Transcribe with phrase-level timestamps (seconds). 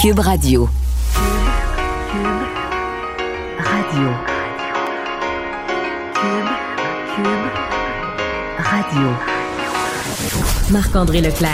[0.00, 0.66] Cube Radio.
[2.10, 2.26] Cube
[3.58, 4.08] Radio.
[6.14, 6.48] Cube,
[7.14, 7.48] Cube
[8.56, 9.08] Radio.
[10.70, 11.52] Marc-André Leclerc.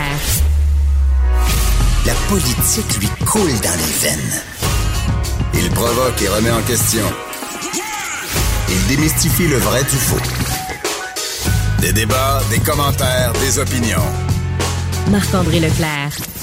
[2.05, 4.41] La politique lui coule dans les veines.
[5.53, 7.03] Il provoque et remet en question.
[8.69, 10.21] Il démystifie le vrai du faux.
[11.81, 14.07] Des débats, des commentaires, des opinions.
[15.11, 16.36] Marc-André Leclerc.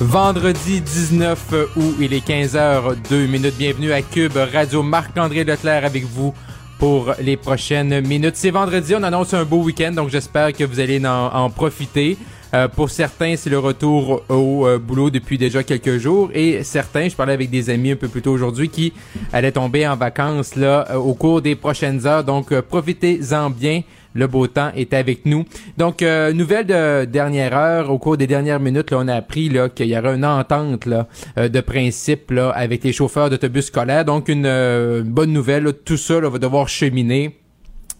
[0.00, 3.54] Vendredi 19 août, il est 15h02 minutes.
[3.56, 4.82] Bienvenue à Cube Radio.
[4.82, 6.34] Marc-André Leclerc avec vous
[6.78, 8.36] pour les prochaines minutes.
[8.36, 12.18] C'est vendredi, on annonce un beau week-end, donc j'espère que vous allez en, profiter.
[12.52, 17.08] Euh, pour certains, c'est le retour au euh, boulot depuis déjà quelques jours et certains,
[17.08, 18.92] je parlais avec des amis un peu plus tôt aujourd'hui qui
[19.32, 22.22] allaient tomber en vacances là euh, au cours des prochaines heures.
[22.22, 23.82] Donc profitez-en bien.
[24.16, 25.44] Le beau temps est avec nous.
[25.76, 29.68] Donc, nouvelle de dernière heure, au cours des dernières minutes, là, on a appris là,
[29.68, 34.04] qu'il y aurait une entente là, de principe là, avec les chauffeurs d'autobus scolaires.
[34.04, 35.72] Donc, une bonne nouvelle.
[35.84, 37.36] tout ça là, va devoir cheminer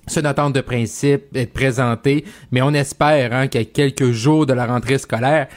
[0.06, 4.52] c'est une attente de principe être présenté, mais on espère hein, a quelques jours de
[4.52, 5.48] la rentrée scolaire,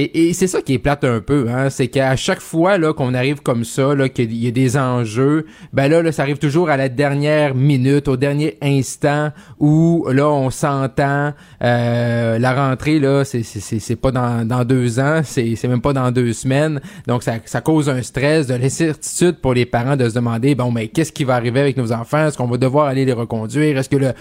[0.00, 2.92] et, et c'est ça qui est plate un peu, hein, c'est qu'à chaque fois là
[2.92, 6.38] qu'on arrive comme ça, là qu'il y a des enjeux, ben là, là, ça arrive
[6.38, 11.32] toujours à la dernière minute, au dernier instant où là on s'entend.
[11.64, 15.92] Euh, la rentrée là, c'est c'est pas dans, dans deux ans, c'est c'est même pas
[15.92, 20.08] dans deux semaines, donc ça ça cause un stress, de l'incertitude pour les parents de
[20.08, 22.86] se demander bon mais qu'est-ce qui va arriver avec nos enfants, est-ce qu'on va devoir
[22.86, 24.12] aller les reconduire, est-ce que le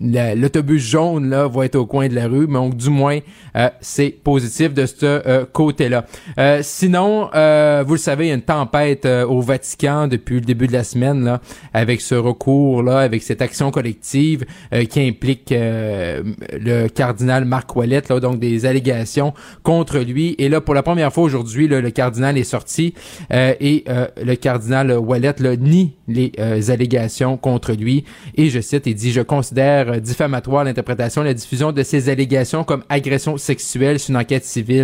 [0.00, 3.18] l'autobus jaune là va être au coin de la rue, mais donc du moins
[3.56, 6.06] euh, c'est positif de euh, côté-là.
[6.38, 10.40] Euh, sinon, euh, vous le savez, il y a une tempête au Vatican depuis le
[10.42, 11.40] début de la semaine, là,
[11.74, 14.44] avec ce recours-là, avec cette action collective
[14.88, 20.34] qui implique le cardinal Marc Ouellet, là, donc des allégations contre lui.
[20.38, 22.94] Et là, pour la première fois aujourd'hui, le cardinal est sorti
[23.30, 23.84] et
[24.22, 28.04] le cardinal là, nie les allégations contre lui.
[28.36, 32.64] Et je cite, il dit, je considère diffamatoire l'interprétation et la diffusion de ces allégations
[32.64, 34.79] comme agression sexuelle sur une enquête civile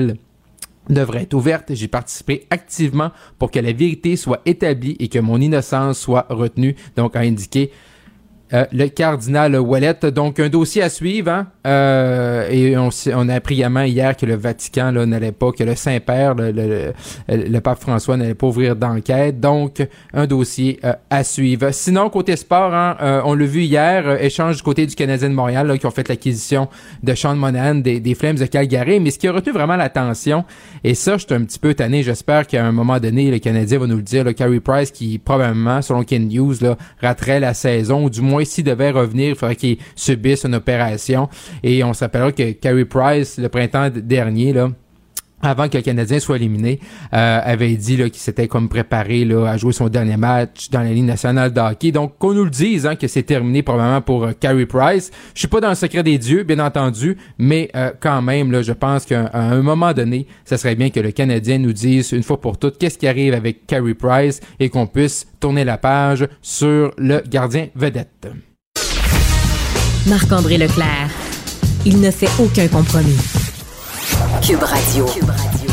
[0.88, 1.74] devrait être ouverte.
[1.74, 6.76] J'ai participé activement pour que la vérité soit établie et que mon innocence soit retenue.
[6.96, 7.70] Donc, a indiqué
[8.52, 9.98] euh, le cardinal Wallet.
[10.14, 11.30] Donc, un dossier à suivre.
[11.30, 11.48] Hein?
[11.66, 15.74] Euh, et on, on, a appris également hier que le Vatican n'allait pas, que le
[15.74, 19.40] Saint-Père, le, pape François n'allait pas ouvrir d'enquête.
[19.40, 21.70] Donc, un dossier euh, à suivre.
[21.72, 25.76] Sinon, côté sport, hein, on l'a vu hier, échange du côté du Canadien de Montréal
[25.78, 26.68] qui ont fait l'acquisition
[27.02, 29.00] de Sean Monahan des, des Flames de Calgary.
[29.00, 30.44] Mais ce qui a retenu vraiment l'attention,
[30.84, 32.04] et ça, je suis un petit peu tanné.
[32.04, 34.22] J'espère qu'à un moment donné, le Canadien va nous le dire.
[34.22, 38.35] Le Carey Price qui, probablement, selon Ken News, là, raterait la saison, ou du moins
[38.44, 41.28] s'il devait revenir, il faudrait qu'il subisse une opération.
[41.62, 44.70] Et on s'appellera que Carey Price, le printemps dernier, là,
[45.42, 46.80] avant que le Canadien soit éliminé,
[47.12, 50.92] euh, avait dit qu'il s'était comme préparé là, à jouer son dernier match dans la
[50.92, 51.92] Ligue nationale de hockey.
[51.92, 55.10] Donc, qu'on nous le dise hein, que c'est terminé probablement pour euh, Carey Price.
[55.34, 58.62] Je suis pas dans le secret des dieux, bien entendu, mais euh, quand même, là,
[58.62, 62.22] je pense qu'à un moment donné, ça serait bien que le Canadien nous dise une
[62.22, 66.26] fois pour toutes qu'est-ce qui arrive avec Carey Price et qu'on puisse tourner la page
[66.40, 68.28] sur le gardien vedette.
[70.06, 71.10] Marc-André Leclerc.
[71.84, 73.45] Il ne fait aucun compromis.
[74.40, 75.65] Cube Radio.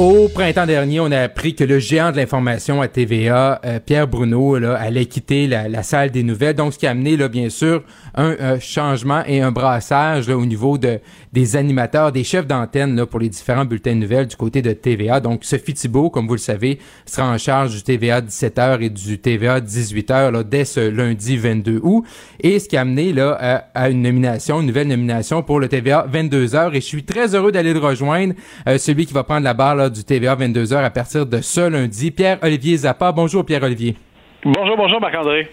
[0.00, 4.08] Au printemps dernier, on a appris que le géant de l'information à TVA, euh, Pierre
[4.08, 6.56] Bruno, là, allait quitter la, salle des nouvelles.
[6.56, 7.82] Donc, ce qui a amené, là, bien sûr,
[8.14, 11.00] un changement et un brassage là, au niveau de,
[11.32, 15.20] des animateurs, des chefs d'antenne pour les différents bulletins de nouvelles du côté de TVA.
[15.20, 19.18] Donc, Sophie Thibault, comme vous le savez, sera en charge du TVA 17h et du
[19.18, 22.04] TVA 18h là, dès ce lundi 22 août.
[22.40, 25.68] Et ce qui a amené là, à, à une nomination, une nouvelle nomination pour le
[25.68, 26.70] TVA 22h.
[26.72, 28.34] Et je suis très heureux d'aller le rejoindre,
[28.66, 31.68] euh, celui qui va prendre la barre là, du TVA 22h à partir de ce
[31.68, 32.10] lundi.
[32.10, 33.12] Pierre-Olivier Zappa.
[33.12, 33.96] Bonjour Pierre-Olivier.
[34.44, 35.48] Bonjour, bonjour Marc-André.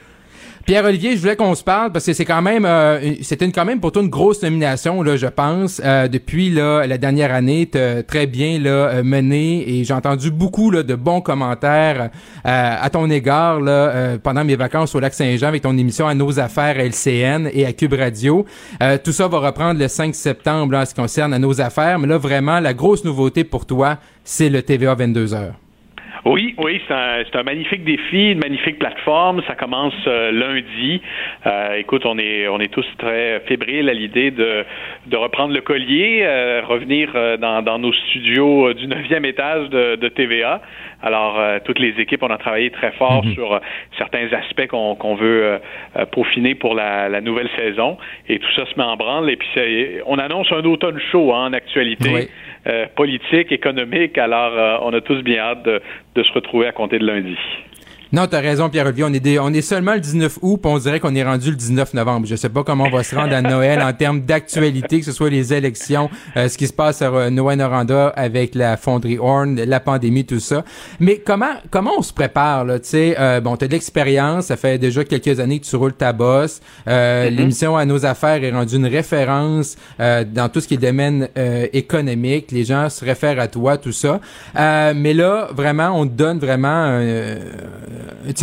[0.68, 3.80] Pierre-Olivier, je voulais qu'on se parle parce que c'est quand même, euh, c'était quand même
[3.80, 5.82] pour toi une grosse nomination là, je pense.
[5.82, 10.30] Euh, depuis là la dernière année, t'as très bien là euh, mené et j'ai entendu
[10.30, 12.10] beaucoup là de bons commentaires
[12.44, 16.38] à ton égard là pendant mes vacances au lac Saint-Jean avec ton émission à nos
[16.38, 18.46] affaires LCN et à Cube Radio.
[19.06, 21.98] tout ça va reprendre le 5 septembre là, en ce qui concerne à nos affaires,
[21.98, 25.54] mais là vraiment la grosse nouveauté pour toi, c'est le TVA 22 heures.
[26.28, 29.42] Oui, oui, c'est un, un, magnifique défi, une magnifique plateforme.
[29.48, 31.02] Ça commence euh, lundi.
[31.46, 34.66] Euh, écoute, on est, on est tous très fébriles à l'idée de,
[35.06, 40.08] de reprendre le collier, euh, revenir dans, dans, nos studios du neuvième étage de, de
[40.10, 40.62] TVA.
[41.02, 43.34] Alors, toutes les équipes, on a travaillé très fort mhm.
[43.34, 43.62] sur
[43.98, 45.60] certains aspects qu'on qu'on veut
[46.12, 47.98] peaufiner pour la, la, nouvelle saison.
[48.28, 49.30] Et tout ça se met en branle.
[49.30, 49.48] Et puis,
[50.08, 52.30] on annonce un automne chaud hein, en actualité.
[52.96, 54.18] Politique, économique.
[54.18, 55.82] Alors, on a tous bien hâte de,
[56.16, 57.38] de se retrouver à compter de lundi.
[58.14, 59.04] Non, t'as raison, Pierre-Olivier.
[59.04, 61.56] On est on est seulement le 19 août, puis on dirait qu'on est rendu le
[61.56, 62.26] 19 novembre.
[62.26, 65.12] Je sais pas comment on va se rendre à Noël en termes d'actualité, que ce
[65.12, 69.18] soit les élections, euh, ce qui se passe à euh, Noël Noranda avec la fonderie
[69.18, 70.64] Horn, la pandémie, tout ça.
[71.00, 72.80] Mais comment comment on se prépare là?
[72.80, 74.46] Tu sais, euh, bon, t'as de l'expérience.
[74.46, 76.62] Ça fait déjà quelques années que tu roules ta bosse.
[76.88, 77.36] Euh, mm-hmm.
[77.36, 81.28] L'émission à nos affaires est rendue une référence dans tout ce qui est domaine
[81.74, 82.52] économique.
[82.52, 84.20] Les gens se réfèrent à toi, tout ça.
[84.56, 87.38] mais là, vraiment, on te donne vraiment euh,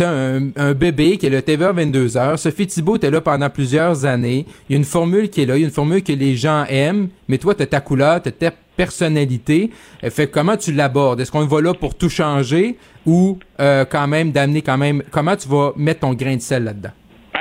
[0.01, 2.39] un, un, bébé qui est le TVA 22 heures.
[2.39, 4.45] Sophie Thibault était là pendant plusieurs années.
[4.69, 6.35] Il y a une formule qui est là, il y a une formule que les
[6.35, 9.69] gens aiment, mais toi, tu as ta couleur, tu ta personnalité.
[10.03, 11.19] Euh, fait comment tu l'abordes?
[11.21, 12.75] Est-ce qu'on va là pour tout changer
[13.05, 16.63] ou euh, quand même d'amener quand même comment tu vas mettre ton grain de sel
[16.63, 16.91] là-dedans?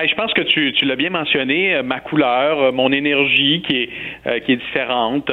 [0.07, 4.53] je pense que tu, tu l'as bien mentionné, ma couleur, mon énergie qui est qui
[4.53, 5.31] est différente,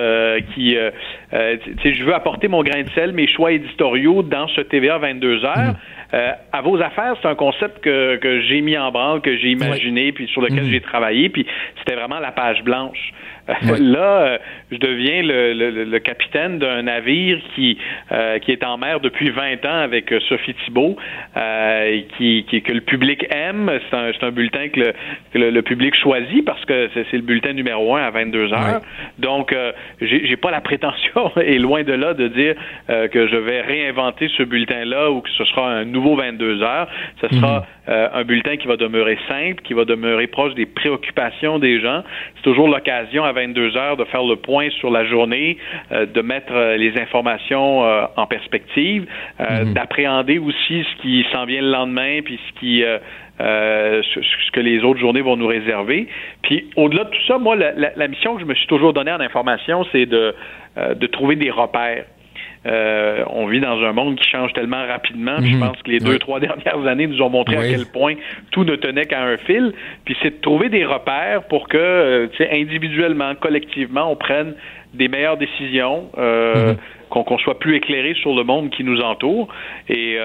[0.53, 5.43] qui je veux apporter mon grain de sel, mes choix éditoriaux dans ce TVA 22
[5.43, 5.57] heures.
[5.57, 5.75] Mm.
[6.13, 9.49] Euh, à vos affaires, c'est un concept que, que j'ai mis en branle, que j'ai
[9.49, 10.69] imaginé, puis sur lequel mhm.
[10.71, 11.45] j'ai travaillé, puis
[11.79, 13.13] c'était vraiment la page blanche.
[13.79, 14.37] Là, euh,
[14.71, 17.77] je deviens le, le, le capitaine d'un navire qui
[18.11, 20.97] euh, qui est en mer depuis 20 ans avec euh, Sophie Thibault,
[21.37, 23.71] euh, qui, qui, que le public aime.
[23.89, 24.93] C'est un, un, bulletin que,
[25.33, 28.81] le, le, public choisit parce que c'est le bulletin numéro un à 22 heures.
[29.19, 29.71] Donc, euh,
[30.01, 32.55] j'ai pas la prétention, et loin de là, de dire
[32.87, 36.87] que je vais réinventer ce bulletin-là ou que ce sera un nouveau 22 heures.
[37.21, 37.65] Ce sera mhm.
[37.89, 42.03] Euh, un bulletin qui va demeurer simple, qui va demeurer proche des préoccupations des gens.
[42.35, 45.57] C'est toujours l'occasion à 22 heures de faire le point sur la journée,
[45.91, 49.07] euh, de mettre euh, les informations en perspective,
[49.39, 49.73] mhm.
[49.73, 52.83] d'appréhender aussi ce qui s'en vient le lendemain, puis ce qui
[53.39, 56.07] ce que les autres journées vont nous réserver.
[56.43, 59.11] Puis au-delà de tout ça, moi, la, la, mission que je me suis toujours donnée
[59.11, 60.35] en information, c'est de,
[60.77, 62.05] de trouver des repères.
[62.67, 65.37] Euh, on vit dans un monde qui change tellement rapidement.
[65.39, 65.59] Je mhm.
[65.59, 68.15] pense que les deux, trois dernières années nous ont montré à quel point
[68.51, 69.73] tout ne tenait qu'à un fil.
[70.05, 74.53] Puis c'est de trouver des repères pour que, euh, individuellement, collectivement, on prenne
[74.93, 76.09] des meilleures décisions.
[76.17, 76.77] Euh, mhm.
[77.09, 79.49] qu'on soit plus éclairé sur le monde qui nous entoure.
[79.89, 80.17] Et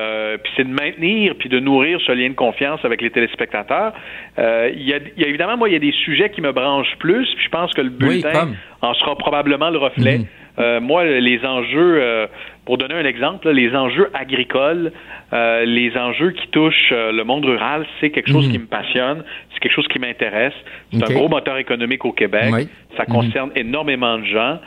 [0.42, 3.92] puis c'est de maintenir puis de nourrir ce lien de confiance avec les téléspectateurs.
[4.38, 7.26] Il y, a, évidemment, moi, il y a des sujets qui me branchent plus.
[7.34, 8.50] Puis je pense que le bulletin
[8.82, 10.18] en sera probablement le reflet.
[10.18, 10.26] Mhm.
[10.58, 12.26] Euh, moi, les enjeux, euh,
[12.64, 14.92] pour donner un exemple, les enjeux agricoles,
[15.32, 18.52] euh, les enjeux qui touchent le monde rural, c'est quelque chose mhm.
[18.52, 20.54] qui me passionne, c'est quelque chose qui m'intéresse.
[20.92, 22.68] C'est un gros moteur économique au Québec.
[22.96, 23.14] Ça mhm.
[23.14, 24.58] concerne énormément de gens.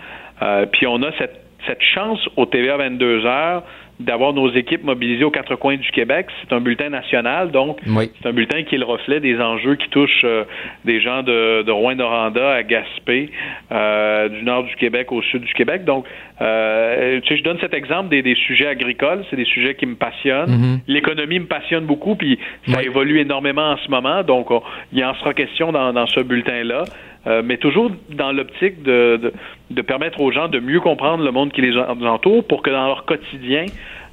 [0.71, 3.63] puis on a cette, cette chance au TVA 22 heures
[3.99, 6.27] d'avoir nos équipes mobilisées aux quatre coins du Québec.
[6.41, 9.89] C'est un bulletin national, donc c'est un bulletin qui est le reflet des enjeux qui
[9.89, 10.45] touchent euh,
[10.85, 13.29] des gens de, de Rouen-Noranda à Gaspé,
[13.71, 15.83] euh, du nord du Québec au sud du Québec.
[15.83, 16.05] Donc,
[16.41, 19.85] euh, tu sais, je donne cet exemple des, des sujets agricoles, c'est des sujets qui
[19.85, 20.49] me passionnent.
[20.49, 20.79] Mm-hmm.
[20.87, 24.47] L'économie me passionne beaucoup, puis ça évolue énormément en ce moment, donc
[24.93, 26.85] il en sera question dans, dans ce bulletin-là.
[27.27, 29.33] Euh, mais toujours dans l'optique de,
[29.69, 32.87] de, permettre aux gens de mieux comprendre le monde qui les entoure pour que dans
[32.87, 33.65] leur quotidien,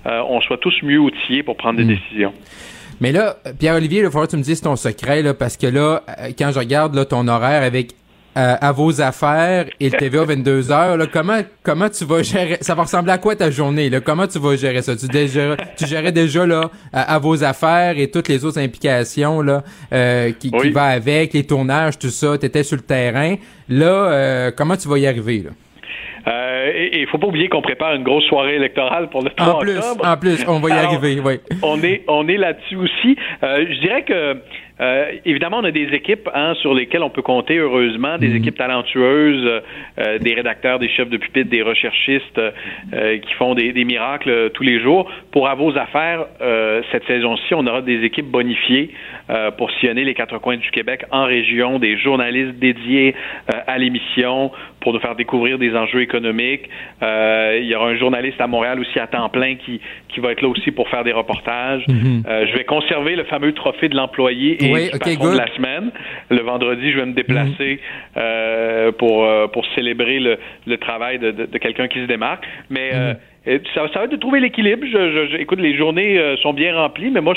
[0.06, 1.98] euh, on soit tous mieux outillés pour prendre des hmm.
[1.98, 2.32] décisions.
[3.00, 5.68] Mais là, Pierre-Olivier, il va falloir que tu me dises ton secret, là, parce que
[5.68, 7.92] là, euh, quand je regarde là, ton horaire avec
[8.36, 12.74] à vos affaires et le TVA 22 heures, là, comment comment tu vas gérer ça
[12.74, 14.00] va ressembler à quoi ta journée là?
[14.00, 14.94] Comment tu vas gérer ça?
[14.94, 19.62] Tu déjà tu gérais déjà là à, vos affaires et toutes les autres implications là
[19.92, 23.36] euh, qui, qui va avec les tournages tout ça, tu étais sur le terrain.
[23.68, 25.50] Là euh, comment tu vas y arriver là?
[26.26, 29.54] Euh, et il faut pas oublier qu'on prépare une grosse soirée électorale pour le 3
[29.54, 31.34] en plus, En plus, on va y arriver, oui.
[31.62, 33.16] On est, on est là-dessus aussi.
[33.44, 34.36] Euh, je dirais que
[34.78, 38.36] euh, évidemment, on a des équipes hein, sur lesquelles on peut compter, heureusement, des mhm.
[38.36, 39.62] équipes talentueuses,
[39.98, 44.64] euh, des rédacteurs, des chefs de pupitre, des recherchistes euh, qui font des, miracles tous
[44.64, 45.10] les jours.
[45.30, 46.26] Pour avoir vos affaires,
[46.90, 48.90] cette saison-ci, on aura des équipes bonifiées
[49.56, 53.14] pour sillonner les quatre coins du Québec en région, des journalistes dédiés
[53.66, 56.68] à l'émission pour nous faire découvrir des enjeux économiques.
[57.02, 60.42] il y aura un journaliste à Montréal aussi à temps plein qui, qui va être
[60.42, 61.84] là aussi pour faire des reportages.
[61.86, 62.22] Mhm.
[62.26, 65.90] je vais conserver le fameux trophée de l'employé oui, de la semaine.
[66.30, 67.78] Le vendredi, je vais me déplacer mhm.
[68.16, 72.44] euh, pour euh, pour célébrer le, le travail de, de, quelqu'un qui se démarque.
[72.70, 73.14] Mais euh,
[73.46, 73.60] mhm.
[73.74, 74.86] ça, ça, va être de trouver l'équilibre.
[74.86, 77.34] Je, je, écoute, les journées sont bien remplies, mais moi,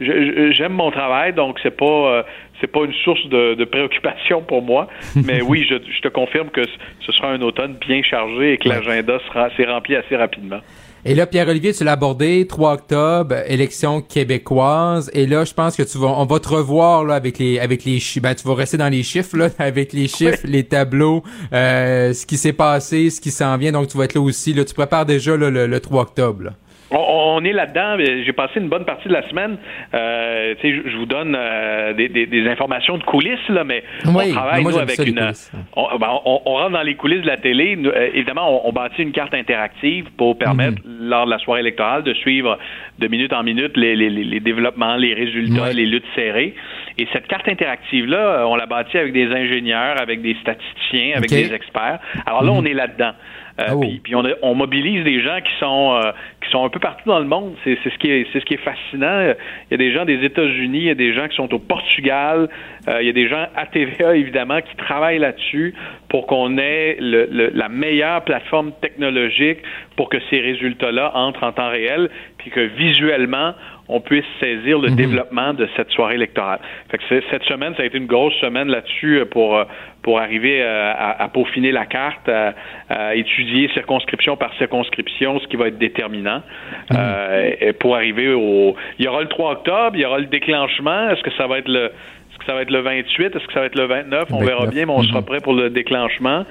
[0.00, 2.24] j'aime mon travail, donc c'est pas
[2.62, 4.88] c'est pas une source de, de, préoccupation pour moi.
[5.26, 6.62] mais oui, je, te confirme que
[7.00, 10.60] ce sera un automne bien chargé et que l'agenda sera s'est rempli assez rapidement.
[11.04, 15.10] Et là, Pierre-Olivier, tu l'as abordé, 3 octobre, élection québécoise.
[15.12, 17.84] Et là, je pense que tu vas, on va te revoir là avec les, avec
[17.84, 18.22] les chiffres.
[18.22, 22.24] Ben, tu vas rester dans les chiffres là, avec les chiffres, les tableaux, euh, ce
[22.24, 23.72] qui s'est passé, ce qui s'en vient.
[23.72, 24.52] Donc, tu vas être là aussi.
[24.52, 26.44] Là, tu prépares déjà là, le, le 3 octobre.
[26.44, 26.52] Là.
[26.92, 27.96] On, est là-dedans.
[27.98, 29.56] J'ai passé une bonne partie de la semaine.
[29.94, 34.64] Euh, je, vous donne euh, des, des, des, informations de coulisses, là, mais on travaille
[34.64, 35.14] nous, avec une.
[35.14, 35.32] Ben,
[35.76, 37.78] on, on, rentre dans les coulisses de la télé.
[37.84, 41.08] Euh, évidemment, on, bâtit une carte interactive pour permettre, mhm.
[41.08, 42.58] lors de la soirée électorale, de suivre
[42.98, 46.54] de minute en minute les, les, les développements, les résultats, les luttes serrées.
[46.98, 51.52] Et cette carte interactive-là, on l'a bâtie avec des ingénieurs, avec des statisticiens, avec des
[51.52, 52.00] experts.
[52.26, 52.58] Alors là, mhm.
[52.58, 53.12] on est là-dedans.
[53.62, 56.80] Euh, ah puis, on, on, mobilise des gens qui sont euh, qui sont un peu
[56.80, 57.54] partout dans le monde.
[57.64, 59.34] C'est ce qui est c'est ce qui est fascinant.
[59.70, 61.58] Il y a des gens des États-Unis, il y a des gens qui sont au
[61.58, 62.48] Portugal,
[62.88, 65.74] euh, il y a des gens à TVA évidemment qui travaillent là-dessus
[66.08, 69.58] pour qu'on ait le, la meilleure plateforme technologique
[69.96, 73.54] pour que ces résultats-là entrent en temps réel, puis que visuellement
[73.88, 74.96] on puisse saisir le mhm.
[74.96, 76.60] développement de cette soirée électorale.
[76.90, 79.64] Fait que cette semaine, ça a été une grosse semaine là-dessus pour euh,
[80.02, 85.56] pour arriver euh, à, à, peaufiner la carte, à, étudier circonscription par circonscription, ce qui
[85.56, 86.42] va être déterminant
[86.90, 86.96] mhm.
[86.98, 88.76] euh, pour arriver au.
[88.98, 91.10] Il y aura le 3 octobre, il y aura le déclenchement.
[91.10, 91.86] Est-ce que ça va être le
[92.30, 93.36] est-ce que ça va être le 28?
[93.36, 94.28] Est-ce que ça va être le 29?
[94.32, 95.26] On verra bien, mais on sera mhm.
[95.26, 96.44] prêt pour le déclenchement.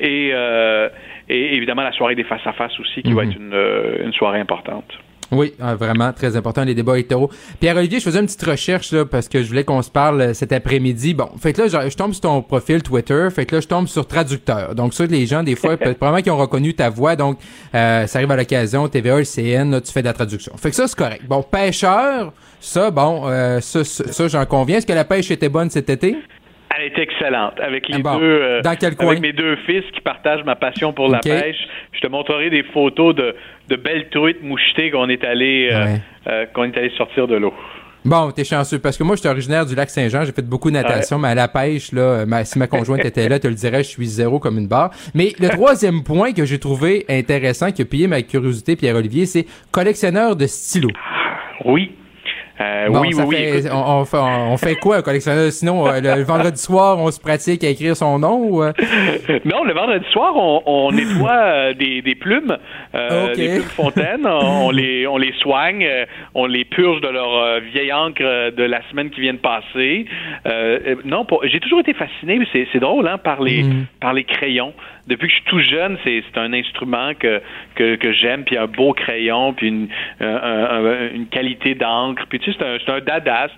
[0.00, 0.88] Et, euh,
[1.28, 3.56] et évidemment, la soirée des face-à-face aussi, qui va être une,
[4.04, 4.98] une soirée importante.
[5.30, 7.30] Oui, ah, vraiment très important les débats électoraux.
[7.60, 10.34] Pierre-Olivier, je faisais une petite recherche là parce que je voulais qu'on se parle euh,
[10.34, 11.12] cet après-midi.
[11.12, 13.88] Bon, fait que là je, tombe sur ton profil Twitter, fait que là je tombe
[13.88, 14.74] sur traducteur.
[14.74, 17.38] Donc ça les gens des fois peut-être probablement qui ont reconnu ta voix donc
[17.74, 20.52] euh, ça arrive à l'occasion TVA, CN, là, tu fais de la traduction.
[20.56, 21.22] Fait que ça c'est correct.
[21.28, 24.78] Bon, pêcheur, ça bon euh, ça, ça j'en conviens.
[24.78, 26.16] Est-ce que la pêche était bonne cet été?
[26.78, 27.54] Elle était excellente.
[27.60, 29.08] Avec les deux, euh, Dans quel coin?
[29.08, 31.56] avec mes deux fils qui partagent ma passion pour la pêche.
[31.92, 33.34] Je te montrerai des photos de,
[33.68, 35.96] de belles truites mouchetées qu'on est allé euh,
[36.28, 37.54] euh, qu'on est allé sortir de l'eau.
[38.04, 40.24] Bon, t'es chanceux parce que moi, je suis originaire du lac Saint-Jean.
[40.24, 43.38] J'ai fait beaucoup de natation, mais à la pêche, là, si ma conjointe était là,
[43.38, 44.90] tu le dirais, je suis zéro comme une barre.
[45.14, 49.46] Mais le troisième point que j'ai trouvé intéressant, qui a pillé ma curiosité, Pierre-Olivier, c'est
[49.72, 50.92] collectionneur de stylos.
[51.64, 51.92] Oui,
[52.60, 53.68] euh, oui, oui, oui.
[53.72, 55.50] On, on, fait quoi, un collectionneur?
[55.52, 58.38] Sinon, euh, le, vendredi soir, on se pratique à écrire son nom?
[58.38, 58.62] Ou...
[58.62, 58.72] Euh?
[59.44, 62.56] non, le vendredi soir, on, on nettoie des, des, plumes,
[63.36, 64.26] des plumes fontaines.
[64.26, 65.86] on, les, on les soigne,
[66.34, 70.06] on les purge de leur vieille encre de la semaine qui vient de passer.
[71.04, 73.86] non, j'ai toujours été fasciné, c'est drôle, hein, par les, mm.
[74.00, 74.72] par les crayons
[75.06, 77.40] depuis que je suis tout jeune, c'est un instrument que,
[77.74, 79.88] que, que j'aime, puis un beau crayon, puis une,
[80.20, 82.24] une qualité d'encre.
[82.28, 83.48] Puis sais, c'est un, un dada.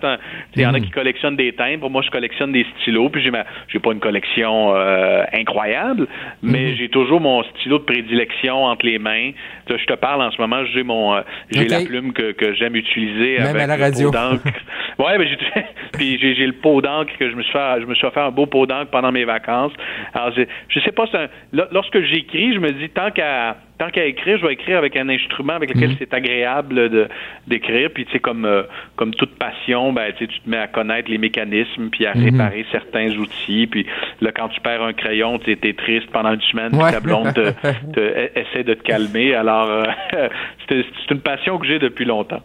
[0.55, 0.83] Il y en a mm.
[0.83, 1.89] qui collectionnent des timbres.
[1.89, 3.09] Moi, je collectionne des stylos.
[3.09, 3.31] Puis j'ai
[3.67, 6.07] j'ai pas une collection euh, incroyable,
[6.41, 6.77] mais mm-hmm.
[6.77, 9.31] j'ai toujours mon stylo de prédilection entre les mains.
[9.69, 12.75] Je te parle en ce moment, j'ai mon euh, j'ai la plume que, que j'aime
[12.75, 14.11] utiliser Même avec à la radio.
[14.11, 14.59] le pot d'encre.
[14.99, 15.37] ouais, mais j'ai
[15.93, 18.31] puis j'ai le pot d'encre que je me suis fait je me suis fait un
[18.31, 19.71] beau pot d'encre pendant mes vacances.
[20.13, 21.27] Alors je, je sais pas, c'est un
[21.71, 25.09] lorsque j'écris, je me dis tant qu'à tant qu'à écrire, je vais écrire avec un
[25.09, 25.95] instrument avec lequel mhm.
[25.97, 27.07] c'est agréable de
[27.47, 27.89] d'écrire.
[27.91, 28.61] Puis tu sais, comme euh,
[28.95, 32.25] comme toute passion, ben tu te mets à connaître les mécanismes, puis à mhm.
[32.25, 33.65] réparer certains outils.
[33.65, 33.87] Puis
[34.21, 38.39] là, quand tu perds un crayon, tu es triste pendant une semaine, ta blonde te,
[38.39, 39.33] essaie de te calmer.
[39.33, 39.83] Alors, euh,
[40.69, 42.43] c'est une passion que j'ai depuis longtemps.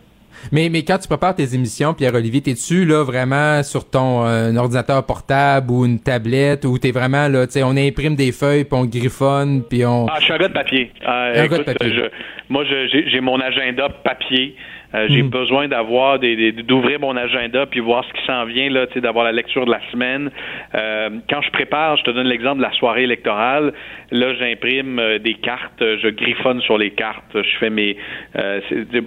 [0.53, 5.05] Mais, mais quand tu prépares tes émissions, Pierre-Olivier, t'es-tu là vraiment sur ton euh, ordinateur
[5.05, 8.79] portable ou une tablette ou t'es vraiment là, tu sais, on imprime des feuilles puis
[8.79, 10.07] on griffonne puis on...
[10.09, 10.93] Ah, je suis un gars de papier.
[11.07, 12.11] Euh, un gars de papier.
[12.49, 14.57] moi, j'ai mon agenda papier.
[14.95, 15.31] Euh, j'ai hmm.
[15.31, 19.01] besoin d'avoir des, d'ouvrir mon agenda puis voir ce qui s'en vient là, tu sais,
[19.01, 20.31] d'avoir la lecture de la semaine.
[20.75, 23.73] Euh, quand je prépare, je te donne l'exemple de la soirée électorale.
[24.11, 27.97] Là, j'imprime euh, des cartes, je griffonne sur les cartes, je fais mes.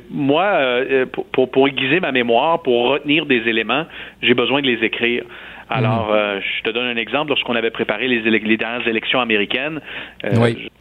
[0.09, 0.59] moi,
[1.31, 3.86] pour, pour aiguiser ma mémoire, pour retenir des éléments,
[4.21, 5.24] j'ai besoin de les écrire.
[5.69, 6.41] Alors, hmm.
[6.41, 7.29] je te donne un exemple.
[7.29, 9.79] Lorsqu'on avait préparé les, les dernières élections américaines,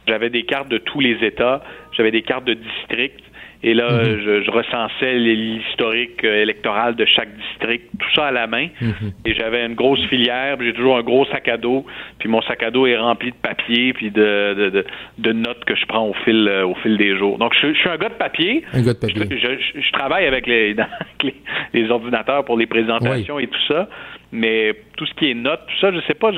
[0.07, 1.61] j'avais des cartes de tous les États,
[1.95, 3.23] j'avais des cartes de districts,
[3.61, 4.21] et là, mhm.
[4.23, 8.67] je, je, recensais l'historique euh, électoral de chaque district, tout ça à la main.
[8.79, 9.11] Mhm.
[9.25, 11.85] Et j'avais une grosse filière, j'ai toujours un gros sac à dos.
[12.19, 14.85] Puis mon sac à dos est rempli de papier puis de, de,
[15.17, 17.37] de, notes que je prends au fil euh, au fil des jours.
[17.37, 18.63] Donc, je, je, suis un gars de papier.
[18.71, 19.25] Un gars de papier.
[19.29, 20.73] Je, je travaille avec les,
[21.23, 21.35] les,
[21.73, 23.89] les, ordinateurs pour les présentations et tout ça.
[24.31, 26.31] Mais tout ce qui est notes, tout ça, je sais pas.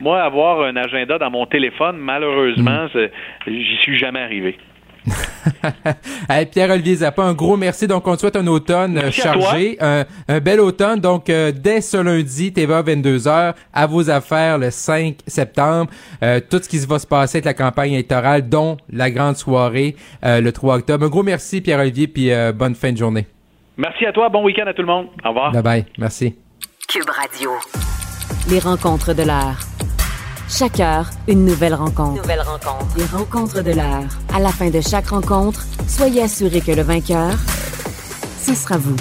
[0.00, 3.08] moi, avoir un agenda dans mon téléphone, malheureusement, mm.
[3.46, 4.58] j'y suis jamais arrivé.
[6.28, 7.86] Hey, Pierre-Olivier Zappa, un gros merci.
[7.86, 11.00] Donc, on te souhaite un automne euh, Merci chargé, un, un bel automne.
[11.00, 15.90] Donc, euh, dès ce lundi, TVA 22h, à vos affaires le 5 septembre.
[16.22, 19.96] Euh, tout ce qui va se passer avec la campagne électorale, dont la grande soirée
[20.24, 21.06] euh, le 3 octobre.
[21.06, 23.26] Un gros merci, Pierre-Olivier, puis euh, bonne fin de journée.
[23.76, 24.28] Merci à toi.
[24.28, 25.06] Bon week-end à tout le monde.
[25.24, 25.52] Au revoir.
[25.52, 25.84] Bye-bye.
[25.98, 26.34] Merci.
[26.88, 27.50] Cube Radio.
[28.50, 29.77] Les rencontres de l'heure.
[30.48, 32.22] Chaque heure, une nouvelle rencontre.
[32.22, 32.96] Nouvelle rencontre.
[32.96, 34.08] Les rencontres de l'heure.
[34.34, 37.32] À la fin de chaque rencontre, soyez assurés que le vainqueur,
[38.40, 38.96] ce sera vous.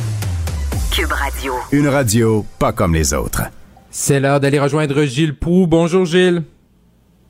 [0.93, 1.53] Cube Radio.
[1.71, 3.43] Une radio pas comme les autres.
[3.89, 5.67] C'est l'heure d'aller rejoindre Gilles Proux.
[5.67, 6.43] Bonjour, Gilles.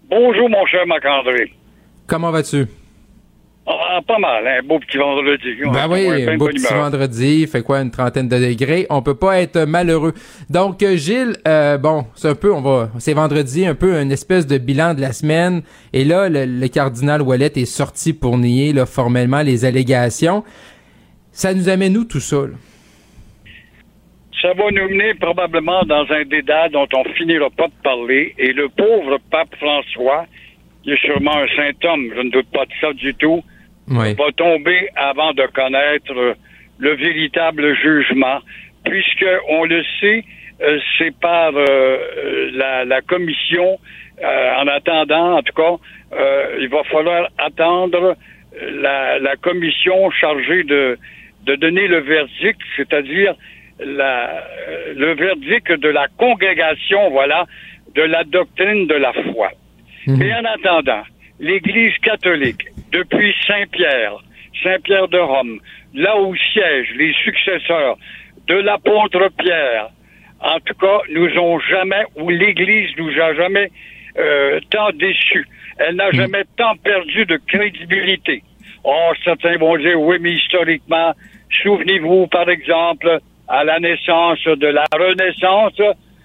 [0.10, 1.54] Bonjour, mon cher Marc-André.
[2.08, 2.66] Comment vas-tu?
[3.70, 5.56] Ah, pas mal, un beau petit vendredi.
[5.74, 6.84] Ben oui, un beau petit humeur.
[6.84, 8.86] vendredi, il fait quoi, une trentaine de degrés?
[8.90, 10.14] On peut pas être malheureux.
[10.50, 14.12] Donc, euh, Gilles, euh, bon, c'est un peu, on va, c'est vendredi, un peu une
[14.12, 15.64] espèce de bilan de la semaine.
[15.92, 20.46] Et là, le, le cardinal Wallet est sorti pour nier là, formellement les allégations.
[21.32, 22.38] Ça nous amène où tout ça?
[22.38, 22.56] là?
[24.42, 28.34] Ça va nous mener probablement dans un dédale dont on finira pas de parler.
[28.38, 30.26] Et le pauvre pape François,
[30.84, 33.44] qui est sûrement un saint homme, je ne doute pas de ça du tout,
[33.90, 34.14] Oui.
[34.16, 36.36] va tomber avant de connaître
[36.80, 38.40] le véritable jugement,
[38.86, 40.24] puisque on le sait,
[40.62, 43.78] euh, c'est par euh, euh, la, la commission.
[44.24, 45.76] euh, en attendant, en tout cas,
[46.14, 48.16] euh, il va falloir attendre
[48.82, 50.98] la, la commission chargée de,
[51.46, 53.36] de donner le verdict, c'est-à-dire
[53.80, 57.46] la, euh, le verdict de la congrégation, voilà,
[57.94, 59.52] de la doctrine de la foi.
[60.08, 60.22] Mhm.
[60.22, 61.04] Et en attendant,
[61.40, 64.16] l'Église catholique, depuis Saint-Pierre,
[64.64, 65.60] Saint-Pierre de Rome,
[65.94, 67.98] là où siègent les successeurs
[68.48, 69.90] de l'apôtre Pierre,
[70.40, 73.72] en tout cas, nous ont jamais, ou l'Église nous a jamais
[74.18, 75.48] euh, tant déçus.
[75.80, 78.44] Elle n'a jamais tant perdu de crédibilité.
[78.84, 81.14] Oh, certains vont dire, oui, mais historiquement,
[81.64, 85.80] souvenez-vous, par exemple, à la naissance de la Renaissance,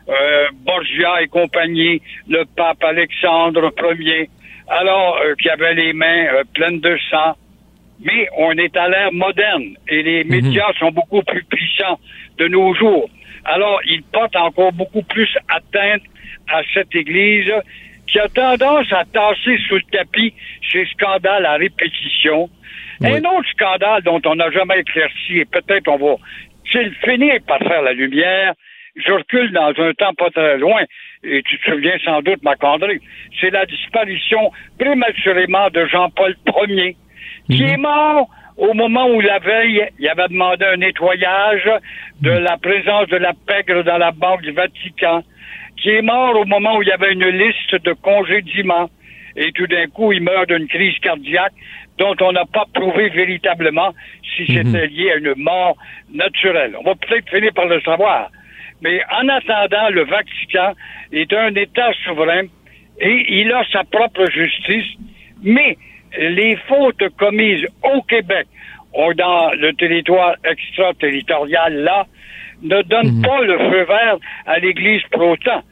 [0.09, 4.29] euh, Borgia et compagnie, le pape Alexandre Ier,
[4.73, 7.37] alors euh, qui avait les mains euh, pleines de sang.
[8.05, 12.01] Mais on est à l'ère moderne et les médias sont beaucoup plus puissants
[12.39, 13.09] de nos jours.
[13.45, 16.03] Alors, ils portent encore beaucoup plus atteinte
[16.49, 17.53] à cette Église
[18.09, 20.35] qui a tendance à tasser sous le tapis
[20.71, 22.51] ces scandales à répétition.
[23.05, 26.17] Un autre scandale dont on n'a jamais éclairci, et peut-être on va
[26.71, 28.55] s'il finir par faire la lumière,
[28.97, 30.83] je recule dans un temps pas très loin,
[31.25, 33.01] et tu te souviens sans doute, Macandré,
[33.41, 36.37] c'est la disparition prématurément de Jean-Paul
[36.69, 36.97] Ier,
[37.49, 41.71] qui est mort au moment où la veille, il avait demandé un nettoyage
[42.21, 45.23] de la présence de la pègre dans la banque du Vatican,
[45.77, 48.91] qui est mort au moment où il y avait une liste de congédiements.
[49.37, 51.55] Et tout d'un coup, il meurt d'une crise cardiaque
[51.99, 53.95] dont on n'a pas prouvé véritablement
[54.37, 55.77] si c'était lié à une mort
[56.13, 56.77] naturelle.
[56.79, 58.31] On va peut-être finir par le savoir.
[58.83, 60.73] Mais en attendant, le Vatican
[61.13, 62.43] est un État souverain
[63.01, 64.97] et il a sa propre justice,
[65.43, 65.79] mais
[66.19, 68.47] les fautes commises au Québec
[68.95, 72.07] ou dans le territoire extraterritorial là
[72.63, 74.17] ne donnent pas le feu vert
[74.47, 75.63] à l'Église autant.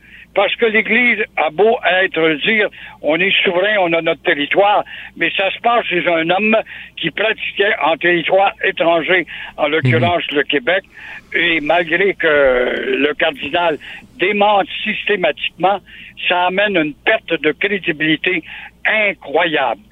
[0.40, 2.70] Parce que l'Église a beau être dire
[3.02, 4.82] on est souverain, on a notre territoire,
[5.18, 6.56] mais ça se passe chez un homme
[6.96, 9.26] qui pratiquait en territoire étranger,
[9.58, 10.84] en l'occurrence le Québec,
[11.34, 13.76] et malgré que le cardinal
[14.18, 15.78] démente systématiquement,
[16.26, 18.42] ça amène une perte de crédibilité
[18.86, 19.82] incroyable.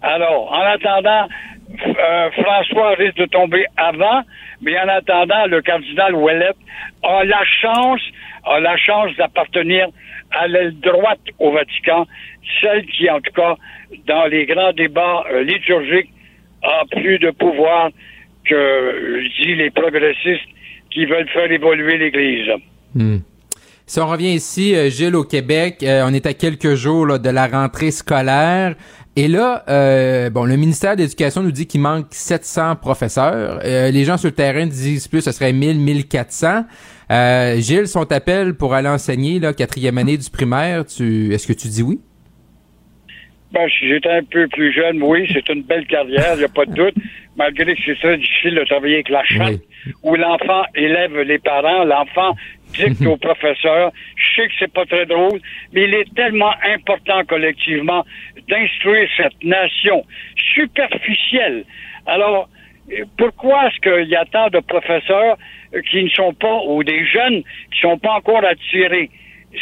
[0.00, 1.28] Alors, en attendant,
[1.70, 4.22] euh, François risque de tomber avant,
[4.62, 6.54] mais en attendant, le cardinal Ouellet
[7.02, 8.00] a la chance,
[8.44, 9.88] a la chance d'appartenir
[10.30, 12.06] à l'aile droite au Vatican,
[12.60, 13.56] celle qui, en tout cas,
[14.06, 16.10] dans les grands débats euh, liturgiques,
[16.62, 17.90] a plus de pouvoir
[18.44, 20.48] que, euh, dis, les progressistes
[20.90, 22.50] qui veulent faire évoluer l'Église.
[22.94, 23.18] Hmm.
[23.86, 27.90] Si on revient ici, Gilles, au Québec, on est à quelques jours de la rentrée
[27.90, 28.74] scolaire.
[29.18, 33.58] Et là, euh, bon, le ministère de l'Éducation nous dit qu'il manque 700 professeurs.
[33.64, 36.62] Euh, les gens sur le terrain disent plus, ce serait 1000, 1400.
[37.10, 41.52] Euh, Gilles, son appel pour aller enseigner, là, quatrième année du primaire, tu, est-ce que
[41.52, 41.98] tu dis oui?
[43.50, 46.48] Ben, si j'étais un peu plus jeune, oui, c'est une belle carrière, il n'y a
[46.48, 46.94] pas de doute,
[47.36, 49.62] malgré que c'est très difficile de travailler avec la chatte,
[50.04, 52.36] où l'enfant élève les parents, l'enfant
[52.72, 53.92] dicte au professeur.
[54.16, 55.40] Je sais que c'est pas très drôle,
[55.72, 58.04] mais il est tellement important collectivement
[58.48, 60.04] d'instruire cette nation
[60.54, 61.64] superficielle.
[62.06, 62.48] Alors,
[63.16, 65.36] pourquoi est-ce qu'il y a tant de professeurs
[65.90, 69.10] qui ne sont pas, ou des jeunes qui ne sont pas encore attirés?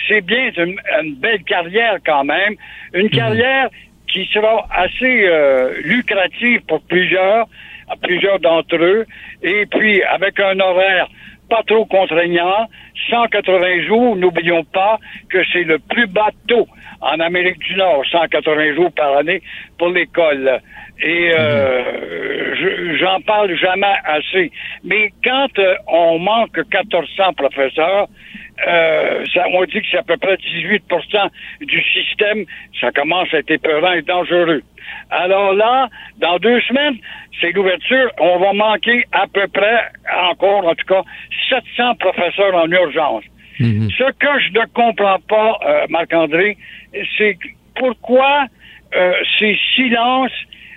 [0.09, 2.55] C'est bien une, une belle carrière quand même,
[2.92, 3.69] une carrière
[4.09, 7.47] qui sera assez euh, lucrative pour plusieurs,
[8.03, 9.07] plusieurs d'entre eux,
[9.42, 11.09] et puis avec un horaire
[11.48, 12.68] pas trop contraignant,
[13.11, 16.66] 180 jours, n'oublions pas que c'est le plus bas taux
[17.00, 19.42] en Amérique du Nord, 180 jours par année
[19.78, 20.61] pour l'école.
[21.02, 24.50] Et euh, j'en parle jamais assez.
[24.82, 28.09] Mais quand euh, on manque 1400 professeurs,
[28.66, 32.45] euh, ça, on dit que c'est à peu près 18% du système.
[32.81, 34.62] Ça commence à être épeurant et dangereux.
[35.11, 35.88] Alors là,
[36.19, 36.97] dans deux semaines,
[37.40, 38.11] c'est l'ouverture.
[38.19, 39.90] On va manquer à peu près,
[40.31, 41.03] encore en tout cas,
[41.51, 43.25] 700 professeurs en urgence.
[43.59, 43.90] Mhm.
[43.90, 46.57] Ce que je ne comprends pas, euh, Marc-André,
[47.19, 47.38] c'est
[47.75, 48.47] pourquoi
[48.95, 50.33] euh, ces silences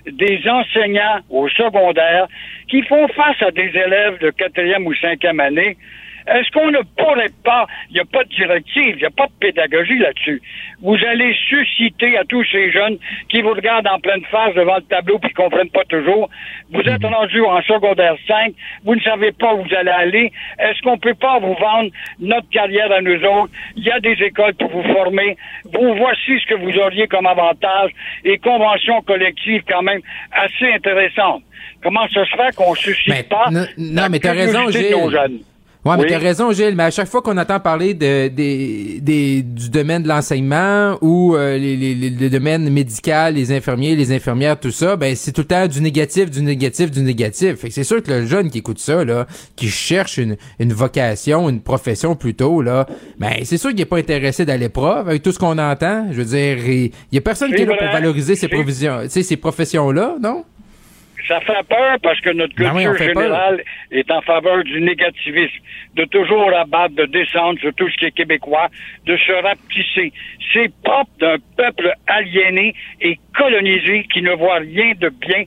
[0.05, 2.27] des enseignants au secondaire
[2.67, 5.77] qui font face à des élèves de quatrième ou cinquième année
[6.27, 9.27] est-ce qu'on ne pourrait pas, il n'y a pas de directive, il n'y a pas
[9.27, 10.41] de pédagogie là-dessus.
[10.81, 12.97] Vous allez susciter à tous ces jeunes
[13.29, 16.29] qui vous regardent en pleine face devant le tableau puis ne comprennent pas toujours.
[16.71, 17.13] Vous êtes mhm.
[17.13, 18.53] rendu en secondaire 5,
[18.83, 20.31] vous ne savez pas où vous allez aller.
[20.59, 23.51] Est-ce qu'on ne peut pas vous vendre notre carrière à nous autres?
[23.75, 25.37] Il y a des écoles pour vous former.
[25.65, 27.91] Vous voici ce que vous auriez comme avantage
[28.23, 30.01] et conventions collectives quand même
[30.31, 31.43] assez intéressantes.
[31.81, 35.41] Comment ça se fait qu'on suscite pas non, mais t'as raison, Gilles.
[35.85, 39.69] Ouais, mais t'as raison, Gilles, mais à chaque fois qu'on entend parler de, des, du
[39.69, 44.71] domaine de l'enseignement ou euh, les, les, le domaine médical, les infirmiers, les infirmières, tout
[44.71, 47.55] ça, ben c'est tout le temps du négatif, du négatif, du négatif.
[47.55, 50.73] Fait que c'est sûr que le jeune qui écoute ça, là, qui cherche une, une
[50.73, 52.85] vocation, une profession plutôt, là,
[53.17, 56.07] ben c'est sûr qu'il est pas intéressé d'aller l'épreuve avec tout ce qu'on entend.
[56.11, 59.37] Je veux dire, il y a personne qui est là pour valoriser ces provisions, ces
[59.37, 60.43] professions-là, non?
[61.29, 65.63] Ça fait peur parce que notre ben culture générale est en faveur du négativisme,
[65.93, 68.67] de toujours abattre, de descendre sur tout ce qui est québécois,
[69.05, 70.11] de se rapetisser.
[70.51, 75.43] C'est propre d'un peuple aliéné et colonisé qui ne voit rien de bien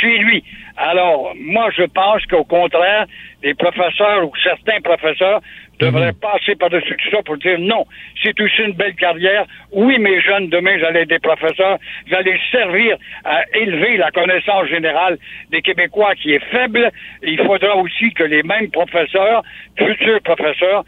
[0.00, 0.42] chez lui.
[0.78, 3.04] Alors, moi, je pense qu'au contraire,
[3.42, 5.42] les professeurs ou certains professeurs
[5.78, 6.18] devrait mhm.
[6.20, 7.86] passer par-dessus tout ça pour dire non,
[8.22, 9.46] c'est aussi une belle carrière.
[9.72, 15.18] Oui, mes jeunes, demain, j'allais être des professeurs, j'allais servir à élever la connaissance générale
[15.50, 16.90] des Québécois qui est faible.
[17.22, 19.42] Il faudra aussi que les mêmes professeurs,
[19.78, 20.84] futurs professeurs,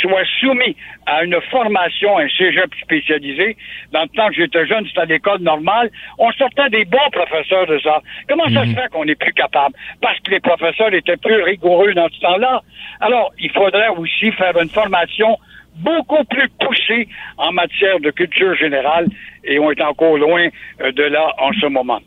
[0.00, 3.56] soient soumis à une formation, un cégep spécialisé.
[3.92, 5.90] Dans le temps que j'étais jeune, c'était à l'école normale.
[6.18, 8.00] On sortait des bons professeurs de ça.
[8.28, 8.74] Comment ça se mhm.
[8.74, 9.74] fait qu'on n'est plus capable?
[10.00, 12.62] Parce que les professeurs étaient plus rigoureux dans ce temps-là.
[13.00, 15.38] Alors, il faudrait aussi faire une formation
[15.76, 19.06] beaucoup plus poussée en matière de culture générale
[19.44, 20.48] et on est encore loin
[20.80, 22.00] euh, de là en ce moment.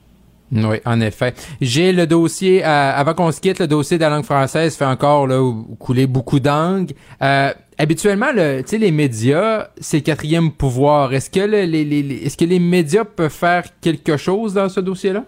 [0.52, 1.34] Oui, en effet.
[1.60, 4.86] J'ai le dossier, euh, avant qu'on se quitte, le dossier de la langue française fait
[4.86, 5.42] encore là,
[5.80, 6.94] couler beaucoup d'angles.
[7.22, 11.14] Euh, habituellement, le, les médias, c'est le quatrième pouvoir.
[11.14, 15.26] Est-ce que, les, les, est-ce que les médias peuvent faire quelque chose dans ce dossier-là?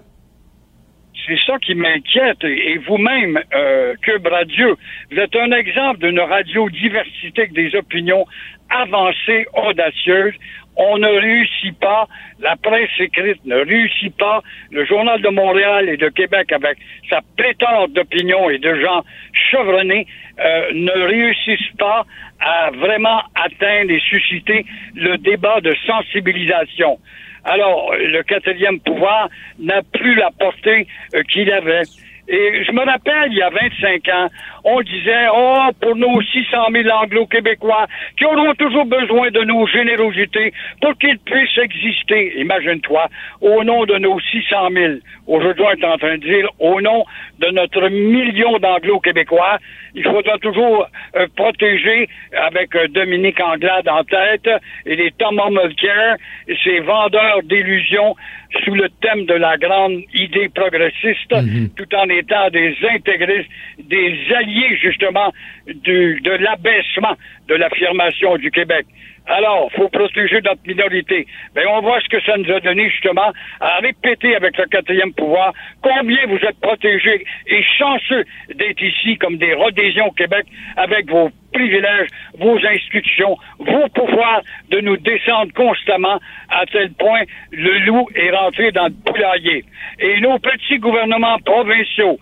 [1.26, 2.44] C'est ça qui m'inquiète.
[2.44, 4.78] Et vous-même, euh, Cube Radio,
[5.12, 8.26] vous êtes un exemple d'une radio diversité avec des opinions
[8.70, 10.36] avancées, audacieuses.
[10.78, 12.08] On ne réussit pas,
[12.40, 16.78] la presse écrite ne réussit pas, le Journal de Montréal et de Québec, avec
[17.10, 19.04] sa pléthore d'opinions et de gens
[19.52, 20.06] chevronnés,
[20.40, 22.06] euh, ne réussissent pas
[22.40, 27.00] à vraiment atteindre et susciter le débat de sensibilisation.
[27.44, 30.86] Alors, le quatrième pouvoir n'a plus la portée
[31.16, 31.84] euh, qu'il avait.
[32.30, 34.28] Et je me rappelle, il y a 25 ans,
[34.66, 37.88] on disait, oh, pour nos 600 000 anglo-québécois
[38.18, 43.08] qui auront toujours besoin de nos générosités pour qu'ils puissent exister, imagine-toi,
[43.40, 44.94] au nom de nos 600 000.
[45.28, 47.06] Aujourd'hui, on est en train de dire, au nom
[47.40, 49.60] de notre million d'anglo-québécois,
[49.96, 50.86] il faudra toujours
[51.16, 54.50] euh, protéger avec euh, Dominique Anglade en tête
[54.86, 56.18] et les Thomas Mulcair,
[56.64, 58.16] ces vendeurs d'illusions
[58.64, 61.70] sous le thème de la grande idée progressiste, mhm.
[61.76, 65.34] tout en étant des intégristes, des alliés justement
[65.68, 67.16] du, de l'abaissement
[67.48, 68.86] de l'affirmation du Québec.
[69.28, 71.28] Alors, faut protéger notre minorité.
[71.56, 75.14] Mais on voit ce que ça nous a donné justement à répéter avec le quatrième
[75.14, 78.24] pouvoir combien vous êtes protégés et chanceux
[78.56, 80.46] d'être ici comme des Rhodésiens au Québec
[80.78, 87.80] avec vos privilèges, vos institutions, vos pouvoirs de nous descendre constamment à tel point le
[87.80, 89.66] loup est rentré dans le poulailler.
[90.00, 92.18] Et nos petits gouvernements provinciaux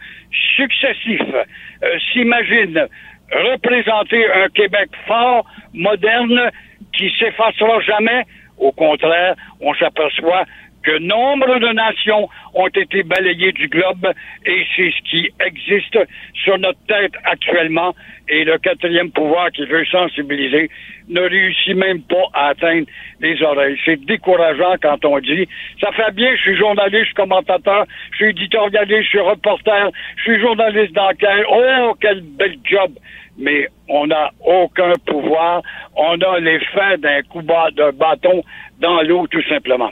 [0.56, 1.22] successifs
[1.84, 2.88] euh, s'imaginent
[3.32, 6.52] représenter un Québec fort, moderne,
[6.98, 8.24] qui s'effacera jamais.
[8.58, 10.46] Au contraire, on s'aperçoit
[10.86, 14.08] que nombre de nations ont été balayées du globe
[14.46, 15.98] et c'est ce qui existe
[16.34, 17.96] sur notre tête actuellement.
[18.30, 20.70] Et le quatrième pouvoir qui veut sensibiliser
[21.10, 22.88] ne réussit même pas à atteindre
[23.20, 23.78] les oreilles.
[23.84, 25.48] C'est décourageant quand on dit
[25.82, 30.40] ça fait bien, je suis journaliste, commentateur, je suis éditorialiste, je suis reporter, je suis
[30.40, 31.46] journaliste d'enquête.
[31.50, 32.92] Oh, quel bel job!
[33.38, 35.62] Mais on n'a aucun pouvoir.
[35.96, 38.44] On a l'effet d'un coup de bâton
[38.80, 39.92] dans l'eau, tout simplement.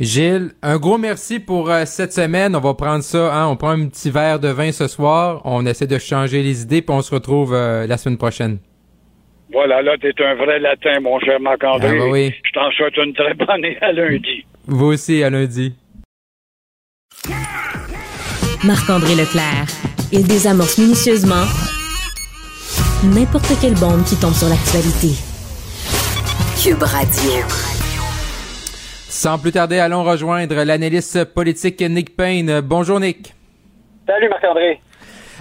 [0.00, 2.56] Gilles, un gros merci pour euh, cette semaine.
[2.56, 5.40] On va prendre ça, hein, on prend un petit verre de vin ce soir.
[5.44, 8.58] On essaie de changer les idées, puis on se retrouve euh, la semaine prochaine.
[9.52, 11.90] Voilà, là, t'es un vrai latin, mon cher Marc-André.
[11.92, 12.34] Ah, bah oui.
[12.42, 14.44] Je t'en souhaite une très bonne année à lundi.
[14.66, 15.74] Vous aussi, à lundi.
[18.64, 19.66] Marc-André Leclerc.
[20.10, 21.44] Il désamorce minutieusement
[23.04, 25.12] n'importe quelle bombe qui tombe sur l'actualité.
[26.62, 27.32] Cube Radio.
[29.08, 32.60] Sans plus tarder, allons rejoindre l'analyste politique Nick Payne.
[32.60, 33.34] Bonjour Nick.
[34.06, 34.80] Salut Marc-André.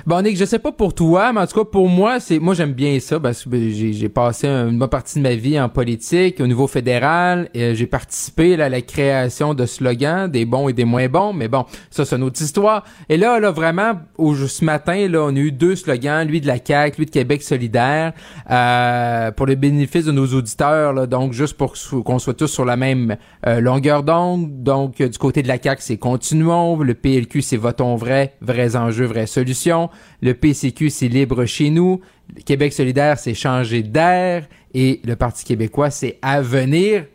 [0.06, 2.54] Bon, Nick, je sais pas pour toi, mais en tout cas, pour moi, c'est, moi,
[2.54, 5.70] j'aime bien ça parce que ben, j'ai, passé une bonne partie de ma vie en
[5.70, 7.48] politique au niveau fédéral.
[7.54, 11.32] Et j'ai participé à la création de slogans, des bons et des moins bons.
[11.32, 12.84] Mais bon, ça, c'est une autre histoire.
[13.08, 16.48] Et là, là, vraiment, au, ce matin, là, on a eu deux slogans, lui de
[16.48, 18.12] la CAQ, lui de Québec solidaire,
[18.52, 21.08] euh, pour le bénéfice de nos auditeurs.
[21.08, 23.16] Donc, juste pour qu'on soit tous sur la même
[23.48, 24.64] euh, longueur d'onde.
[24.64, 26.78] Donc, du côté de la CAQ, c'est continuons.
[26.80, 29.90] Le PLQ, c'est votons vrai, vrais enjeux, vraies solutions.
[30.22, 32.02] Le PCQ, c'est libre chez nous.
[32.36, 34.44] Le Québec solidaire, c'est changer d'air.
[34.74, 37.06] Et le Parti québécois, c'est avenir.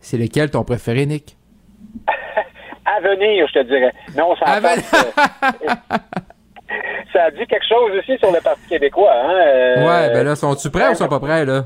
[0.00, 1.36] C'est lequel ton préféré, Nick?
[2.84, 3.92] Avenir, je te dirais.
[4.16, 4.60] Non, ça a,
[7.12, 9.12] ça a dit quelque chose aussi sur le Parti québécois.
[9.14, 9.34] Hein?
[9.46, 11.64] Euh, ouais, ben là, sont-tu prêts ou sont pas prêts, là?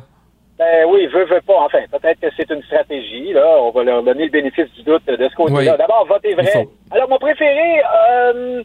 [0.58, 1.60] Ben oui, veut, veut pas.
[1.64, 3.46] Enfin, peut-être que c'est une stratégie, là.
[3.60, 5.72] On va leur donner le bénéfice du doute de ce côté-là.
[5.72, 5.78] Oui.
[5.78, 6.66] D'abord, votez vrai.
[6.90, 8.62] Alors, mon préféré, euh,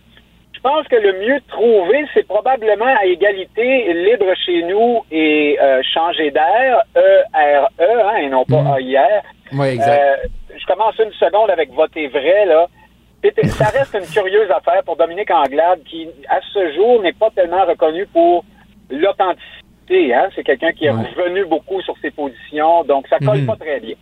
[0.62, 6.32] pense que le mieux trouvé, c'est probablement à égalité libre chez nous et euh, changer
[6.32, 8.74] d'air, E-R-E, hein, et non pas Mhm.
[8.74, 9.22] A-I-R.
[9.54, 10.00] Oui, exact.
[10.02, 12.68] Euh, je commence une seconde avec voter vrai, là.
[13.46, 17.66] Ça reste une curieuse affaire pour Dominique Anglade, qui, à ce jour, n'est pas tellement
[17.66, 18.44] reconnu pour
[18.90, 20.14] l'authenticité.
[20.14, 20.30] Hein?
[20.36, 21.04] C'est quelqu'un qui est Ouais.
[21.18, 23.48] revenu beaucoup sur ses positions, donc ça colle Mhm.
[23.48, 23.96] pas très bien.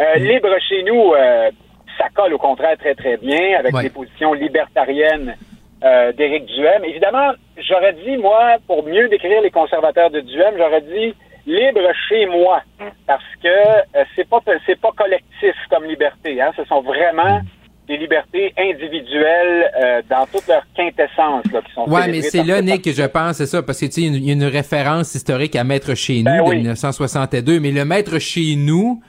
[0.00, 1.50] Euh, Libre chez nous, euh,
[1.98, 3.82] ça colle au contraire très très bien avec Ouais.
[3.84, 5.36] les positions libertariennes
[5.84, 6.84] euh, d'Éric Duhem.
[6.84, 7.32] Évidemment,
[7.68, 11.14] j'aurais dit, moi, pour mieux décrire les conservateurs de Duhem, j'aurais dit
[11.46, 12.62] libre chez moi,
[13.06, 16.40] parce que euh, c'est pas c'est pas collectif comme liberté.
[16.40, 16.52] Hein?
[16.56, 17.40] Ce sont vraiment
[17.88, 22.62] des libertés individuelles euh, dans toute leur quintessence là, qui sont Ouais, mais c'est là,
[22.62, 24.26] Nick, que je pense, c'est ça, parce que tu sais, il y a une- il
[24.28, 26.56] y, a une référence historique à Maître chez nous Ben de oui.
[26.58, 29.02] 1962, mais le Maître chez nous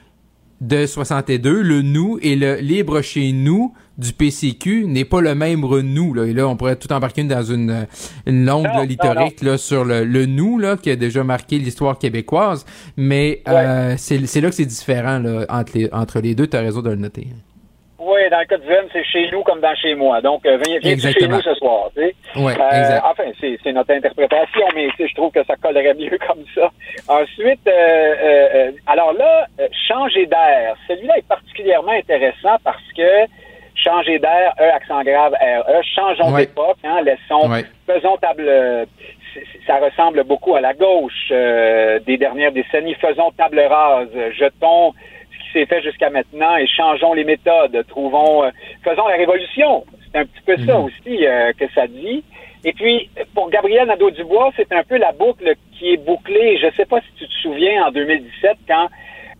[0.60, 5.60] de 62, le nous et le libre chez nous du PCQ n'est pas le même
[5.60, 6.24] nous là.
[6.24, 7.86] Et là, on pourrait tout embarquer dans une
[8.26, 11.58] une longue Non, là, litorique là sur le, le nous là qui a déjà marqué
[11.58, 12.64] l'histoire québécoise,
[12.96, 16.46] mais euh, c'est c'est là que c'est différent là entre les entre les deux.
[16.46, 17.28] T'as raison de le noter.
[18.06, 20.20] Oui, dans le cas de Duhem, c'est chez nous comme dans chez moi.
[20.20, 21.88] Donc, euh, viens, viens chez nous ce soir.
[21.96, 22.14] Tu sais?
[22.36, 23.02] Ouais, Euh, exact.
[23.10, 26.44] Enfin, c'est c'est notre interprétation, mais tu sais, je trouve que ça collerait mieux comme
[26.54, 26.70] ça.
[27.08, 29.46] Ensuite, euh, euh, euh, alors là,
[29.88, 30.76] changer d'air.
[30.86, 33.24] Celui-là est particulièrement intéressant parce que
[33.84, 36.46] changer d'air, E accent grave, R-E, changeons Ouais.
[36.46, 37.64] d'époque, hein, laissons, Ouais.
[37.86, 38.50] faisons table.
[39.66, 42.94] Ça ressemble beaucoup à la gauche euh, des dernières décennies.
[42.94, 44.92] Faisons table rase, jetons
[45.32, 47.84] ce qui s'est fait jusqu'à maintenant et changeons les méthodes.
[47.88, 48.50] Trouvons, euh,
[48.84, 49.84] faisons la révolution.
[50.12, 50.84] C'est un petit peu ça Mhm.
[50.84, 52.22] aussi euh, que ça dit.
[52.66, 56.56] Et puis, pour Gabriel Nadeau-Dubois, c'est un peu la boucle qui est bouclée.
[56.58, 58.88] Je ne sais pas si tu te souviens en 2017 quand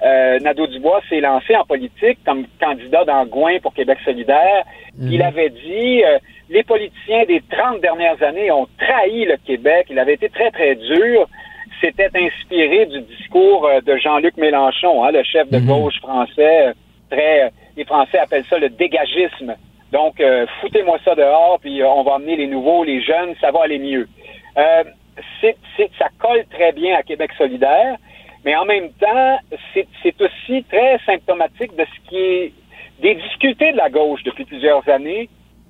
[0.02, 4.64] euh, Nadeau-Dubois s'est lancé en politique comme candidat d'Angouin pour Québec solidaire.
[5.00, 6.18] Il avait dit euh,
[6.50, 9.86] les politiciens des 30 dernières années ont trahi le Québec.
[9.90, 11.28] Il avait été très, très dur.
[11.80, 15.66] C'était inspiré du discours euh, de Jean-Luc Mélenchon, hein, le chef de Mhm.
[15.66, 16.68] gauche français.
[16.68, 16.72] euh,
[17.10, 19.54] Très, les Français appellent ça le dégagisme.
[19.92, 23.50] Donc, euh, foutez-moi ça dehors, puis euh, on va amener les nouveaux, les jeunes, ça
[23.52, 24.08] va aller mieux.
[24.56, 24.84] Euh,
[25.40, 27.96] c'est, c'est- ça colle très bien à Québec solidaire,
[28.44, 29.38] mais en même temps,
[29.72, 32.52] c'est, aussi très symptomatique de ce qui est
[33.00, 35.28] des difficultés de la gauche depuis plusieurs années,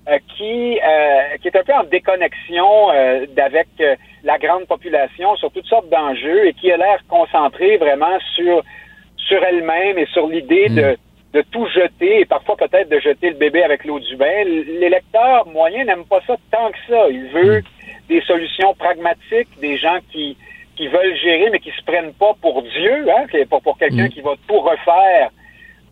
[0.09, 5.35] euh, qui, euh, qui est un peu en déconnexion euh, d'avec euh, la grande population
[5.37, 8.63] sur toutes sortes d'enjeux et qui a l'air concentrée vraiment sur
[9.17, 10.75] sur elle-même et sur l'idée Mm.
[10.75, 10.97] de,
[11.35, 14.45] de tout jeter et parfois peut-être de jeter le bébé avec l'eau du bain.
[14.45, 17.09] L'électeur moyen n'aime pas ça tant que ça.
[17.11, 17.63] Il veut
[18.09, 20.37] des solutions pragmatiques, des gens qui,
[20.77, 24.11] qui veulent gérer mais qui se prennent pas pour Dieu, hein, pour, pour quelqu'un Mm.
[24.11, 25.31] qui va tout refaire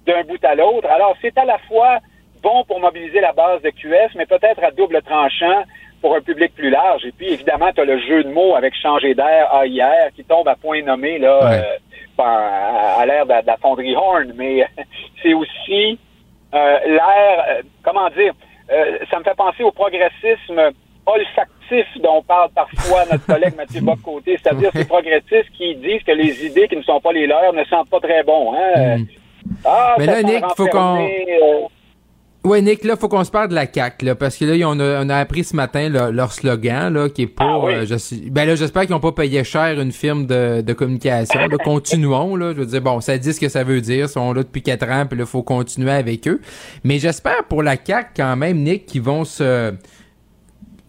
[0.06, 0.88] d'un bout à l'autre.
[0.88, 1.98] Alors, c'est à la fois
[2.42, 5.62] bon pour mobiliser la base de QS, mais peut-être à double tranchant
[6.00, 7.04] pour un public plus large.
[7.04, 10.48] Et puis, évidemment, tu as le jeu de mots avec changer d'air, AIR, qui tombe
[10.48, 11.62] à point nommé là, euh,
[12.18, 14.32] à, l'air de, la fonderie Horn.
[14.34, 14.66] Mais
[15.22, 15.98] c'est aussi
[16.54, 18.34] euh, l'air, euh, comment dire,
[19.10, 20.72] ça me fait penser au progressisme
[21.06, 26.46] olfactif dont parle parfois notre collègue Mathieu Bock-Côté, c'est-à-dire ces progressistes qui disent que les
[26.46, 28.54] idées qui ne sont pas les leurs ne sentent pas très bon.
[28.54, 28.98] Hein?
[28.98, 29.06] Mm.
[29.64, 31.08] Ah, Mais là, Nick, faut qu'on...
[32.44, 34.80] Ouais, Nick, là, faut qu'on se parle de la CAC, là, parce que là, on
[34.80, 37.44] a, on a appris ce matin leur slogan, là, qui est pas.
[37.44, 37.86] Ah euh,
[38.32, 41.38] ben là, j'espère qu'ils n'ont pas payé cher une firme de, de communication.
[41.38, 42.52] Là, continuons, là.
[42.52, 44.06] Je veux dire, bon, ça dit ce que ça veut dire.
[44.06, 46.40] Ils sont là depuis quatre ans, puis là, faut continuer avec eux.
[46.82, 49.72] Mais j'espère pour la CAC quand même, Nick, qu'ils vont se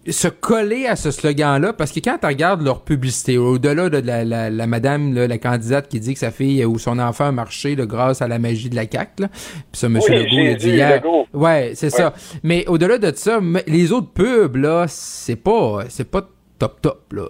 [0.08, 4.24] se coller à ce slogan-là, parce que quand tu regardes leur publicité, au-delà de la,
[4.26, 7.76] la, la madame, la candidate qui dit que sa fille ou son enfant a marché
[7.76, 9.96] grâce à la magie de la CAQ, là, puis ça, M.
[9.96, 11.02] Legault, il a dit hier...
[11.34, 12.14] Ouais, c'est ça.
[12.44, 16.22] Mais au-delà de ça, les autres pubs, là, c'est pas, c'est pas
[16.60, 17.26] top top, là.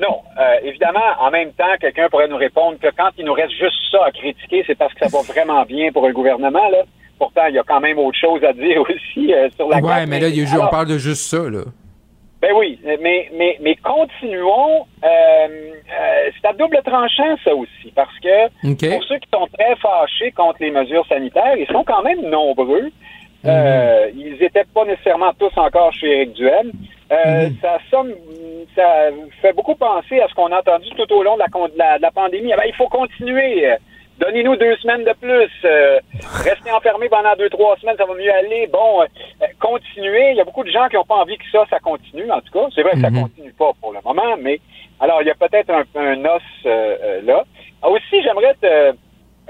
[0.00, 3.52] Non, euh, évidemment, en même temps, quelqu'un pourrait nous répondre que quand il nous reste
[3.52, 6.84] juste ça à critiquer, c'est parce que ça va vraiment bien pour le gouvernement, là.
[7.20, 10.06] Pourtant, il y a quand même autre chose à dire aussi euh, sur la Ouais,
[10.06, 10.28] mais là,
[10.58, 11.64] on parle de juste ça, là.
[12.40, 14.86] Ben oui, mais, mais, mais continuons.
[15.04, 18.48] Euh, euh, c'est à double tranchant, ça aussi, parce que
[18.94, 22.90] pour ceux qui sont très fâchés contre les mesures sanitaires, ils sont quand même nombreux.
[23.42, 23.52] Mhm.
[24.16, 26.72] ils n'étaient pas nécessairement tous encore chez Eric Duhem.
[27.10, 27.56] Mhm.
[27.60, 28.14] ça, somme,
[28.74, 29.10] ça
[29.42, 31.42] fait beaucoup penser à ce qu'on a entendu tout au long de
[31.76, 32.54] la, de la, pandémie.
[32.54, 33.66] Ah ben, il faut continuer.
[34.20, 35.50] Donnez-nous deux semaines de plus.
[35.64, 35.98] Euh,
[36.44, 38.68] restez enfermés pendant deux, trois semaines, ça va mieux aller.
[38.70, 40.32] Bon, euh, continuez.
[40.32, 42.40] Il y a beaucoup de gens qui n'ont pas envie que ça, ça continue, en
[42.42, 42.66] tout cas.
[42.74, 43.22] C'est vrai que ça mhm.
[43.22, 44.60] continue pas pour le moment, mais
[45.00, 47.44] alors, il y a peut-être un, un, os euh, là.
[47.80, 48.92] Ah, aussi, j'aimerais te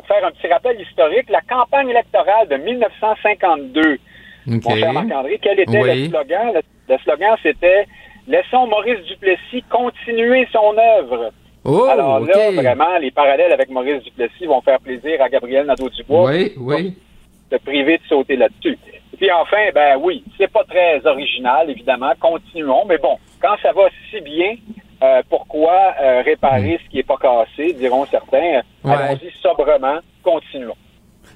[0.07, 1.29] faire un petit rappel historique.
[1.31, 3.99] La campagne électorale de 1952,
[4.47, 6.53] mon cher Marc-André, quel était le slogan?
[6.89, 7.87] le slogan, c'était
[8.29, 11.33] «Laissons Maurice Duplessis continuer son œuvre».
[11.65, 16.31] Oh, Alors là, vraiment, les parallèles avec Maurice Duplessis vont faire plaisir à Gabriel Nadeau-Dubois.
[16.31, 16.95] Oui, oui.
[17.51, 18.79] De priver de sauter là-dessus.
[19.13, 22.13] Et puis enfin, ben oui, c'est pas très original, évidemment.
[22.19, 22.85] Continuons.
[22.87, 24.55] Mais bon, quand ça va si bien,
[25.03, 26.79] euh, pourquoi euh, réparer hmm.
[26.85, 28.63] ce qui est pas cassé, diront certains?
[28.85, 30.77] Allons-y sobrement, continuons.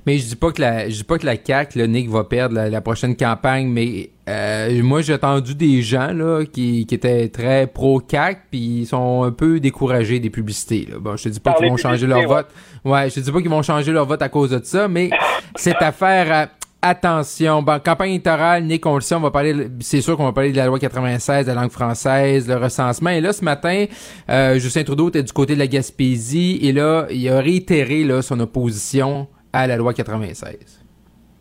[0.07, 2.25] Mais je dis pas que la, je dis pas que la CAC, le Nick va
[2.25, 7.29] perdre la, prochaine campagne, mais euh, moi j'ai entendu des gens là qui, qui étaient
[7.29, 10.89] très pro CAC, puis ils sont un peu découragés des publicités.
[10.91, 10.99] Là.
[10.99, 12.49] Bon, je te dis pas qu'ils vont changer leur vote.
[12.85, 15.11] Ouais, je te dis pas qu'ils vont changer leur vote à cause de ça, mais
[15.57, 16.49] cette affaire.
[16.83, 20.33] attention, bon, campagne électorale, Nick, on le sait, on va parler, c'est sûr qu'on va
[20.33, 23.09] parler de la loi 96, de la langue française, le recensement.
[23.09, 23.87] Et là, ce matin,
[24.29, 28.21] euh, Justin Trudeau était du côté de la Gaspésie, et là, il a réitéré là,
[28.21, 30.83] son opposition à la loi 96.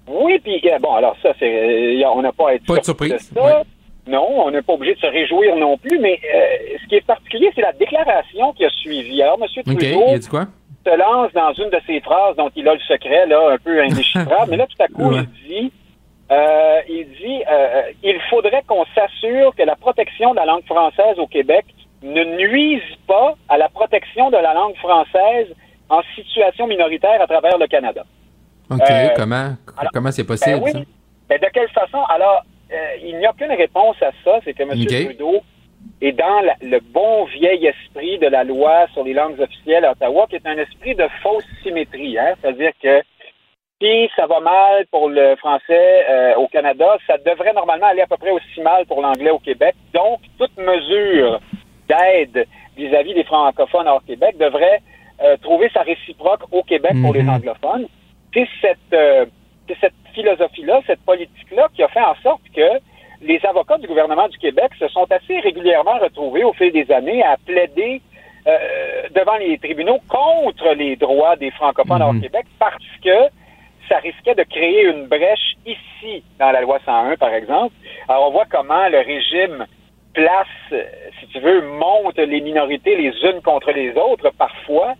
[0.08, 2.84] Oui, puis euh, bon, alors ça, c'est, euh, on n'a pas à être pas de
[2.84, 3.34] surprise.
[4.06, 7.06] Non, on n'est pas obligé de se réjouir non plus, mais euh, ce qui est
[7.06, 9.21] particulier, c'est la déclaration qui a suivi.
[9.21, 9.63] Alors, M.
[9.63, 10.17] Trudeau
[10.86, 13.82] se lance dans une de ses phrases dont il a le secret, là, un peu
[13.82, 15.71] indéchiffrable, mais là, tout à coup, il dit,
[16.89, 17.41] il dit,
[18.04, 21.63] il faudrait qu'on s'assure que la protection de la langue française au Québec
[22.02, 25.47] ne nuise pas à la protection de la langue française
[25.89, 28.03] en situation minoritaire à travers le Canada.
[28.69, 28.81] OK.
[28.89, 29.55] Euh, comment
[29.93, 30.61] comment c'est possible?
[30.65, 30.87] Ben oui.
[31.29, 32.03] Ben, de quelle façon?
[32.09, 34.39] Alors, euh, il n'y a aucune réponse à ça.
[34.43, 34.85] C'est que M.
[34.85, 35.41] Trudeau
[36.01, 40.27] est dans le bon vieil esprit de la loi sur les langues officielles à Ottawa,
[40.29, 42.17] qui est un esprit de fausse symétrie.
[42.17, 42.33] Hein?
[42.41, 43.01] C'est-à-dire que
[43.81, 48.07] si ça va mal pour le français euh, au Canada, ça devrait normalement aller à
[48.07, 49.75] peu près aussi mal pour l'anglais au Québec.
[49.93, 51.39] Donc, toute mesure
[51.89, 54.81] d'aide vis-à-vis des francophones hors Québec devrait
[55.23, 57.29] euh, trouver sa réciproque au Québec pour les mhm.
[57.29, 57.88] anglophones.
[58.33, 59.25] C'est cette, euh,
[59.79, 62.79] cette philosophie-là, cette politique-là qui a fait en sorte que
[63.21, 67.23] les avocats du gouvernement du Québec se sont assez régulièrement retrouvés au fil des années
[67.23, 68.01] à plaider
[68.47, 72.21] euh, devant les tribunaux contre les droits des francophones hors mhm.
[72.21, 73.29] Québec parce que
[73.88, 77.73] ça risquait de créer une brèche ici dans la loi 101, par exemple.
[78.09, 79.65] Alors on voit comment le régime
[80.13, 80.47] place,
[81.19, 84.95] si tu veux, monte les minorités les unes contre les autres parfois.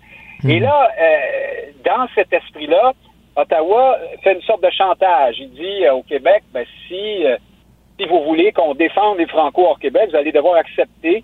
[0.48, 0.64] Et hmm.
[0.64, 2.94] là, euh, dans cet esprit-là,
[3.36, 5.36] Ottawa fait une sorte de chantage.
[5.40, 7.38] Il dit euh, au Québec, ben, si, euh,
[8.00, 11.24] si vous voulez qu'on défende les Franco hors Québec, vous allez devoir accepter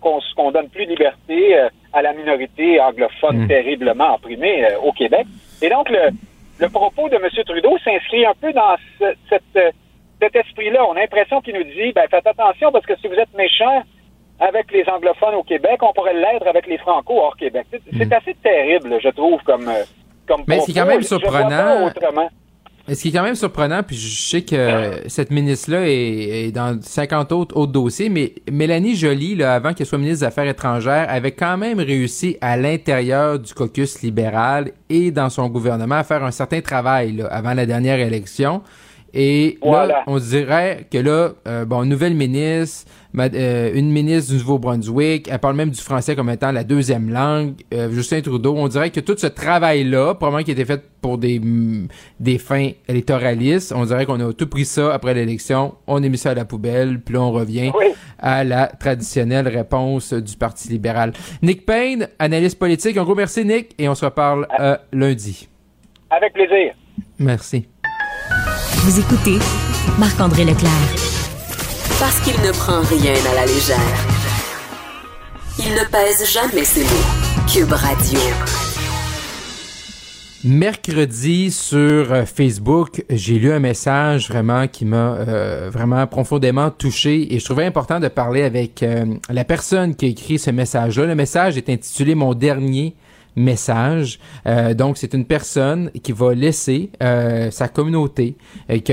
[0.00, 1.54] qu'on donne plus de liberté
[1.92, 3.48] à la minorité anglophone hmm.
[3.48, 5.26] terriblement opprimée au Québec.
[5.60, 6.08] Et donc, le,
[6.58, 7.28] le propos de M.
[7.44, 8.76] Trudeau s'inscrit un peu dans
[9.28, 9.74] cette
[10.20, 10.84] cet esprit-là.
[10.88, 13.82] On a l'impression qu'il nous dit, ben, faites attention parce que si vous êtes méchant
[14.40, 17.66] avec les anglophones au Québec, on pourrait l'être avec les franco hors Québec.
[17.70, 18.12] C'est hmm.
[18.12, 19.82] assez terrible, je trouve, comme, euh,
[20.26, 21.86] comme Mais c'est quand même surprenant.
[21.86, 22.28] Autrement.
[22.90, 27.32] Ce qui est quand même surprenant, puis je sais que cette ministre-là est, dans 50
[27.32, 31.32] autres, autres dossiers, mais Mélanie Joly, là, avant qu'elle soit ministre des Affaires étrangères, avait
[31.32, 36.30] quand même réussi à l'intérieur du caucus libéral et dans son gouvernement à faire un
[36.30, 38.62] certain travail là, avant la dernière élection.
[39.12, 45.38] Et là, on dirait que là, euh, bon, nouvelle ministre, une ministre du Nouveau-Brunswick, elle
[45.38, 47.54] parle même du français comme étant la deuxième langue.
[47.72, 51.40] Euh, Justin Trudeau, on dirait que tout ce travail-là, probablement qui était fait pour des,
[51.40, 51.88] mm,
[52.20, 56.18] des fins électoralistes, on dirait qu'on a tout pris ça après l'élection, on a mis
[56.18, 57.72] ça à la poubelle, puis là, on revient
[58.18, 61.12] à la traditionnelle réponse du Parti libéral.
[61.42, 62.96] Nick Payne, analyste politique.
[62.96, 64.80] Un gros merci, Nick, et on se reparle ah.
[64.92, 65.48] lundi.
[66.10, 66.74] Avec plaisir.
[67.18, 67.66] Merci.
[68.84, 69.38] Vous écoutez
[69.98, 71.07] Marc-André Leclerc.
[71.98, 73.76] Parce qu'il ne prend rien à la légère.
[75.58, 77.44] Il ne pèse jamais ses mots.
[77.52, 78.20] Cube Radio.
[80.44, 87.34] Mercredi sur euh, Facebook, j'ai lu un message vraiment qui m'a euh, vraiment profondément touché
[87.34, 91.06] et je trouvais important de parler avec euh, la personne qui a écrit ce message-là.
[91.06, 92.94] Le message est intitulé Mon dernier
[93.38, 94.18] message.
[94.46, 98.36] Euh, donc, c'est une personne qui va laisser euh, sa communauté,
[98.70, 98.92] euh, qui,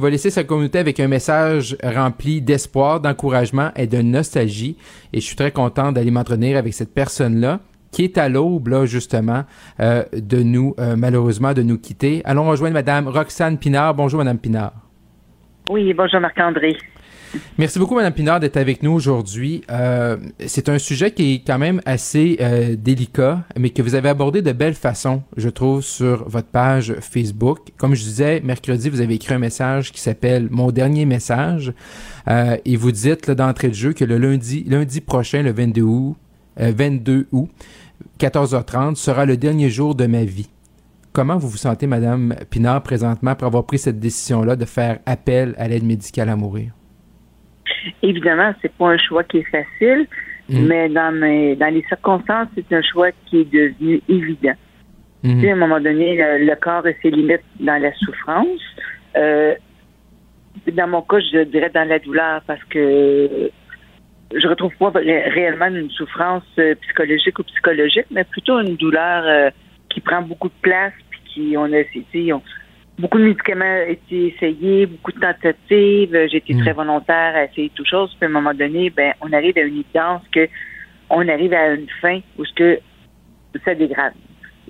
[0.00, 4.76] va laisser sa communauté avec un message rempli d'espoir, d'encouragement et de nostalgie.
[5.12, 7.60] Et je suis très content d'aller m'entretenir avec cette personne-là
[7.90, 9.44] qui est à l'aube, justement,
[9.78, 12.20] de nous, malheureusement, de nous quitter.
[12.26, 13.94] Allons rejoindre Madame Roxane Pinard.
[13.94, 14.74] Bonjour, Madame Pinard.
[15.70, 16.76] Oui, bonjour, Marc-André.
[17.58, 19.62] Merci beaucoup, Mme Pinard, d'être avec nous aujourd'hui.
[19.70, 20.16] Euh,
[20.46, 24.42] c'est un sujet qui est quand même assez euh, délicat, mais que vous avez abordé
[24.42, 27.58] de belle façon, je trouve, sur votre page Facebook.
[27.76, 31.72] Comme je disais, mercredi, vous avez écrit un message qui s'appelle Mon dernier message.
[32.28, 36.16] Euh, et vous dites d'entrée de jeu que le lundi, lundi prochain, le 22 août,
[36.56, 37.48] 22 août,
[38.18, 40.48] 14h30, sera le dernier jour de ma vie.
[41.12, 45.54] Comment vous vous sentez, Madame Pinard, présentement, pour avoir pris cette décision-là de faire appel
[45.58, 46.77] à l'aide médicale à mourir?
[48.02, 50.06] Évidemment, c'est pas un choix qui est facile,
[50.48, 50.66] mm.
[50.66, 54.54] mais dans, dans les circonstances, c'est un choix qui est devenu évident.
[55.22, 55.44] Mm.
[55.44, 58.60] à un moment donné, le, corps a ses limites dans la souffrance.
[59.16, 59.54] Euh,
[60.72, 63.50] dans mon cas, je dirais dans la douleur parce que
[64.34, 69.50] je retrouve pas réellement une souffrance euh, psychologique ou psychologique, mais plutôt une douleur euh,
[69.88, 71.82] qui prend beaucoup de place puis qui on a,
[72.34, 72.42] on,
[72.98, 76.28] beaucoup de médicaments ont été essayés, beaucoup de tentatives.
[76.30, 78.14] J'ai été très volontaire à essayer tout chose.
[78.18, 80.48] Puis à un moment donné, ben, on arrive à une évidence que
[81.10, 82.80] on arrive à une fin où ce que
[83.64, 84.12] ça dégrade.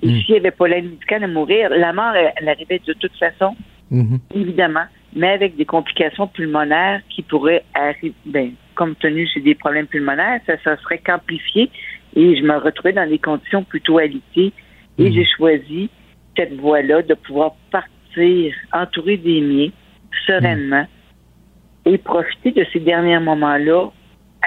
[0.01, 0.21] Et mm.
[0.21, 3.55] s'il n'y avait pas l'aide médicale à mourir, la mort, elle, arrivait de toute façon,
[3.91, 4.19] mm-hmm.
[4.35, 9.87] évidemment, mais avec des complications pulmonaires qui pourraient arriver, ben, comme tenu c'est des problèmes
[9.87, 11.69] pulmonaires, ça, ça serait qu'amplifié
[12.15, 14.53] et je me retrouvais dans des conditions plutôt alitées
[14.97, 15.13] et mm-hmm.
[15.13, 15.89] j'ai choisi
[16.37, 17.98] cette voie-là de pouvoir partir
[18.73, 19.69] entouré des miens,
[20.25, 20.87] sereinement,
[21.85, 23.89] et profiter de ces derniers moments-là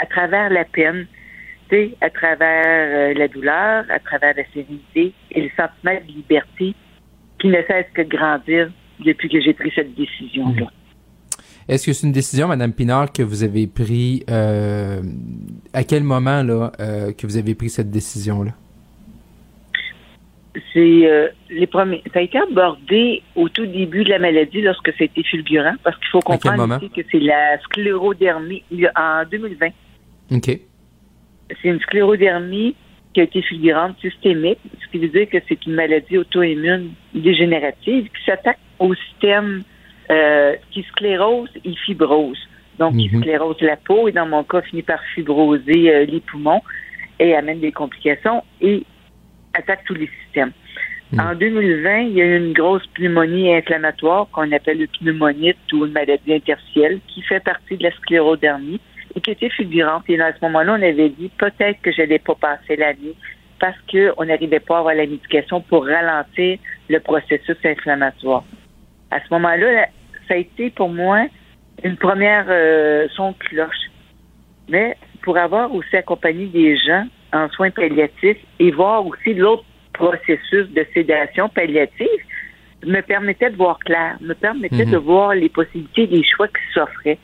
[0.00, 1.06] à travers la peine,
[2.00, 6.74] à travers euh, la douleur, à travers la sérénité et le sentiment de liberté
[7.40, 8.70] qui ne cesse que de grandir
[9.04, 10.70] depuis que j'ai pris cette décision-là.
[11.68, 15.00] Est-ce que c'est une décision, Madame Pinard, que vous avez pris euh,
[15.72, 18.52] à quel moment là euh, que vous avez pris cette décision-là?
[20.72, 22.02] C'est euh, les premiers.
[22.12, 25.74] Ça a été abordé au tout début de la maladie lorsque ça a été fulgurant,
[25.82, 28.62] parce qu'il faut comprendre que c'est la sclérodermie
[28.96, 29.68] en 2020.
[30.32, 30.60] OK.
[31.60, 32.74] C'est une sclérodermie
[33.12, 38.04] qui a été fulgurante systémique, ce qui veut dire que c'est une maladie auto-immune dégénérative
[38.04, 39.62] qui s'attaque au système
[40.10, 42.38] euh, qui sclérose et fibrose.
[42.78, 43.22] Donc, qui mhm.
[43.22, 46.62] sclérose la peau et dans mon cas finit par fibroser euh, les poumons
[47.18, 48.42] et amène des complications.
[48.60, 48.84] Et
[49.54, 50.52] attaque tous les systèmes.
[51.12, 51.20] Hmm.
[51.20, 55.86] En 2020, il y a eu une grosse pneumonie inflammatoire qu'on appelle une pneumonite ou
[55.86, 58.80] une maladie interstitielle qui fait partie de la sclérodermie
[59.14, 60.04] et qui était fulgurante.
[60.08, 63.14] Et à ce moment-là, on avait dit peut-être que je n'allais pas passer l'année
[63.60, 68.44] parce qu'on n'arrivait pas à avoir la médication pour ralentir le processus inflammatoire.
[69.10, 69.86] À ce moment-là,
[70.26, 71.26] ça a été pour moi
[71.84, 73.90] une première euh, son cloche.
[74.68, 80.68] Mais pour avoir aussi accompagné des gens en soins palliatifs et voir aussi l'autre processus
[80.70, 82.08] de sédation palliative
[82.84, 85.04] me permettait de voir clair, me permettait de mhm.
[85.04, 87.18] voir les possibilités des choix qui s'offraient.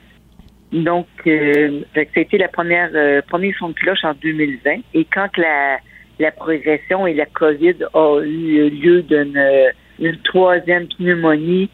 [0.73, 4.81] Donc, euh, ça a été la première, euh, premier son de cloche en 2020.
[4.95, 5.79] Et quand la,
[6.19, 11.71] la progression et la COVID a eu lieu d'une une troisième pneumonie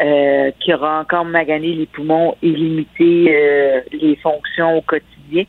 [0.00, 5.44] euh, qui aura encore magané les poumons et limité euh, les fonctions au quotidien,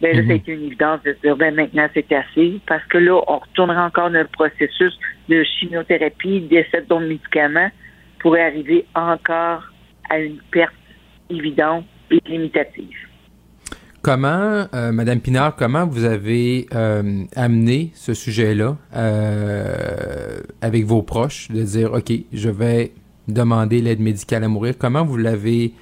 [0.00, 2.84] Ben là, ça a été une évidence de se dire, ben maintenant, c'est assez, parce
[2.86, 4.98] que là, on retournera encore dans le processus
[5.28, 7.70] de chimiothérapie, d'essai de médicaments,
[8.20, 9.62] pour arriver encore
[10.08, 10.74] à une perte
[11.28, 12.96] évidente et limitative.
[14.02, 21.48] Comment, euh, Madame Pinard, comment vous avez euh, amené ce sujet-là euh, avec vos proches,
[21.50, 22.92] de dire, OK, je vais
[23.28, 24.74] demander l'aide médicale à mourir?
[24.78, 25.72] Comment vous l'avez,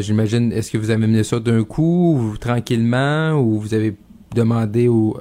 [0.00, 3.94] j'imagine, est-ce que vous avez amené ça d'un coup, ou tranquillement, ou vous avez
[4.34, 5.18] demandé aux,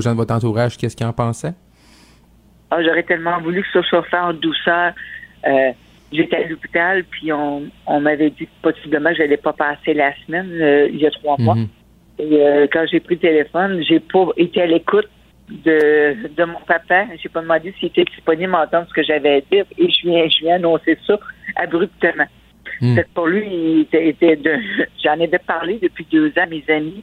[0.00, 1.54] gens de votre entourage qu'est-ce qu'ils en pensaient?
[2.70, 4.92] Ah, j'aurais tellement voulu que ça soit fait en douceur.
[6.12, 10.50] J'étais à l'hôpital, puis on, m'avait dit que possiblement je n'allais pas passer la semaine
[10.92, 11.54] il y a trois mois.
[11.54, 11.68] Mhm.
[12.20, 15.08] Et euh, quand j'ai pris le téléphone, j'ai pas été à l'écoute
[15.48, 17.06] de, de mon papa.
[17.20, 20.06] J'ai pas demandé s'il était disponible à entendre ce que j'avais à dire et je
[20.06, 21.18] viens, je viens annoncer ça
[21.56, 22.26] abruptement.
[22.80, 22.98] Hmm.
[23.14, 24.56] Pour lui, il était, de,
[25.04, 27.02] j'en avais parlé depuis deux ans à mes amis,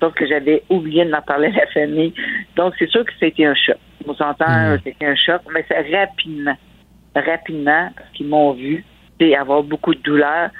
[0.00, 2.12] sauf que j'avais oublié de m'en parler à la famille.
[2.54, 3.76] Donc, c'est sûr que c'était un choc.
[4.06, 4.78] On s'entend, hmm.
[4.84, 6.56] c'était un choc, mais c'est rapidement,
[7.14, 8.84] rapidement, parce qu'ils m'ont vu,
[9.36, 10.50] avoir beaucoup de douleur,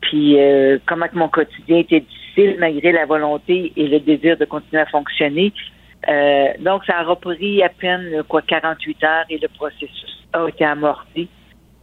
[0.00, 4.44] puis euh, comment que mon quotidien était difficile malgré la volonté et le désir de
[4.44, 5.52] continuer à fonctionner.
[6.08, 10.64] Euh, donc, ça a repris à peine quoi 48 heures et le processus a été
[10.64, 11.28] amorti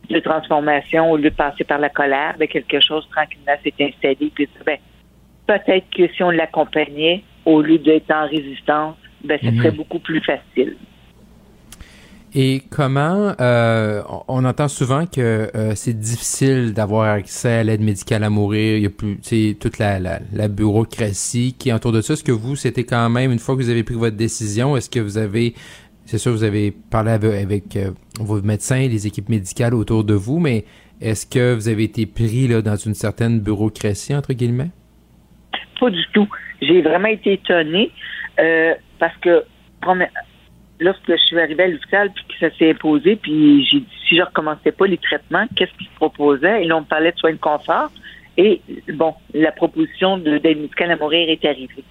[0.10, 4.32] de transformation au lieu de passer par la colère, ben, quelque chose tranquillement s'est installé.
[4.34, 4.78] Puis, ben,
[5.48, 9.78] peut-être que si on l'accompagnait au lieu d'être en résistance, ben, ce serait mhm.
[9.78, 10.76] beaucoup plus facile.
[12.36, 18.24] Et comment euh, on entend souvent que euh, c'est difficile d'avoir accès à l'aide médicale
[18.24, 18.78] à mourir.
[18.78, 19.20] Il y a plus,
[19.60, 22.14] toute la, la, la, bureaucratie qui est autour de ça.
[22.14, 24.90] Est-ce que vous, c'était quand même une fois que vous avez pris votre décision, est-ce
[24.90, 25.54] que vous avez,
[26.06, 30.40] c'est sûr, vous avez parlé avec, euh, vos médecins, les équipes médicales autour de vous,
[30.40, 30.66] mais
[31.02, 34.72] est-ce que vous avez été pris là dans une certaine bureaucratie entre guillemets?
[35.80, 36.28] Pas du tout.
[36.62, 37.92] J'ai vraiment été étonnée
[39.00, 39.44] parce que
[40.80, 44.18] lorsque je suis arrivée à l'hôpital puis que ça s'est imposé, puis j'ai dit si
[44.18, 46.64] je recommençais pas les traitements, qu'est-ce qu'ils proposaient?
[46.64, 47.92] Et là, on me parlait de soins de confort.
[48.38, 48.62] Et
[48.94, 51.84] bon, la proposition d'aide médicale à mourir est arrivée.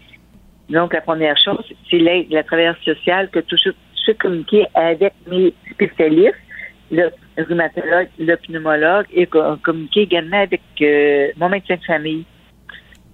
[0.68, 3.56] Donc, la première chose, c'est l'aide de la travailleuse sociale que tout
[4.06, 6.34] je communiquer avec mes spécialistes,
[6.90, 12.24] le rhumatologue, le pneumologue, et communiquer également avec euh, mon médecin de famille.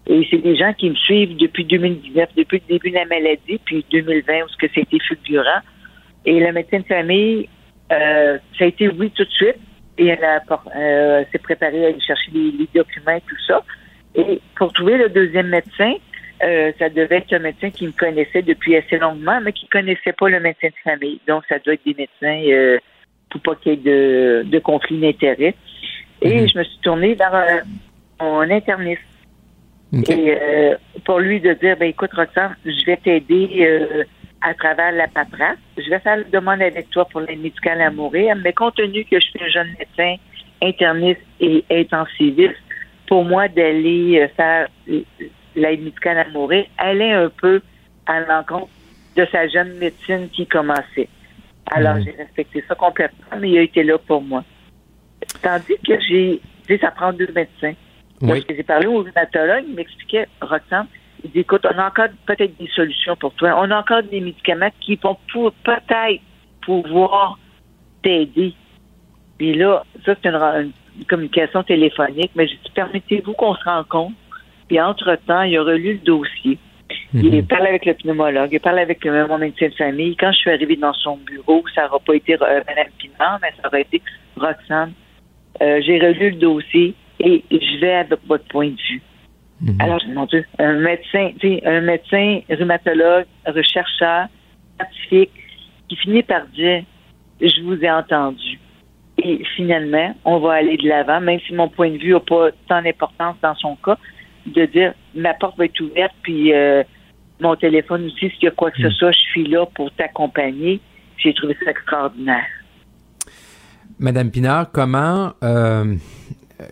[0.06, 3.60] Et c'est des gens qui me suivent depuis 2019, depuis le début de la maladie,
[3.64, 5.60] puis 2020, où ce que c'était fulgurant.
[6.24, 7.48] Et le médecin de famille,
[7.92, 9.56] euh, ça a été oui tout de suite.
[9.98, 10.24] Et elle
[10.76, 13.62] euh, s'est préparée à aller chercher les, documents et tout ça.
[14.14, 15.94] Et pour trouver le deuxième médecin,
[16.42, 20.12] euh, ça devait être un médecin qui me connaissait depuis assez longuement, mais qui connaissait
[20.12, 21.20] pas le médecin de famille.
[21.26, 22.78] Donc, ça doit être des médecins euh,
[23.30, 25.54] pour pas qu'il y ait de, de conflit d'intérêt.
[26.22, 26.48] Et mhm.
[26.48, 27.60] je me suis tournée vers un,
[28.20, 29.02] un interniste
[29.92, 34.04] et euh, pour lui de dire, ben écoute, Roxane, je vais t'aider euh,
[34.42, 35.56] à travers la paperasse.
[35.78, 38.36] Je vais faire la demande avec toi pour l'aide médicale à mourir.
[38.36, 40.16] Mais compte tenu que je suis un jeune médecin,
[40.62, 42.56] interniste et intensiviste,
[43.06, 44.68] pour moi, d'aller euh, faire
[45.58, 47.60] l'aide médicale à mourir allait un peu
[48.06, 48.68] à l'encontre
[49.16, 51.08] de sa jeune médecine qui commençait.
[51.70, 52.04] Alors, mhm.
[52.04, 54.44] j'ai respecté ça complètement, mais il a été là pour moi.
[55.42, 57.74] Tandis que j'ai dit, ça prend deux médecins.
[58.20, 58.44] Oui.
[58.48, 60.86] J'ai parlé au rhumatologue, il m'expliquait, Roxane,
[61.24, 63.54] il dit, écoute, on a encore peut-être des solutions pour toi.
[63.58, 66.22] On a encore des médicaments qui vont peut-être
[66.62, 67.38] pouvoir
[68.02, 68.54] t'aider.
[69.36, 70.72] Puis là, ça, c'est une,
[71.08, 74.14] communication téléphonique, mais je dis, permettez-vous qu'on se rencontre?
[74.68, 76.58] Puis entre-temps, il a relu le dossier.
[77.14, 77.46] Il mhm.
[77.46, 80.16] parle avec le pneumologue, il parle avec mon médecin de famille.
[80.16, 83.48] Quand je suis arrivée dans son bureau, ça n'aura pas été euh, Mme Pinard, mais
[83.60, 84.02] ça aurait été
[84.36, 84.92] Roxane.
[85.60, 89.02] Euh, j'ai relu le dossier et je vais avec votre point de vue.
[89.60, 89.76] Mhm.
[89.80, 91.32] Alors, mon Dieu, un médecin,
[91.64, 94.26] un médecin, rhumatologue, rechercheur,
[94.76, 95.30] scientifique,
[95.88, 96.84] qui finit par dire,
[97.40, 98.60] je vous ai entendu.
[99.22, 102.50] Et finalement, on va aller de l'avant, même si mon point de vue n'a pas
[102.68, 103.98] tant d'importance dans son cas,
[104.48, 106.82] de dire, ma porte va être ouverte, puis euh,
[107.40, 108.92] mon téléphone aussi, s'il y a quoi que ce mhm.
[108.92, 110.80] soit, je suis là pour t'accompagner.
[111.16, 112.46] J'ai trouvé ça extraordinaire.
[113.98, 115.96] Madame Pinard, comment euh,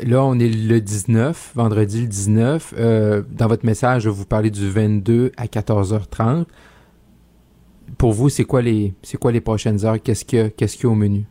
[0.05, 2.75] là, on est le 19, vendredi le 19.
[2.79, 6.45] Euh, dans votre message, vous parlez du 22 à 14h30.
[7.99, 10.01] Pour vous, c'est quoi les c'est quoi les prochaines heures?
[10.03, 11.25] Qu'est-ce qu'il y, a, qu'est-ce qu'il y a au menu?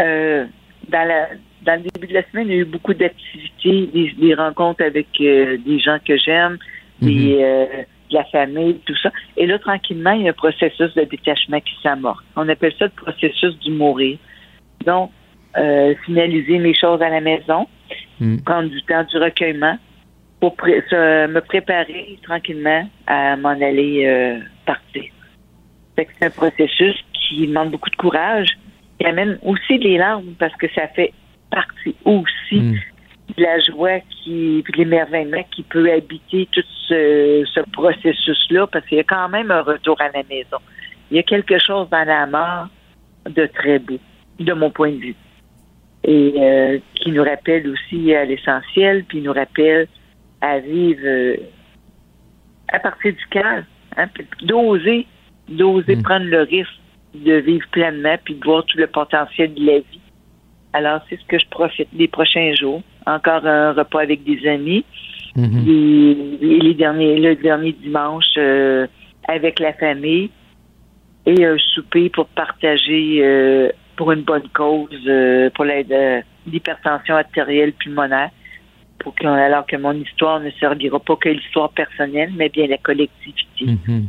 [0.00, 0.46] Euh,
[0.88, 1.28] dans, la,
[1.66, 5.08] dans le début de la semaine, il y a eu beaucoup d'activités, des, rencontres avec
[5.20, 6.58] euh, des gens que j'aime,
[7.02, 7.10] mhm.
[7.10, 7.66] de
[8.10, 9.10] la famille, tout ça.
[9.36, 12.24] Et là, tranquillement, il y a un processus de détachement qui s'amorce.
[12.36, 14.16] On appelle ça le processus du mourir.
[14.86, 15.10] Donc,
[15.58, 17.66] euh, finaliser mes choses à la maison,
[18.20, 18.38] hmm.
[18.38, 19.76] prendre du temps du recueillement
[20.38, 25.04] pour me préparer tranquillement à m'en aller partir.
[25.96, 28.50] C'est un processus qui demande beaucoup de courage,
[29.00, 31.12] qui amène aussi des larmes parce que ça fait
[31.50, 32.78] partie aussi mm.
[33.36, 38.86] de la joie qui, puis de l'émerveillement qui peut habiter tout ce, ce processus-là parce
[38.86, 40.58] qu'il y a quand même un retour à la maison.
[41.10, 42.68] Il y a quelque chose dans la mort
[43.28, 43.98] de très beau,
[44.38, 45.14] de mon point de vue.
[46.04, 49.88] Et euh, qui nous rappelle aussi à l'essentiel, puis nous rappelle
[50.40, 51.36] à vivre euh,
[52.68, 53.62] à partir du cœur,
[53.96, 54.06] hein,
[54.42, 55.06] d'oser,
[55.48, 56.02] d'oser mm.
[56.02, 56.80] prendre le risque
[57.14, 60.00] de vivre pleinement, puis de voir tout le potentiel de la vie.
[60.76, 62.82] Alors, c'est ce que je profite des prochains jours.
[63.06, 64.84] Encore un repas avec des amis.
[65.34, 65.68] Mm-hmm.
[65.68, 68.86] et, les derniers, le dernier dimanche euh,
[69.26, 70.30] avec la famille
[71.26, 75.64] et un souper pour partager euh, pour une bonne cause, euh, pour
[76.46, 78.30] l'hypertension artérielle pulmonaire,
[78.98, 83.64] pour alors que mon histoire ne servira pas que l'histoire personnelle, mais bien la collectivité.
[83.64, 84.04] Mm-hmm.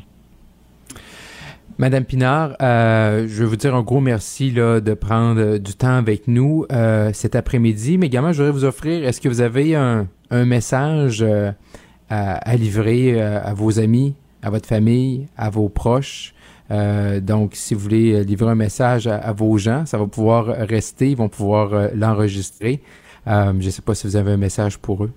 [1.79, 5.95] Madame Pinard, euh, je veux vous dire un gros merci là, de prendre du temps
[5.95, 9.75] avec nous euh, cet après-midi, mais également, je voudrais vous offrir, est-ce que vous avez
[9.75, 11.51] un, message euh,
[12.09, 16.33] à, livrer euh, à vos amis, à votre famille, à vos proches?
[16.71, 21.11] Euh, donc, si vous voulez livrer un message à, vos gens, ça va pouvoir rester,
[21.11, 22.81] ils vont pouvoir l'enregistrer.
[23.27, 25.11] je ne sais pas si vous avez un message pour eux.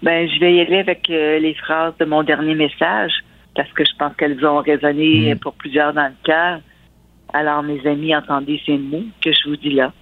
[0.00, 3.10] Ben, je vais y aller avec les phrases de mon dernier message
[3.54, 5.38] parce que je pense qu'elles ont résonné mm.
[5.38, 6.60] pour plusieurs dans le cœur.
[7.32, 9.92] Alors, mes amis, entendez ces mots que je vous dis là,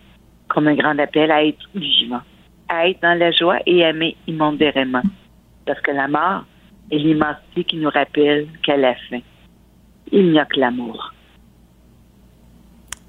[0.49, 2.23] comme un grand appel à être vigilant,
[2.69, 5.03] à être dans la joie et aimer immodérément.
[5.65, 6.45] Parce que la mort
[6.91, 9.21] est l'immensité qui nous rappelle qu'à la fin,
[10.13, 11.13] il n'y a que l'amour.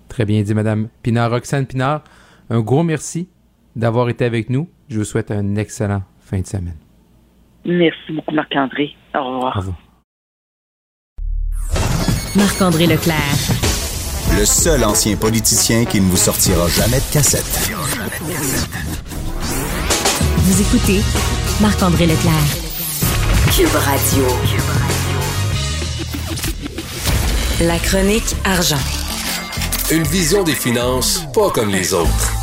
[0.09, 1.29] Très bien dit, Madame Pinard.
[1.29, 2.03] Roxane Pinard,
[2.49, 3.29] un gros merci
[3.75, 4.67] d'avoir été avec nous.
[4.89, 6.77] Je vous souhaite un excellent fin de semaine.
[7.65, 8.95] Merci beaucoup, Marc-André.
[9.13, 9.57] Au revoir.
[9.57, 9.86] Au revoir.
[12.37, 13.17] Marc-André Leclerc.
[14.37, 17.71] Le seul ancien politicien qui ne vous sortira jamais de cassette.
[20.43, 21.01] Vous écoutez
[21.59, 22.33] Marc-André Leclerc.
[23.55, 24.23] Cube Radio.
[27.61, 28.75] La chronique argent.
[29.91, 32.33] Une vision des finances pas comme les autres.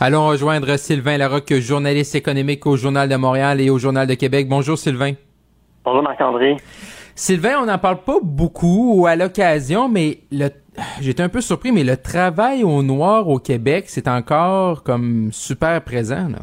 [0.00, 4.48] Allons rejoindre Sylvain Larocque, journaliste économique au Journal de Montréal et au Journal de Québec.
[4.48, 5.12] Bonjour Sylvain.
[5.84, 6.56] Bonjour Marc-André.
[7.18, 10.50] Sylvain, on n'en parle pas beaucoup ou à l'occasion, mais le
[11.00, 15.82] j'étais un peu surpris, mais le travail au noir au Québec, c'est encore comme super
[15.82, 16.28] présent.
[16.28, 16.38] Là.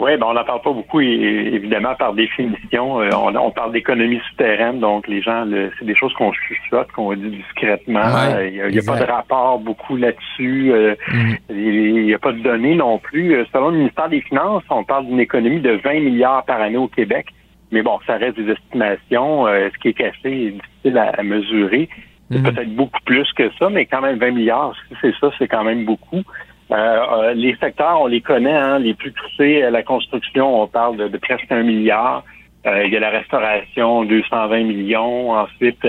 [0.00, 3.02] Oui, ben on n'en parle pas beaucoup, évidemment, par définition.
[3.02, 5.44] Euh, on, parle d'économie souterraine, donc les gens,
[5.78, 8.08] c'est des choses qu'on chuchote, qu'on dit discrètement.
[8.40, 10.72] Il n'y a, pas de rapport beaucoup là-dessus.
[10.72, 11.36] Euh, mhm.
[11.50, 13.34] Il n'y a pas de données non plus.
[13.34, 16.78] Euh, selon le ministère des Finances, on parle d'une économie de 20 milliards par année
[16.78, 17.26] au Québec.
[17.70, 19.46] Mais bon, ça reste des estimations.
[19.46, 21.88] Euh, ce qui est caché est difficile à, mesurer.
[22.30, 22.44] C'est mhm.
[22.44, 25.64] peut-être beaucoup plus que ça, mais quand même 20 milliards, si c'est ça, c'est quand
[25.64, 26.22] même beaucoup.
[26.70, 30.66] Euh, euh, les secteurs, on les connaît, hein, les plus touchés à la construction, on
[30.66, 32.24] parle de, presque un milliard.
[32.66, 35.30] il y a la restauration, 220 millions.
[35.30, 35.86] Ensuite,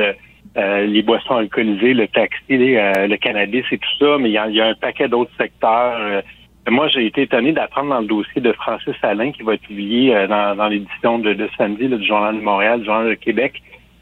[0.55, 4.17] les boissons alcoolisées, le taxi, le cannabis et tout ça.
[4.17, 6.23] Mais il y a, il y a un paquet d'autres secteurs
[6.69, 10.15] moi, j'ai été étonné d'apprendre dans le dossier de Francis Alain, qui va être publié
[10.15, 13.61] euh, dans, l'édition de, samedi du Journal de Montréal, du Journal de Québec,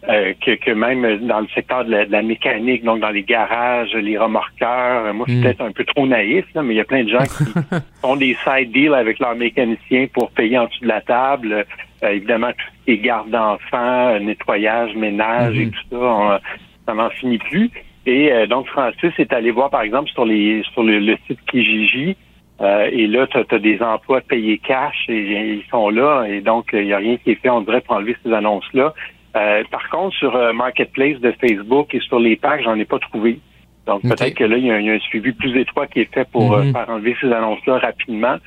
[0.10, 5.06] euh, que, même dans le secteur de la, mécanique, donc dans les garages, les remorqueurs,
[5.06, 5.44] euh, moi, je suis hmm.
[5.44, 8.36] peut-être un peu trop naïf, mais il y a plein de gens qui font des
[8.44, 11.66] side deals avec leurs mécaniciens pour payer en dessous de la table.
[12.02, 15.72] évidemment, tout ce qui est garde d'enfants, nettoyage, ménage et hmm.
[15.72, 16.42] tout ça,
[16.88, 17.70] ça n'en finit plus.
[18.06, 22.16] Et donc, Francis est allé voir, par exemple, sur les sur le, le site Kijiji,
[22.60, 26.26] euh, et là, tu as, des emplois payés cash et, ils sont là.
[26.28, 28.94] Et donc, il n'y a rien qui est fait, on pour enlever ces annonces-là.
[29.36, 33.00] Euh, par contre, sur euh, Marketplace de Facebook et sur les pages, j'en ai pas
[33.00, 33.40] trouvé.
[33.86, 36.58] Donc, peut-être que là, il y, a, un suivi plus étroit qui est fait pour
[36.58, 36.72] mm-hmm.
[36.74, 38.38] faire enlever ces annonces-là rapidement.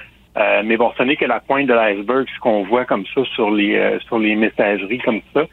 [0.64, 3.50] mais bon, ce n'est que la pointe de l'iceberg, ce qu'on voit comme ça sur
[3.50, 5.44] les sur les messageries comme ça.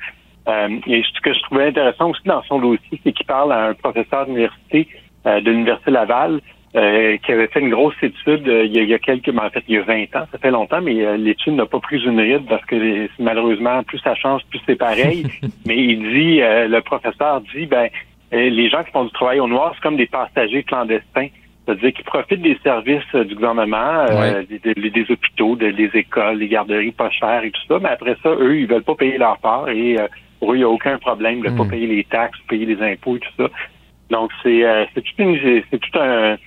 [0.87, 3.73] et ce que je trouvais intéressant aussi dans son dossier, c'est qu'il parle à un
[3.75, 4.89] professeur d'université
[5.23, 6.41] de l'Université Laval
[6.76, 9.63] euh, qui avait fait une grosse étude euh, il, y a, quelques, ben, en fait,
[9.70, 12.20] il y a 20 ans, ça fait longtemps, mais euh, l'étude n'a pas pris une
[12.20, 15.26] ride parce que malheureusement, plus ça change, plus c'est pareil.
[15.65, 17.88] mais il dit, le professeur dit, ben,
[18.34, 21.30] les gens qui font du travail au noir, c'est comme des passagers clandestins.
[21.65, 24.05] C'est-à-dire qu'ils profitent des services du gouvernement,
[24.49, 28.59] des, hôpitaux, des écoles, des garderies pas chères et tout ça, mais après ça, eux,
[28.59, 29.95] ils veulent pas payer leur part et
[30.39, 31.70] pour eux, il n'y a aucun problème de ne pas hmm.
[31.70, 33.49] payer les taxes, payer les impôts et tout ça.
[34.09, 34.63] Donc, c'est
[34.93, 35.13] c'est tout,
[35.72, 36.38] tout un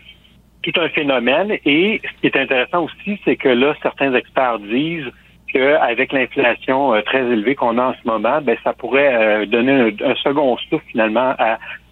[0.63, 1.57] tout un phénomène.
[1.65, 5.11] Et ce qui est intéressant aussi, c'est que là, certains experts disent
[5.53, 9.95] qu'avec l'inflation euh, très élevée qu'on a en ce moment, ben ça pourrait euh, donner
[10.05, 11.35] un, second souffle finalement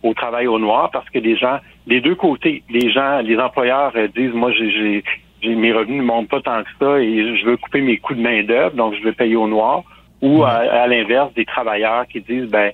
[0.03, 3.93] au travail au noir parce que les gens, des deux côtés, les gens, les employeurs
[3.97, 5.03] euh, disent moi j'ai
[5.43, 8.21] mes revenus ne montent pas tant que ça et je veux couper mes coûts de
[8.21, 9.83] main d'œuvre, donc je vais payer au noir.
[10.21, 12.73] Ou à, l'inverse, des travailleurs qui disent ben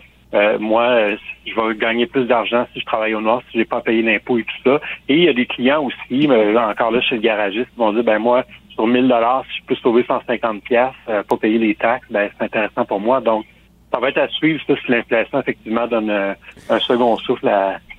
[0.59, 1.11] moi,
[1.47, 4.39] je vais gagner plus d'argent si je travaille au noir, si j'ai pas payé l'impôt
[4.39, 4.81] et tout ça.
[5.09, 8.05] Et il y a des clients aussi, encore là chez le garagiste, qui vont dire
[8.05, 11.75] ben moi, sur 1000 dollars, si je peux sauver 150 pièces euh, pour payer les
[11.75, 13.21] taxes, ben c'est intéressant pour moi.
[13.21, 13.45] Donc,
[13.93, 16.35] ça va être à suivre si l'inflation effectivement donne euh,
[16.69, 17.49] un second souffle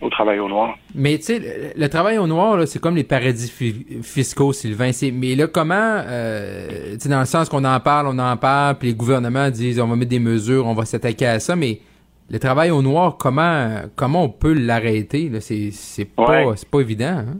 [0.02, 0.78] au travail au noir.
[0.94, 3.50] Mais tu sais, le, travail au noir, c'est comme les paradis
[4.04, 4.92] fiscaux, Sylvain.
[5.14, 8.94] Mais là, comment, euh, dans le sens qu'on en parle, on en parle, puis les
[8.94, 11.80] gouvernements disent on va mettre des mesures, on va s'attaquer à ça, mais
[12.30, 15.30] le travail au noir, comment comment on peut l'arrêter?
[15.42, 17.18] C'est c'est pas, c'est pas évident.
[17.20, 17.40] Hein?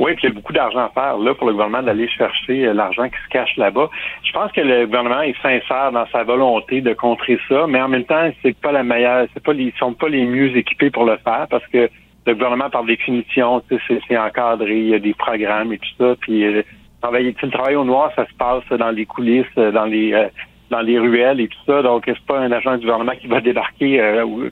[0.00, 2.66] Oui, puis il y a beaucoup d'argent à faire là pour le gouvernement d'aller chercher
[2.66, 3.90] euh, l'argent qui se cache là-bas.
[4.22, 7.88] Je pense que le gouvernement est sincère dans sa volonté de contrer ça, mais en
[7.88, 11.04] même temps, c'est pas la meilleure, c'est pas ils sont pas les mieux équipés pour
[11.04, 11.90] le faire parce que
[12.26, 16.44] le gouvernement, par définition, c'est encadré, il y a des programmes et tout ça, puis
[16.44, 16.62] euh,
[17.00, 20.28] travailler, le travail au noir, ça se passe dans les coulisses, euh, dans les
[20.70, 21.82] dans les ruelles et tout ça.
[21.82, 24.00] Donc, c'est pas un agent du gouvernement qui va débarquer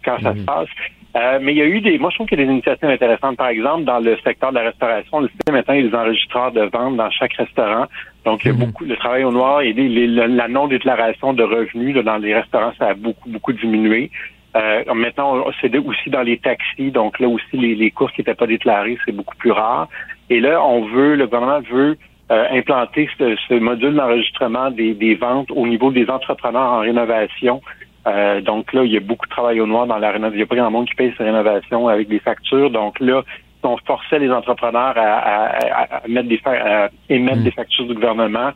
[0.04, 0.44] quand ça se mhm.
[0.44, 0.68] passe.
[1.16, 2.90] Euh, mais il y a eu des, moi je trouve qu'il y a des initiatives
[2.90, 3.38] intéressantes.
[3.38, 5.96] Par exemple, dans le secteur de la restauration, le système maintenant, il y a des
[5.96, 7.86] enregistreurs de vente dans chaque restaurant.
[8.26, 8.66] Donc, il y a mhm.
[8.66, 12.94] beaucoup le travail au noir et la non-déclaration de revenus dans les restaurants, ça a
[12.94, 14.10] beaucoup, beaucoup diminué.
[14.56, 18.34] Euh, maintenant, c'est aussi dans les taxis, donc là aussi, les, les courses qui n'étaient
[18.34, 19.88] pas déclarées, c'est beaucoup plus rare.
[20.28, 21.96] Et là, on veut, le gouvernement veut
[22.30, 27.60] euh, implanter ce, ce module d'enregistrement des, des, ventes au niveau des entrepreneurs en rénovation
[28.06, 30.34] euh, donc là, il y a beaucoup de travail au noir dans la rénovation.
[30.34, 32.70] Il n'y a pas grand monde qui paye ces rénovations avec des factures.
[32.70, 33.22] Donc là,
[33.64, 37.44] on forçait les entrepreneurs à, mettre des à émettre hmm.
[37.44, 38.50] des factures du gouvernement,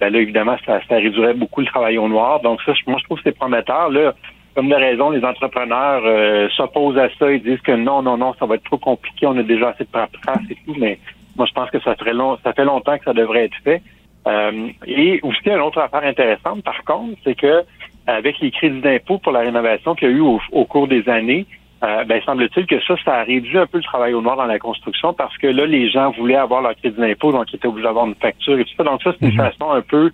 [0.00, 2.40] ben là, évidemment, ça, ça réduirait beaucoup le travail au noir.
[2.40, 3.90] Donc ça, moi, je trouve que c'est prometteur.
[3.90, 4.14] Là,
[4.54, 7.30] comme de raison, les entrepreneurs euh, s'opposent à ça.
[7.30, 9.26] Ils disent que non, non, non, ça va être trop compliqué.
[9.26, 10.74] On a déjà assez de paperasse et tout.
[10.78, 10.98] Mais
[11.36, 13.82] moi, je pense que ça ferait long, ça fait longtemps que ça devrait être fait.
[14.26, 17.62] Euh, et aussi, une autre affaire intéressante, par contre, c'est que
[18.06, 21.46] avec les crédits d'impôt pour la rénovation qu'il y a eu au, cours des années,
[21.84, 24.46] euh, ben, semble-t-il que ça, ça a réduit un peu le travail au noir dans
[24.46, 27.68] la construction parce que là, les gens voulaient avoir leur crédit d'impôt, donc ils étaient
[27.68, 28.84] obligés d'avoir une facture et tout ça.
[28.84, 29.50] Donc ça, c'est une mhm.
[29.50, 30.10] façon un peu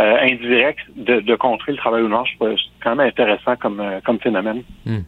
[0.00, 2.26] euh, indirecte de, contrer le travail au noir.
[2.26, 4.62] Je trouve quand même intéressant comme, euh, comme phénomène.
[4.84, 5.02] Hmm.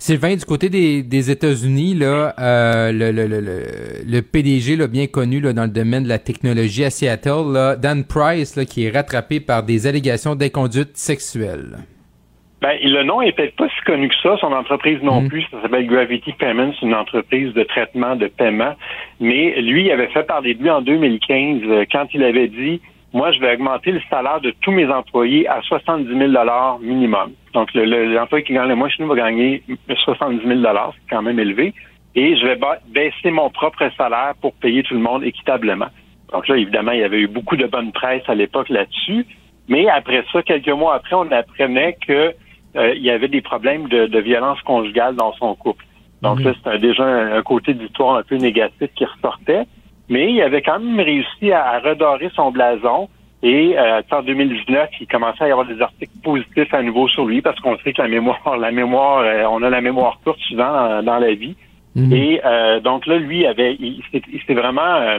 [0.00, 3.40] Sylvain, du côté des, des États-Unis, là, euh, le, le, le,
[4.06, 7.76] le, PDG là, bien connu là, dans le domaine de la technologie à Seattle, là,
[7.76, 11.80] Dan Price, là, qui est rattrapé par des allégations d'inconduite sexuelle.
[12.62, 15.28] Ben, le nom est peut-être pas si connu que ça, son entreprise non mm.
[15.28, 18.76] plus, ça s'appelle Gravity Payments, une entreprise de traitement de paiement.
[19.20, 22.80] Mais lui, il avait fait parler de lui en 2015 euh, quand il avait dit
[23.12, 26.32] moi, je vais augmenter le salaire de tous mes employés à 70 000
[26.80, 27.32] minimum.
[27.54, 31.38] Donc, l'employé qui gagne le moins chez nous va gagner 70 000 c'est quand même
[31.38, 31.74] élevé.
[32.14, 32.58] Et je vais
[32.88, 35.88] baisser mon propre salaire pour payer tout le monde équitablement.
[36.32, 39.26] Donc là, évidemment, il y avait eu beaucoup de bonne presse à l'époque là-dessus.
[39.68, 42.34] Mais après ça, quelques mois après, on apprenait que
[42.76, 45.84] euh, il y avait des problèmes de, violence conjugale dans son couple.
[46.22, 46.46] Donc mhm.
[46.46, 49.64] là, c'était déjà un, côté d'histoire un peu négatif qui ressortait
[50.10, 53.08] mais il avait quand même réussi à, redorer son blason.
[53.42, 57.24] Et euh, en 2019, il commençait à y avoir des articles positifs à nouveau sur
[57.24, 60.40] lui parce qu'on sait que la mémoire, la mémoire, euh, on a la mémoire courte
[60.40, 61.56] souvent dans, la vie.
[61.94, 62.12] Mhm.
[62.12, 65.18] Et euh, donc là, lui avait, il, s'est vraiment, euh,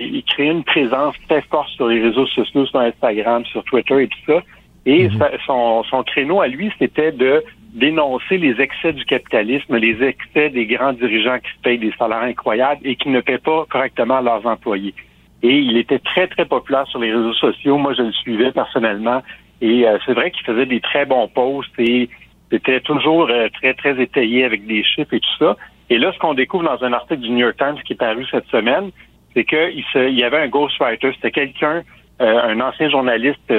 [0.00, 4.08] il créé une présence très forte sur les réseaux sociaux, sur Instagram, sur Twitter et
[4.08, 4.42] tout ça.
[4.84, 5.20] Et mhm.
[5.46, 10.66] son, son créneau à lui, c'était de dénoncer les excès du capitalisme, les excès des
[10.66, 14.94] grands dirigeants qui payent des salaires incroyables et qui ne paient pas correctement leurs employés.
[15.42, 17.78] Et il était très, très populaire sur les réseaux sociaux.
[17.78, 19.22] Moi, je le suivais personnellement.
[19.60, 22.08] Et euh, c'est vrai qu'il faisait des très bons posts et
[22.50, 25.56] c'était toujours euh, très, très étayé avec des chiffres et tout ça.
[25.88, 28.26] Et là, ce qu'on découvre dans un article du New York Times qui est paru
[28.30, 28.90] cette semaine,
[29.34, 31.12] c'est qu'il il y avait un ghostwriter.
[31.14, 31.82] C'était quelqu'un,
[32.20, 33.52] euh, un ancien journaliste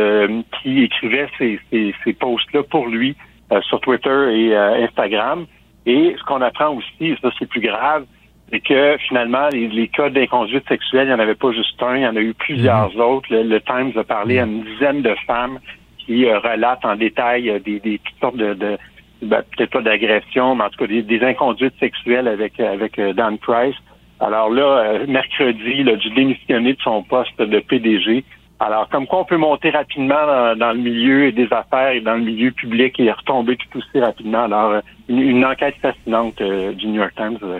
[0.61, 5.45] qui écrivait ces, ces, ces posts-là pour lui euh, sur Twitter et euh, Instagram.
[5.85, 8.05] Et ce qu'on apprend aussi, et ça c'est plus grave,
[8.49, 12.03] c'est que finalement, les, cas d'inconduite sexuelle, il n'y en avait pas juste un, il
[12.03, 13.01] y en a eu plusieurs mhm.
[13.01, 13.27] autres.
[13.31, 15.59] Le, Times a parlé à une dizaine de femmes
[15.97, 18.77] qui euh, relatent en détail des, des sortes de, de
[19.21, 23.75] ben, peut-être pas d'agression, mais en tout cas des, inconduites sexuelles avec avec Dan Price.
[24.19, 28.23] Alors là, mercredi, il a dû démissionner de son poste de PDG
[28.59, 32.21] alors, comme quoi on peut monter rapidement dans, le milieu des affaires et dans le
[32.21, 34.43] milieu public et retomber tout aussi rapidement.
[34.43, 37.37] Alors, une, enquête fascinante euh, du New York Times.
[37.43, 37.59] Euh.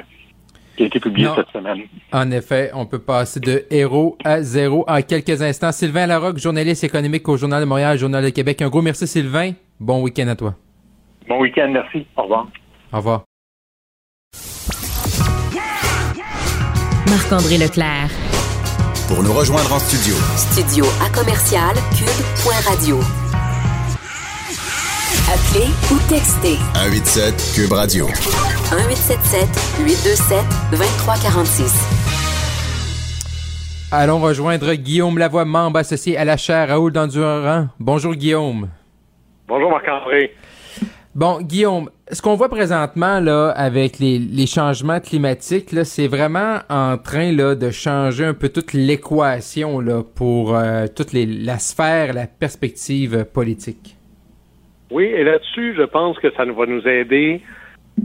[0.78, 1.82] qui a été publié cette semaine.
[2.12, 5.72] En effet, on peut passer de héros à zéro en quelques instants.
[5.72, 8.62] Sylvain Larocque, journaliste économique au Journal de Montréal, Journal de Québec.
[8.62, 9.52] Un gros merci, Sylvain.
[9.80, 10.56] Bon week-end à toi.
[11.28, 12.08] Bon week-end, merci.
[12.16, 12.48] Au revoir.
[12.92, 13.24] Au revoir.
[17.10, 18.23] Marc-André Leclerc.
[19.08, 20.16] Pour nous rejoindre en studio.
[20.38, 23.00] Studio à commercial cube.radio.
[25.28, 26.58] Appelez ou textez.
[26.74, 28.06] 187 Cube Radio.
[28.08, 29.48] 1877
[29.86, 30.38] 827
[30.72, 31.74] 2346.
[33.92, 37.68] Allons rejoindre Guillaume Lavoie, membre associé à la chaire Raoul d'Endurant.
[37.80, 38.70] Bonjour Guillaume.
[39.48, 40.34] Bonjour Marc-André.
[41.14, 47.32] Bon, Guillaume, ce qu'on voit présentement là avec les, changements climatiques, c'est vraiment en train
[47.32, 52.28] là de changer un peu toute l'équation là pour euh, toute les, la sphère, la
[52.28, 53.96] perspective politique.
[54.92, 57.42] Oui, et là-dessus, je pense que ça va nous aider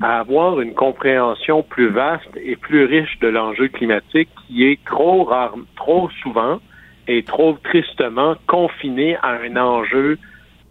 [0.00, 5.24] à avoir une compréhension plus vaste et plus riche de l'enjeu climatique qui est trop
[5.24, 6.60] rare, trop souvent
[7.06, 10.18] et trop tristement confiné à un enjeu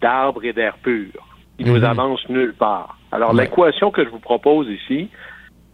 [0.02, 1.12] d'arbres et d'air pur
[1.58, 1.84] qui nous mhm.
[1.84, 2.97] avance nulle part.
[3.12, 5.10] Alors, l'équation que je vous propose ici,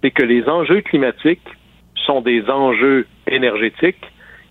[0.01, 1.47] c'est que les enjeux climatiques
[1.95, 4.05] sont des enjeux énergétiques,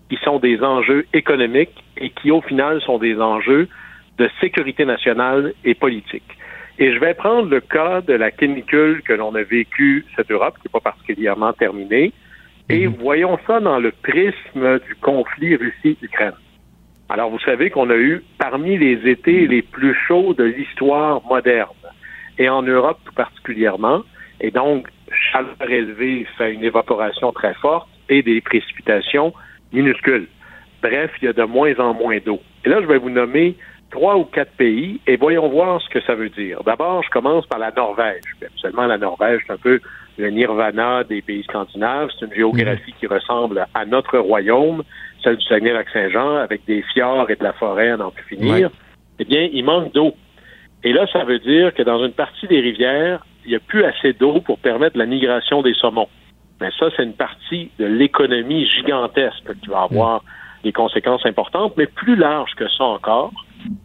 [0.09, 3.67] qui sont des enjeux économiques et qui, au final, sont des enjeux
[4.17, 6.37] de sécurité nationale et politique.
[6.79, 10.55] Et je vais prendre le cas de la canicule que l'on a vécue cette Europe,
[10.57, 12.11] qui n'est pas particulièrement terminée,
[12.69, 12.95] et mhm.
[12.99, 16.33] voyons ça dans le prisme du conflit Russie-Ukraine.
[17.09, 21.69] Alors, vous savez qu'on a eu parmi les étés les plus chauds de l'histoire moderne,
[22.37, 24.01] et en Europe tout particulièrement,
[24.41, 24.87] et donc
[25.31, 29.33] chaleur élevée fait une évaporation très forte et des précipitations
[29.71, 30.27] minuscules.
[30.81, 32.41] Bref, il y a de moins en moins d'eau.
[32.65, 33.55] Et là, je vais vous nommer
[33.89, 36.61] trois ou quatre pays et voyons voir ce que ça veut dire.
[36.63, 38.23] D'abord, je commence par la Norvège.
[38.43, 39.79] Absolument, la Norvège, c'est un peu
[40.17, 42.09] le nirvana des pays scandinaves.
[42.19, 44.83] C'est une géographie qui ressemble à notre royaume,
[45.23, 48.69] celle du Saguenay-Lac-Saint-Jean, avec des fjords et de la forêt à n'en plus finir.
[49.19, 50.15] Eh bien, il manque d'eau.
[50.83, 53.83] Et là, ça veut dire que dans une partie des rivières, il n'y a plus
[53.83, 56.09] assez d'eau pour permettre la migration des saumons.
[56.61, 60.23] Mais ça, c'est une partie de l'économie gigantesque qui va avoir
[60.63, 63.31] des conséquences importantes, mais plus large que ça encore.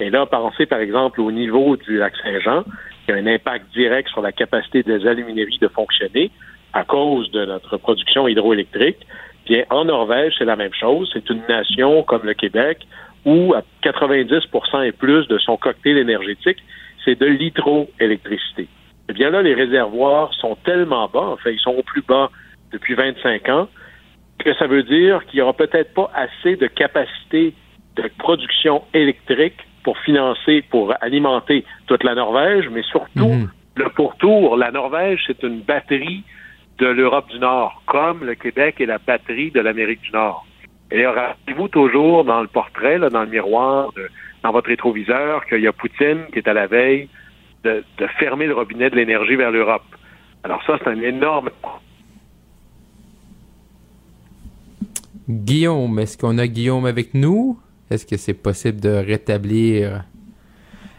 [0.00, 2.64] Et là, pensez par exemple au niveau du lac Saint-Jean,
[3.04, 6.30] qui a un impact direct sur la capacité des alumineries de fonctionner
[6.72, 8.98] à cause de notre production hydroélectrique.
[9.46, 11.10] Bien, en Norvège, c'est la même chose.
[11.12, 12.86] C'est une nation comme le Québec
[13.24, 16.58] où à 90% et plus de son cocktail énergétique,
[17.04, 18.68] c'est de l'hydroélectricité.
[19.08, 22.30] Eh bien là, les réservoirs sont tellement bas, en fait, ils sont au plus bas
[22.72, 23.68] depuis 25 ans,
[24.38, 27.54] que ça veut dire qu'il n'y aura peut-être pas assez de capacité
[27.96, 33.50] de production électrique pour financer, pour alimenter toute la Norvège, mais surtout mhm.
[33.76, 34.56] le pourtour.
[34.56, 36.24] La Norvège, c'est une batterie
[36.78, 40.46] de l'Europe du Nord, comme le Québec est la batterie de l'Amérique du Nord.
[40.90, 43.90] Et rappelez-vous toujours dans le portrait, là, dans le miroir,
[44.42, 47.08] dans votre rétroviseur, qu'il y a Poutine qui est à la veille
[47.64, 47.82] de,
[48.18, 49.84] fermer le robinet de l'énergie vers l'Europe.
[50.44, 51.50] Alors ça, c'est un énorme
[55.28, 57.58] Guillaume, est-ce qu'on a Guillaume avec nous?
[57.90, 60.04] Est-ce que c'est possible de rétablir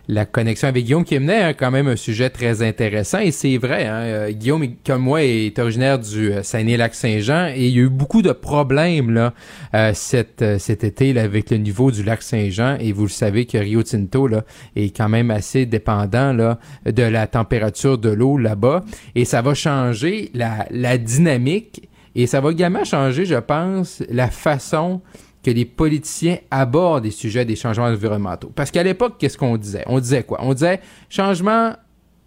[0.10, 3.20] la connexion avec Guillaume qui menait hein, quand même un sujet très intéressant.
[3.20, 7.76] Et c'est vrai, hein, euh, Guillaume comme moi est originaire du euh, Saguenay-Lac-Saint-Jean et il
[7.76, 9.36] y a eu beaucoup de problèmes là
[9.76, 12.78] euh, cet, cet été avec le niveau du lac Saint-Jean.
[12.80, 14.44] Et vous le savez que Rio Tinto là
[14.76, 18.84] est quand même assez dépendant là de la température de l'eau là-bas.
[19.14, 21.88] Et ça va changer la, la dynamique.
[22.16, 25.02] Et ça va également changer, je pense, la façon
[25.50, 28.52] que les politiciens abordent des sujets des changements environnementaux.
[28.56, 29.84] Parce qu'à l'époque, qu'est-ce qu'on disait?
[29.88, 30.38] On disait quoi?
[30.44, 30.80] On disait
[31.10, 31.74] changements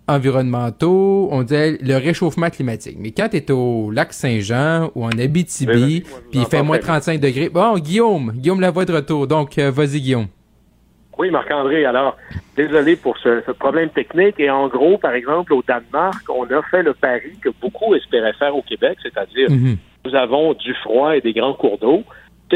[0.09, 2.97] environnementaux, on disait le réchauffement climatique.
[2.99, 7.21] Mais quand tu es au lac Saint-Jean ou en Abitibi, puis il fait moins 35
[7.21, 9.29] degrés, bon, Guillaume, Guillaume la voix de retour.
[9.29, 10.27] Donc, euh, vas-y, Guillaume.
[11.17, 12.17] Oui, Marc-André, alors,
[12.57, 14.41] désolé pour ce, problème technique.
[14.41, 18.33] Et en gros, par exemple, au Danemark, on a fait le pari que beaucoup espéraient
[18.33, 19.77] faire au Québec, c'est-à-dire mhm.
[20.05, 22.03] nous avons du froid et des grands cours d'eau.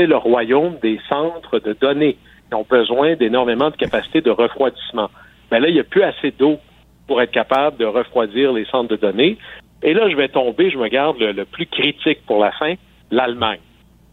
[0.04, 2.16] Le royaume des centres de données
[2.48, 5.08] qui ont besoin d'énormément de capacités de refroidissement.
[5.50, 6.58] Mais là, il n'y a plus assez d'eau
[7.06, 9.38] pour être capable de refroidir les centres de données.
[9.82, 12.74] Et là, je vais tomber, je me garde le plus critique pour la fin,
[13.10, 13.60] l'Allemagne.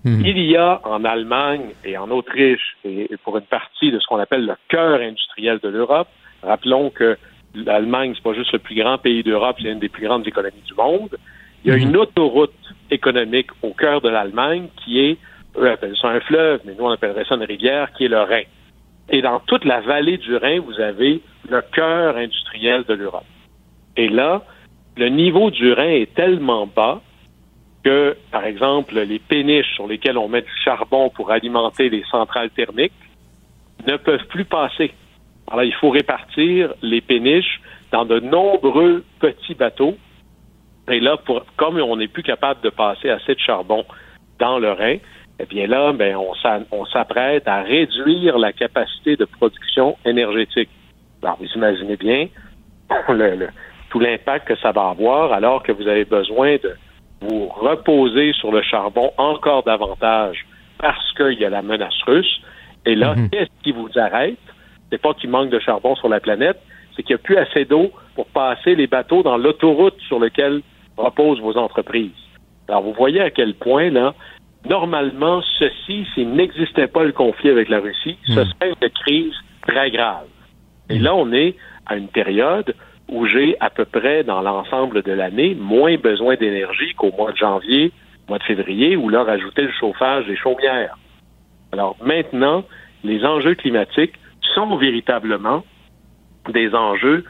[0.03, 0.23] Mhm.
[0.25, 4.19] Il y a en Allemagne et en Autriche, et pour une partie de ce qu'on
[4.19, 6.09] appelle le cœur industriel de l'Europe,
[6.41, 7.17] rappelons que
[7.55, 10.63] l'Allemagne, c'est pas juste le plus grand pays d'Europe, c'est une des plus grandes économies
[10.65, 11.17] du monde.
[11.63, 11.89] Il y a mhm.
[11.89, 12.51] une autoroute
[12.91, 15.17] économique au cœur de l'Allemagne qui est,
[15.57, 18.21] eux appellent ça un fleuve, mais nous on appellerait ça une rivière, qui est le
[18.21, 18.43] Rhin.
[19.09, 23.25] Et dans toute la vallée du Rhin, vous avez le cœur industriel de l'Europe.
[23.97, 24.43] Et là,
[24.97, 27.01] le niveau du Rhin est tellement bas
[27.83, 32.49] que, par exemple, les péniches sur lesquelles on met du charbon pour alimenter les centrales
[32.51, 32.93] thermiques
[33.85, 34.93] ne peuvent plus passer.
[35.51, 39.97] Alors, il faut répartir les péniches dans de nombreux petits bateaux.
[40.89, 43.85] Et là, pour, comme on n'est plus capable de passer assez de charbon
[44.39, 44.97] dans le Rhin,
[45.39, 50.69] eh bien là, ben, on s'apprête à réduire la capacité de production énergétique.
[51.21, 52.27] Alors, vous imaginez bien
[53.89, 56.75] tout l'impact que ça va avoir alors que vous avez besoin de
[57.21, 60.45] vous reposer sur le charbon encore davantage
[60.77, 62.41] parce qu'il y a la menace russe.
[62.85, 63.29] Et là, mhm.
[63.29, 64.37] qu'est-ce qui vous arrête?
[64.91, 66.61] C'est pas qu'il manque de charbon sur la planète,
[66.95, 70.61] c'est qu'il n'y a plus assez d'eau pour passer les bateaux dans l'autoroute sur laquelle
[70.97, 72.11] reposent vos entreprises.
[72.67, 74.13] Alors, vous voyez à quel point, là,
[74.69, 78.45] normalement, ceci, s'il n'existait pas le conflit avec la Russie, ce mhm.
[78.45, 79.33] serait une crise
[79.67, 80.25] très grave.
[80.89, 81.55] Et là, on est
[81.85, 82.75] à une période
[83.09, 87.37] où j'ai à peu près dans l'ensemble de l'année moins besoin d'énergie qu'au mois de
[87.37, 87.91] janvier,
[88.27, 90.97] mois de février, où là, rajouter le chauffage des chaumières.
[91.71, 92.63] Alors maintenant,
[93.03, 94.13] les enjeux climatiques
[94.55, 95.63] sont véritablement
[96.49, 97.25] des enjeux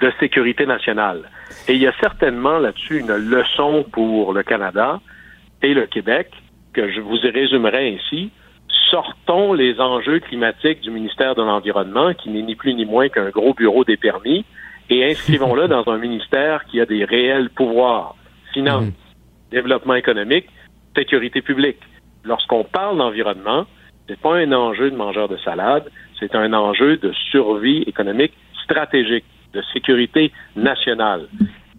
[0.00, 1.22] de sécurité nationale.
[1.66, 5.00] Et il y a certainement là-dessus une leçon pour le Canada
[5.62, 6.30] et le Québec
[6.78, 8.30] que je vous résumerai ainsi.
[8.90, 13.30] Sortons les enjeux climatiques du ministère de l'Environnement, qui n'est ni plus ni moins qu'un
[13.30, 14.44] gros bureau des permis,
[14.88, 18.14] et inscrivons-le dans un ministère qui a des réels pouvoirs,
[18.52, 18.92] finance, mhm.
[19.50, 20.46] développement économique,
[20.96, 21.80] sécurité publique.
[22.22, 23.66] Lorsqu'on parle d'environnement,
[24.08, 29.24] c'est pas un enjeu de mangeur de salade, c'est un enjeu de survie économique stratégique,
[29.52, 31.26] de sécurité nationale.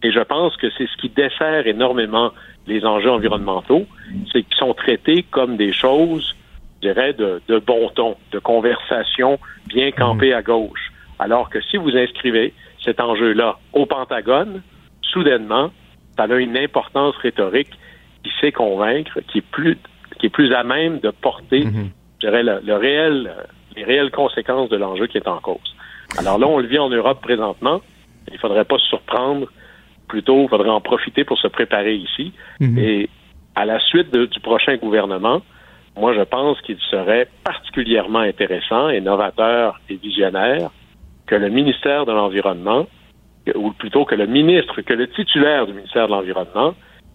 [0.04, 2.32] Et je pense que c'est ce qui dessert énormément
[2.70, 3.86] les enjeux environnementaux,
[4.32, 6.36] c'est qu'ils sont traités comme des choses,
[6.76, 10.92] je dirais, de, de bon ton, de conversation bien campée à gauche.
[11.18, 12.54] Alors que si vous inscrivez
[12.84, 14.62] cet enjeu-là au Pentagone,
[15.02, 15.72] soudainement,
[16.16, 17.72] ça a une importance rhétorique
[18.24, 19.78] qui sait convaincre, qui est plus,
[20.20, 21.90] qui est plus à même de porter, mhm.
[22.22, 23.34] je dirais, le, réel,
[23.76, 25.76] les réelles conséquences de l'enjeu qui est en cause.
[26.18, 27.82] Alors là, on le vit en Europe présentement.
[28.28, 29.48] Il ne faudrait pas se surprendre.
[30.10, 32.34] Plutôt, il faudrait en profiter pour se préparer ici.
[32.60, 32.78] Mhm.
[32.78, 33.10] Et
[33.56, 35.42] à la suite du prochain gouvernement,
[35.96, 40.72] moi, je pense qu'il serait particulièrement intéressant et novateur et visionnaire
[41.28, 42.88] que le ministère de l'Environnement,
[43.56, 46.74] ou plutôt que le ministre, que le titulaire du ministère de l'Environnement,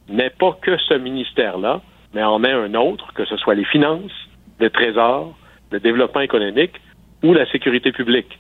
[0.09, 1.81] n'ait pas que ce ministère-là,
[2.15, 4.13] mais en ait un autre, que ce soit les finances,
[4.61, 5.35] le trésor,
[5.73, 6.81] le développement économique
[7.23, 8.39] ou la sécurité publique.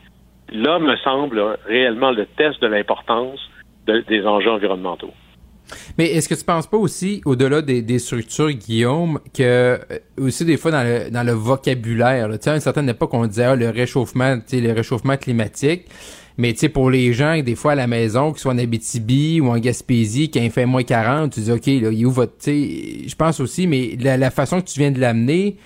[0.53, 3.41] Là me semble réellement le test de l'importance
[3.87, 5.11] des enjeux environnementaux.
[5.97, 9.79] Mais est-ce que tu penses pas aussi, au-delà des, structures, Guillaume, que euh,
[10.19, 13.27] aussi des fois dans le, dans le vocabulaire, tu sais, à une certaine époque, on
[13.27, 15.87] disait ah, le réchauffement, tu sais, le réchauffement climatique.
[16.37, 19.41] Mais tu sais, pour les gens, des fois à la maison, qu'ils soient en Abitibi
[19.41, 22.35] ou en Gaspésie, quand il fait moins 40, tu dis OK, là, il où votre.
[22.45, 25.57] Je pense aussi, mais la, la façon que tu viens de l'amener,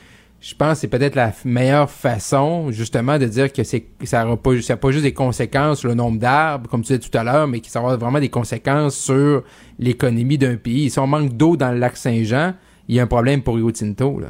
[0.41, 4.51] je pense que c'est peut-être la meilleure façon, justement, de dire que ça n'a pas,
[4.77, 7.61] pas juste des conséquences sur le nombre d'arbres, comme tu disais tout à l'heure, mais
[7.61, 9.43] que ça aura vraiment des conséquences sur
[9.81, 10.91] l'économie d'un pays.
[10.91, 12.53] Si on manque d'eau dans le lac Saint-Jean,
[12.89, 14.21] il y a un problème pour Rio Tinto.
[14.21, 14.29] Là.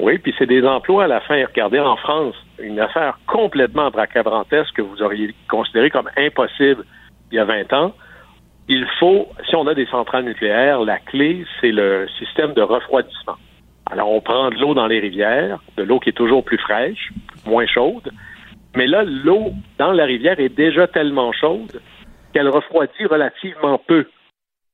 [0.00, 1.36] Oui, puis c'est des emplois à la fin.
[1.46, 6.84] Regardez, en France, une affaire complètement bracabrantesque que vous auriez considéré comme impossible
[7.30, 7.94] il y a 20 ans.
[8.68, 13.36] Il faut, si on a des centrales nucléaires, la clé, c'est le système de refroidissement.
[13.90, 17.10] Alors, on prend de l'eau dans les rivières, de l'eau qui est toujours plus fraîche,
[17.46, 18.10] moins chaude.
[18.76, 21.80] Mais là, l'eau dans la rivière est déjà tellement chaude
[22.32, 24.06] qu'elle refroidit relativement peu.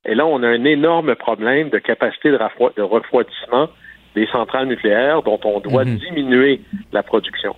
[0.04, 3.68] Et là, on a un énorme problème de capacité de, refroidissement
[4.14, 5.96] des centrales nucléaires dont on doit mhm.
[5.96, 6.60] diminuer
[6.92, 7.56] la production.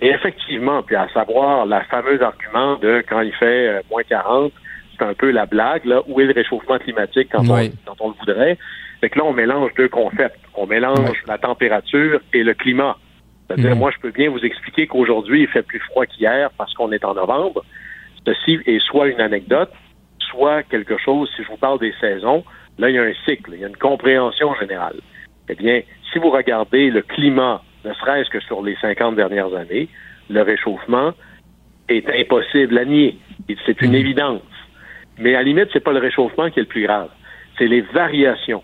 [0.00, 4.52] Et effectivement, puis à savoir la fameuse argument de quand il fait euh, moins 40,
[4.98, 8.08] c'est un peu la blague, là, où est le réchauffement climatique quand, on, quand on
[8.08, 8.58] le voudrait.
[9.00, 10.40] Fait que là, on mélange deux concepts.
[10.54, 12.96] On mélange la température et le climat.
[13.46, 13.78] C'est-à-dire, mm.
[13.78, 17.04] moi, je peux bien vous expliquer qu'aujourd'hui, il fait plus froid qu'hier parce qu'on est
[17.04, 17.64] en novembre.
[18.26, 19.70] Ceci est soit une anecdote,
[20.18, 22.44] soit quelque chose, si je vous parle des saisons,
[22.78, 24.96] là, il y a un cycle, il y a une compréhension générale.
[25.48, 25.82] Eh bien,
[26.12, 29.88] si vous regardez le climat, ne serait-ce que sur les 50 dernières années,
[30.28, 31.12] le réchauffement
[31.88, 33.18] est impossible à nier.
[33.64, 33.96] C'est une mm.
[33.96, 34.42] évidence.
[35.18, 37.10] Mais à la limite, c'est pas le réchauffement qui est le plus grave.
[37.58, 38.62] C'est les variations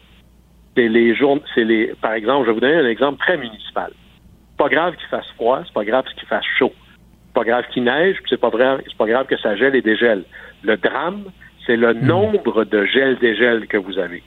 [0.76, 3.92] c'est les jours, c'est les, par exemple, je vais vous donner un exemple très municipal.
[3.92, 6.72] C'est pas grave qu'il fasse froid, c'est pas grave qu'il fasse chaud.
[7.26, 9.74] C'est pas grave qu'il neige, puis c'est pas grave, c'est pas grave que ça gèle
[9.74, 10.24] et dégèle.
[10.62, 11.24] Le drame,
[11.66, 12.06] c'est le hmm.
[12.06, 14.22] nombre de gel-dégel que vous avez.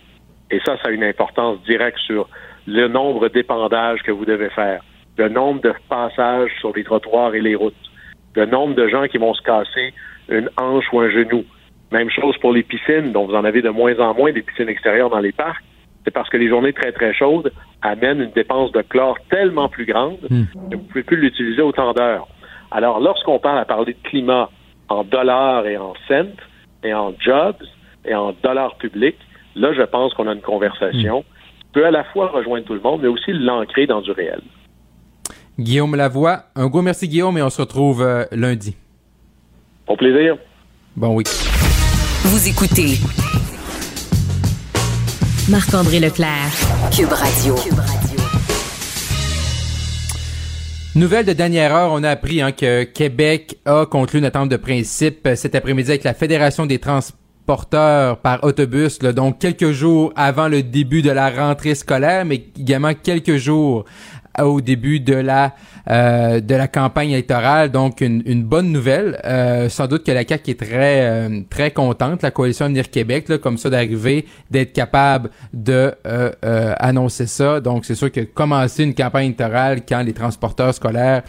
[0.51, 2.29] Et ça, ça a une importance directe sur
[2.67, 4.83] le nombre d'épandages que vous devez faire,
[5.17, 7.73] le nombre de passages sur les trottoirs et les routes,
[8.35, 9.93] le nombre de gens qui vont se casser
[10.29, 11.43] une hanche ou un genou.
[11.91, 14.69] Même chose pour les piscines, dont vous en avez de moins en moins des piscines
[14.69, 15.63] extérieures dans les parcs.
[16.06, 17.51] C'est parce que les journées très très chaudes
[17.82, 20.45] amènent une dépense de chlore tellement plus grande hmm.
[20.70, 22.28] que vous ne pouvez plus l'utiliser autant d'heures.
[22.72, 24.49] Alors, lorsqu'on parle à parler de climat
[24.89, 26.38] en dollars et en cents
[26.84, 27.64] et en jobs
[28.06, 29.18] et en dollars publics,
[29.56, 31.24] là, je pense qu'on a une conversation
[31.60, 34.41] qui peut à la fois rejoindre tout le monde, mais aussi l'ancrer dans du réel.
[35.58, 38.76] Guillaume Lavoie, un gros merci Guillaume et on se retrouve euh, lundi.
[39.88, 40.38] Au plaisir.
[40.95, 41.28] Bon week.
[42.26, 42.99] Vous écoutez
[45.47, 46.49] Marc-André Leclerc,
[46.91, 47.53] Cube Radio.
[47.53, 48.19] Cube Radio.
[50.95, 54.57] Nouvelle de dernière heure, on a appris hein, que Québec a conclu une attente de
[54.57, 60.47] principe euh, cet après-midi avec la Fédération des transporteurs par autobus, donc quelques jours avant
[60.47, 63.85] le début de la rentrée scolaire, mais également quelques jours
[64.39, 65.53] au début de la
[65.88, 67.69] euh, de la campagne électorale.
[67.69, 69.21] Donc, une, une bonne nouvelle.
[69.23, 73.29] Euh, sans doute que la CAQ est très euh, très contente, la coalition Avenir Québec,
[73.29, 75.93] là, comme ça, d'arriver, d'être capable de
[76.79, 77.59] annoncer ça.
[77.59, 81.23] Donc, c'est sûr que commencer une campagne électorale quand les transporteurs scolaires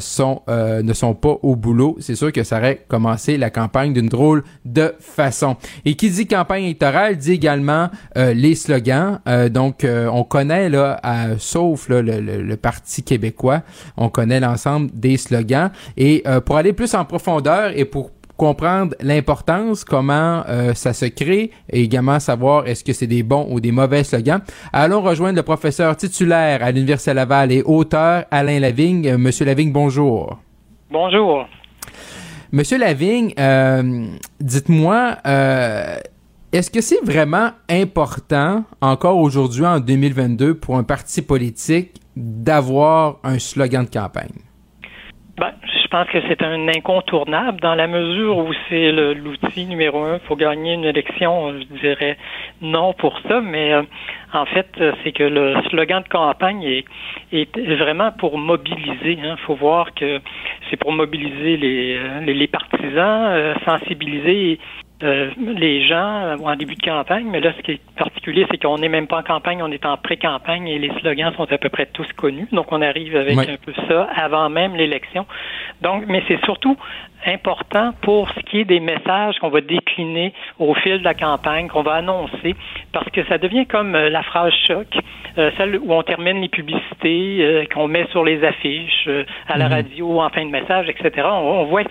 [0.00, 4.08] sont ne sont pas au boulot, c'est sûr que ça aurait commencé la campagne d'une
[4.08, 5.56] drôle de façon.
[5.84, 9.20] Et qui dit campagne électorale dit également les slogans.
[9.50, 11.00] donc, on connaît là,
[11.38, 13.62] sauf le, le, le Parti québécois,
[13.96, 15.70] on connaît l'ensemble des slogans.
[15.96, 21.04] Et euh, pour aller plus en profondeur et pour comprendre l'importance, comment euh, ça se
[21.04, 24.40] crée et également savoir est-ce que c'est des bons ou des mauvais slogans.
[24.72, 29.06] Allons rejoindre le professeur titulaire à l'Université Laval et auteur Alain Lavigne.
[29.06, 30.38] Euh, Monsieur Lavigne, bonjour.
[30.90, 31.46] Bonjour.
[32.50, 33.32] Monsieur Lavigne,
[34.38, 35.16] dites-moi,
[36.52, 43.38] est-ce que c'est vraiment important encore aujourd'hui en 2022 pour un parti politique d'avoir un
[43.38, 44.42] slogan de campagne?
[45.38, 50.18] Ben, je pense que c'est un incontournable dans la mesure où c'est l'outil numéro un.
[50.20, 52.16] pour gagner une élection, je dirais
[52.60, 53.82] non pour ça, mais euh,
[54.32, 54.68] en fait,
[55.02, 56.84] c'est que le slogan de campagne
[57.32, 59.12] est, vraiment pour mobiliser.
[59.12, 59.36] Il hein.
[59.46, 60.20] faut voir que
[60.70, 64.58] c'est pour mobiliser les, euh, les, partisans, euh, sensibiliser
[65.02, 68.62] euh, les gens euh, en début de campagne, mais là, ce qui est particulier, c'est
[68.62, 71.58] qu'on n'est même pas en campagne, on est en pré-campagne et les slogans sont à
[71.58, 72.46] peu près tous connus.
[72.52, 75.26] Donc, on arrive avec un peu ça avant même l'élection.
[75.80, 76.76] Donc, mais c'est surtout
[77.26, 81.68] important pour ce qui est des messages qu'on va décliner au fil de la campagne,
[81.68, 82.54] qu'on va annoncer,
[82.92, 84.86] parce que ça devient comme euh, la phrase choc,
[85.34, 89.08] celle où on termine les publicités, qu'on met sur les affiches,
[89.48, 89.72] à la mhm.
[89.72, 91.26] radio, en fin de message, etc.
[91.26, 91.84] On, on voit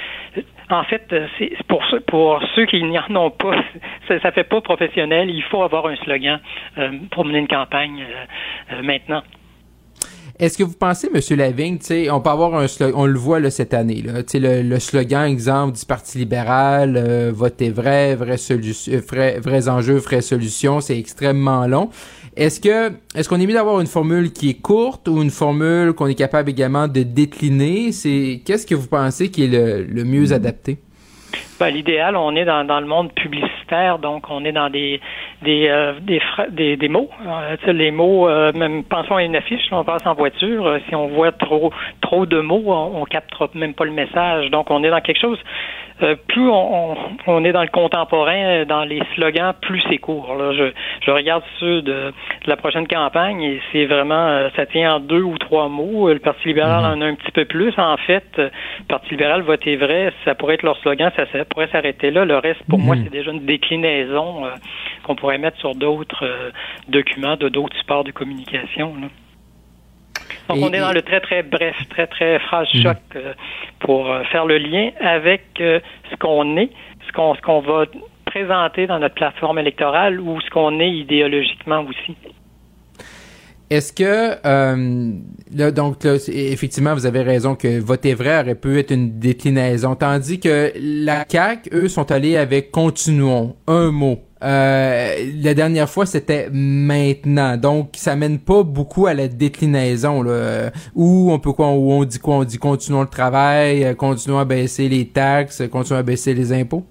[0.71, 3.55] en fait, euh, c'est pour, pour ceux qui n'y en ont pas,
[4.07, 5.29] ça, ne fait pas professionnel.
[5.29, 6.39] Il faut avoir un slogan
[6.77, 8.05] euh, pour mener une campagne
[8.71, 9.21] euh, maintenant.
[10.39, 11.37] Est-ce que vous pensez, M.
[11.37, 11.77] Lavigne,
[12.09, 15.85] on peut avoir un slogan, on le voit cette année, là, le, slogan, exemple, du
[15.85, 16.97] Parti libéral,
[17.31, 21.89] votez vrai, vrai solution, vrais, vrais enjeux, vraies solutions, c'est extrêmement long.
[22.35, 25.93] Est-ce que est-ce qu'on est mieux d'avoir une formule qui est courte ou une formule
[25.93, 27.91] qu'on est capable également de décliner?
[27.91, 29.47] C'est qu'est-ce que vous pensez qui est
[29.85, 30.77] le, mieux adapté?
[31.61, 34.99] Ben, l'idéal, on est dans, le monde publicitaire, donc on est dans des
[35.43, 35.93] des euh,
[36.49, 37.09] des, des, mots.
[37.23, 41.07] Euh, les mots, euh, même pensons à une affiche, on passe en voiture, si on
[41.07, 44.49] voit trop trop de mots, on, on capte même pas le message.
[44.49, 45.37] Donc on est dans quelque chose
[46.03, 50.35] euh, plus on, est dans le contemporain, euh, dans les slogans, plus c'est court.
[50.51, 52.11] Je, regarde ceux de,
[52.47, 56.11] la prochaine campagne et c'est vraiment, euh, ça tient en deux ou trois mots.
[56.11, 56.97] Le Parti libéral mhm.
[56.97, 57.73] en a un petit peu plus.
[57.77, 58.49] En fait, le
[58.87, 62.25] Parti libéral, votez vrai, ça pourrait être leur slogan, ça, pourrait s'arrêter là.
[62.25, 63.03] Le reste, pour moi, mhm.
[63.03, 64.43] c'est déjà une déclinaison
[65.03, 66.51] qu'on pourrait mettre sur d'autres
[66.87, 68.95] documents, de d'autres supports de communication.
[70.49, 72.81] Donc, on est dans le très, très bref, très, très phrase mhm.
[72.81, 73.33] choc euh,
[73.79, 75.79] pour euh, faire le lien avec euh,
[76.09, 76.69] ce qu'on est,
[77.07, 77.85] ce qu'on, ce qu'on va
[78.25, 82.15] présenter dans notre plateforme électorale ou ce qu'on est idéologiquement aussi.
[83.71, 88.91] Est-ce que là, donc là, effectivement, vous avez raison que voter vrai aurait pu être
[88.91, 94.19] une déclinaison, tandis que la CAC, eux, sont allés avec continuons, un mot.
[94.43, 97.57] Euh, la dernière fois, c'était maintenant.
[97.57, 100.23] Donc, ça mène pas beaucoup à la déclinaison.
[100.23, 103.93] Là, où on peut quoi, où on dit quoi, on dit continuons le travail, euh,
[103.93, 106.83] continuons à baisser les taxes, continuons à baisser les impôts?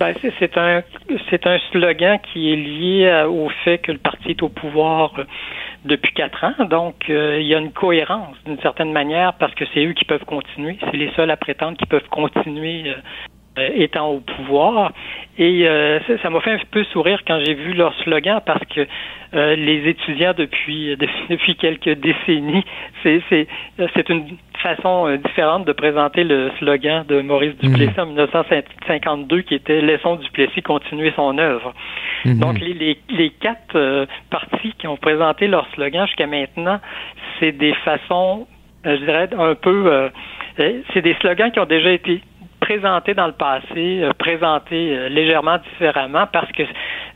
[0.00, 0.82] Ben, c'est un
[1.30, 5.24] c'est un slogan qui est lié au fait que le parti est au pouvoir euh,
[5.84, 6.64] depuis quatre ans.
[6.66, 10.24] Donc, il y a une cohérence d'une certaine manière parce que c'est eux qui peuvent
[10.24, 10.78] continuer.
[10.80, 12.94] C'est les seuls à prétendre qui peuvent continuer euh,
[13.56, 14.92] étant au pouvoir.
[15.38, 18.86] Et euh, ça m'a fait un peu sourire quand j'ai vu leur slogan parce que
[19.34, 20.96] euh, les étudiants depuis
[21.30, 22.64] depuis quelques décennies,
[23.02, 23.46] c'est c'est
[23.94, 29.54] c'est une façon euh, différente de présenter le slogan de Maurice Duplessis en 1952 qui
[29.54, 31.74] était Laissons Duplessis continuer son œuvre.
[32.24, 32.38] Mhm.
[32.38, 36.80] Donc les, les, les quatre euh, partis qui ont présenté leur slogan jusqu'à maintenant,
[37.38, 38.46] c'est des façons,
[38.84, 40.10] je dirais, un peu...
[40.56, 42.22] c'est des slogans qui ont déjà été
[42.64, 46.62] présenté dans le passé, euh, présenté euh, légèrement différemment parce que,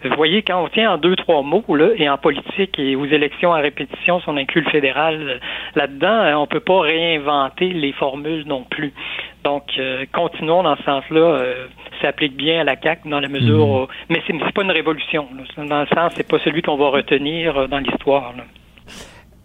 [0.04, 3.06] vous voyez, quand on tient en deux, trois mots, là, et en politique et aux
[3.06, 5.38] élections à répétition, si on inclut le fédéral euh,
[5.74, 8.92] là-dedans, on peut pas réinventer les formules non plus.
[9.44, 9.64] Donc,
[10.12, 11.38] continuons dans ce sens-là.
[12.00, 13.82] ça s'applique bien à la CAQ dans la mesure mhm.
[13.84, 13.86] où...
[14.10, 15.26] Mais c'est, c'est pas une révolution.
[15.56, 18.34] Dans le sens, c'est pas celui qu'on va retenir dans l'histoire.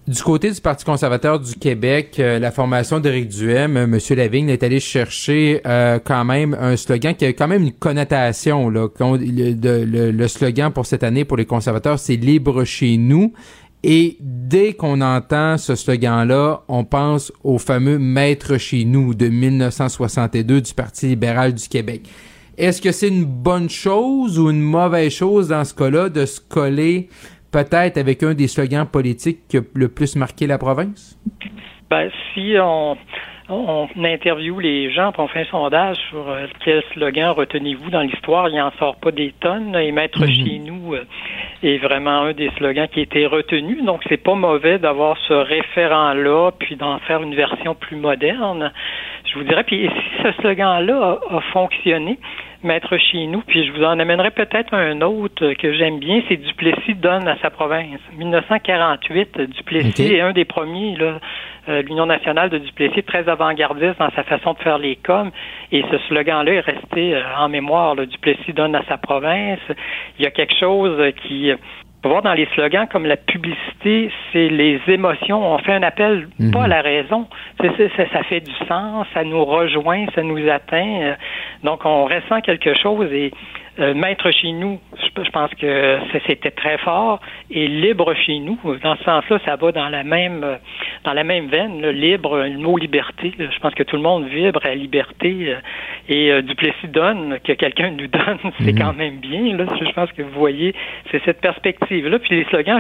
[0.06, 4.00] Du côté du Parti conservateur du Québec, euh, la formation d'Éric Duhem, euh, M.
[4.18, 8.70] Lavigne est allé chercher euh, quand même un slogan qui a quand même une connotation.
[8.70, 13.32] Là, le, le, slogan pour cette année pour les conservateurs, c'est Libre chez nous.
[13.82, 20.60] Et dès qu'on entend ce slogan-là, on pense au fameux Maître chez nous de 1962
[20.60, 22.10] du Parti libéral du Québec.
[22.58, 26.42] Est-ce que c'est une bonne chose ou une mauvaise chose dans ce cas-là de se
[26.42, 27.08] coller
[27.54, 31.18] peut-être avec un des slogans politiques qui a le plus marqué la province?
[31.90, 32.98] Ben, si on,
[33.50, 38.02] on interviewe les gens, puis on fait un sondage sur euh, quel slogan retenez-vous dans
[38.02, 39.76] l'histoire, il n'en sort pas des tonnes.
[39.76, 40.32] Et Maître mhm.
[40.32, 41.06] chez nous euh,
[41.62, 43.82] est vraiment un des slogans qui a été retenu.
[43.84, 48.72] Donc, c'est pas mauvais d'avoir ce référent-là, puis d'en faire une version plus moderne.
[49.34, 52.20] Je vous dirais, puis si ce slogan-là a fonctionné,
[52.64, 53.42] mettre chez nous.
[53.42, 57.38] Puis je vous en amènerai peut-être un autre que j'aime bien, c'est Duplessis donne à
[57.40, 58.00] sa province.
[58.16, 61.20] 1948, Duplessis est un des premiers, là,
[61.70, 65.32] euh, l'Union nationale de Duplessis, très avant-gardiste dans sa façon de faire les coms.
[65.72, 67.96] Et ce slogan-là est resté euh, en mémoire.
[67.96, 69.60] Duplessis donne à sa province.
[70.20, 71.52] Il y a quelque chose qui
[72.04, 75.54] faut voir dans les slogans comme la publicité, c'est les émotions.
[75.54, 76.52] On fait un appel mhm.
[76.52, 77.28] pas à la raison.
[77.62, 77.70] ça,
[78.12, 81.16] ça, fait du sens, ça nous rejoint, ça nous atteint.
[81.64, 83.32] Donc on ressent quelque chose et
[83.80, 85.98] euh, maître chez nous, je, pense que
[86.28, 87.20] c'était très fort
[87.50, 88.60] et libre chez nous.
[88.84, 90.60] Dans ce sens-là, ça va dans la même
[91.04, 91.88] dans la même veine.
[91.90, 93.34] libre, le mot liberté.
[93.38, 95.56] je pense que tout le monde vibre à liberté euh,
[96.08, 98.80] et euh, Duplessis donne que quelqu'un nous donne, c'est mhm.
[98.80, 99.58] quand même bien.
[99.58, 100.76] Là, je pense que vous voyez,
[101.10, 102.20] c'est cette perspective-là.
[102.20, 102.80] Puis les slogans,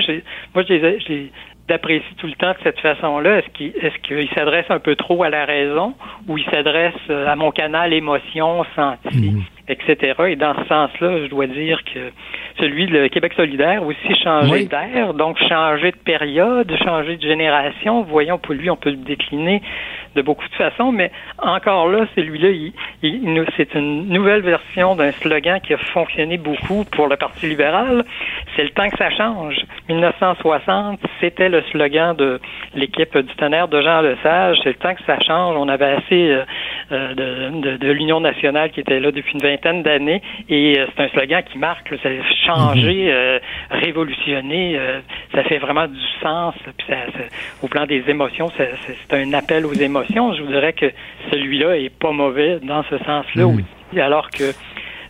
[0.53, 1.23] moi, je les, je
[1.67, 3.39] d'apprécier tout le temps de cette façon-là.
[3.39, 5.95] Est-ce qu'il est-ce qu'il s'adresse un peu trop à la raison
[6.27, 9.31] ou il s'adresse à mon canal émotion, senti?
[9.31, 10.13] Mhm etc.
[10.27, 12.11] Et dans ce sens-là, je dois dire que
[12.57, 18.03] celui de Québec solidaire aussi changer d'air, donc changer de période, changer de génération.
[18.03, 19.61] Voyons, pour lui, on peut le décliner
[20.15, 25.59] de beaucoup de façons, mais encore là, celui-là, il, c'est une nouvelle version d'un slogan
[25.61, 28.03] qui a fonctionné beaucoup pour le Parti libéral.
[28.55, 29.55] C'est le temps que ça change.
[29.89, 32.39] 1960, c'était le slogan de
[32.75, 34.57] l'équipe du tonnerre de Jean Lesage.
[34.63, 35.55] C'est le temps que ça change.
[35.57, 36.43] On avait assez euh,
[36.91, 37.13] euh,
[37.61, 41.09] de, de, l'Union nationale qui était là depuis une vingtaine d'années et euh, c'est un
[41.09, 41.89] slogan qui marque.
[42.01, 42.09] ça
[42.49, 43.79] a changé, mhm.
[43.79, 44.79] révolutionné.
[45.33, 46.55] ça fait vraiment du sens.
[46.77, 46.95] Puis ça,
[47.61, 50.91] au plan des émotions, c'est un appel aux émotions je vous dirais que
[51.31, 53.55] celui-là est pas mauvais dans ce sens-là hmm.
[53.55, 54.53] aussi, alors que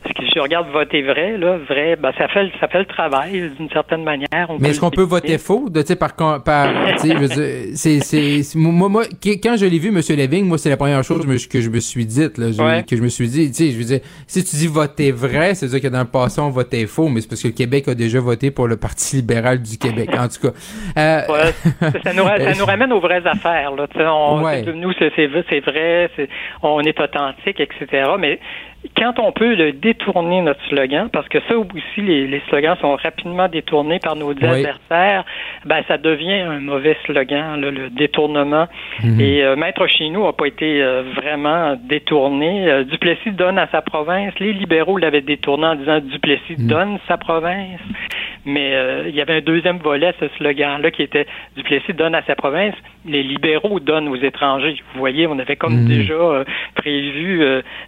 [0.06, 3.70] si je regarde voter vrai, là, vrai, ben, ça fait, ça fait le travail d'une
[3.70, 4.48] certaine manière.
[4.60, 9.04] Mais est-ce qu'on peut voter faux, de, par, par, c'est, moi, moi,
[9.44, 12.06] quand je l'ai vu, Monsieur Leving, moi, c'est la première chose que je me suis
[12.06, 12.48] dite, là,
[12.84, 15.56] que je me suis dit, tu sais, je veux dire, si tu dis voter vrai,
[15.56, 17.96] c'est-à-dire que dans le passé, on votait faux, mais c'est parce que le Québec a
[17.96, 20.54] déjà voté pour le Parti libéral du Québec, en tout cas.
[20.98, 21.22] Euh...
[22.04, 24.42] ça, nous, ça nous ramène aux vraies affaires, là, on,
[24.76, 26.30] nous, c'est, c'est vrai, c'est,
[26.62, 27.88] on est authentique, etc.,
[28.20, 28.40] mais
[28.98, 33.48] quand on peut le détourner, notre slogan, parce que ça aussi, les, slogans sont rapidement
[33.48, 35.24] détournés par nos adversaires,
[35.66, 38.68] ben ça devient un mauvais slogan, le détournement.
[39.04, 39.20] Mhm.
[39.20, 42.70] Et euh, Maître chez nous n'a pas été euh, vraiment détourné.
[42.70, 44.34] Euh, Duplessis donne à sa province.
[44.40, 46.68] Les libéraux l'avaient détourné en disant Duplessis mhm.
[46.68, 47.80] donne sa province.
[48.46, 48.74] Mais
[49.08, 52.36] il y avait un deuxième volet à ce slogan-là qui était Duplessis donne à sa
[52.36, 52.76] province.
[53.06, 54.76] Les libéraux donnent aux étrangers.
[54.94, 55.88] Vous voyez, on avait comme mhm.
[55.88, 56.44] déjà
[56.76, 57.42] prévu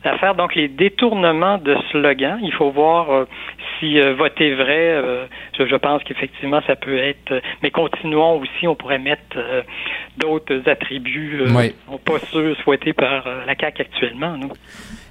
[0.05, 0.35] l'affaire.
[0.35, 2.39] Donc les détournement de slogan.
[2.43, 3.25] Il faut voir euh,
[3.79, 5.25] si euh, voter vrai, euh,
[5.57, 7.41] je, pense qu'effectivement ça peut être.
[7.63, 9.37] mais continuons aussi, on pourrait mettre
[10.17, 11.41] d'autres attributs
[12.05, 14.37] pas ceux souhaités par la CAQ actuellement.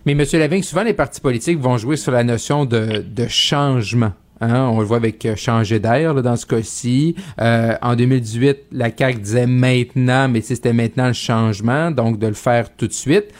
[0.06, 0.24] Mais M.
[0.34, 4.12] Lavigne, souvent les partis politiques vont jouer sur la notion de, changement.
[4.40, 4.68] Hein?
[4.72, 7.16] On le voit avec changer d'air dans ce cas-ci.
[7.38, 12.74] en 2018, la CAQ disait maintenant, mais c'était maintenant le changement, donc de le faire
[12.76, 13.34] tout de suite.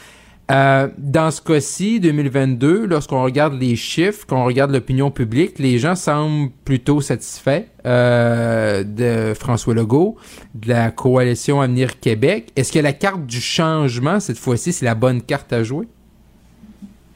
[0.50, 5.94] Euh, dans ce cas-ci, 2022, lorsqu'on regarde les chiffres, qu'on regarde l'opinion publique, les gens
[5.94, 10.16] semblent plutôt satisfaits euh, de François Legault,
[10.54, 12.48] de la coalition Avenir Québec.
[12.56, 15.86] Est-ce que la carte du changement, cette fois-ci, c'est la bonne carte à jouer?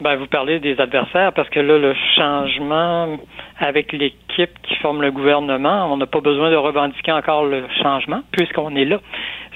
[0.01, 3.19] Ben, vous parlez des adversaires parce que là, le changement
[3.59, 8.21] avec l'équipe qui forme le gouvernement, on n'a pas besoin de revendiquer encore le changement
[8.31, 9.01] puisqu'on est là.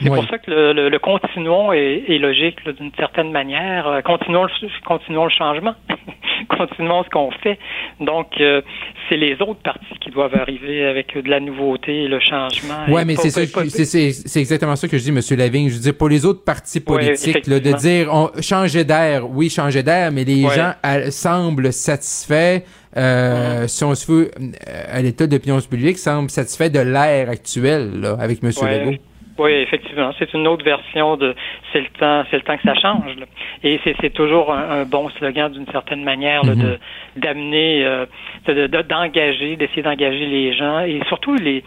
[0.02, 3.88] C'est pour ça que le, le, continuons est, est logique d'une certaine manière.
[3.88, 4.50] Euh, continuons, le,
[4.86, 5.76] continuons le changement.
[6.50, 7.58] continuons ce qu'on fait.
[8.00, 8.62] Donc, euh,
[9.10, 12.86] c'est les autres partis qui doivent arriver avec de la nouveauté et le changement.
[12.88, 15.38] Oui, mais c'est ça, c'est exactement ça que je dis, M.
[15.38, 15.70] Lavigne.
[15.70, 19.84] Je veux dire, pour les autres partis politiques, de dire on, changer d'air, oui, changer
[19.84, 20.74] d'air, mais les gens
[21.10, 22.62] semblent satisfaits.
[22.96, 23.68] Euh, mm-hmm.
[23.68, 24.32] Si on se veut,
[24.92, 28.52] à l'état d'opinion publique, semblent satisfaits de l'air actuel là, avec M.
[28.62, 28.98] Legault.
[29.40, 31.34] Oui, effectivement, c'est une autre version de
[31.72, 33.16] c'est le temps, c'est le temps que ça change.
[33.64, 36.78] Et c'est toujours un, bon slogan d'une certaine manière de mm-hmm.
[37.18, 38.06] d'amener, euh,
[38.88, 41.64] d'engager, d'essayer d'engager les gens et surtout les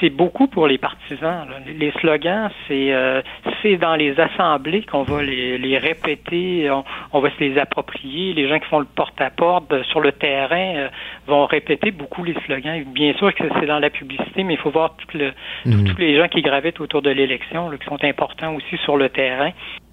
[0.00, 1.46] c'est beaucoup pour les partisans.
[1.66, 3.22] Les slogans, c'est euh,
[3.60, 6.70] c'est dans les assemblées qu'on va les, les répéter,
[7.12, 8.34] on, va se les approprier.
[8.34, 10.88] Les gens qui font le porte-à-porte euh, sur le terrain
[11.26, 12.84] vont répéter beaucoup les slogans.
[12.84, 15.32] Bien sûr que c'est dans la publicité, mais il faut voir tout le,
[15.64, 15.84] mhm.
[15.84, 19.50] tous les gens qui gravitent autour de l'élection, qui sont importants aussi sur le terrain.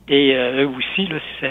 [0.08, 1.46] Et euh, eux aussi, là, si,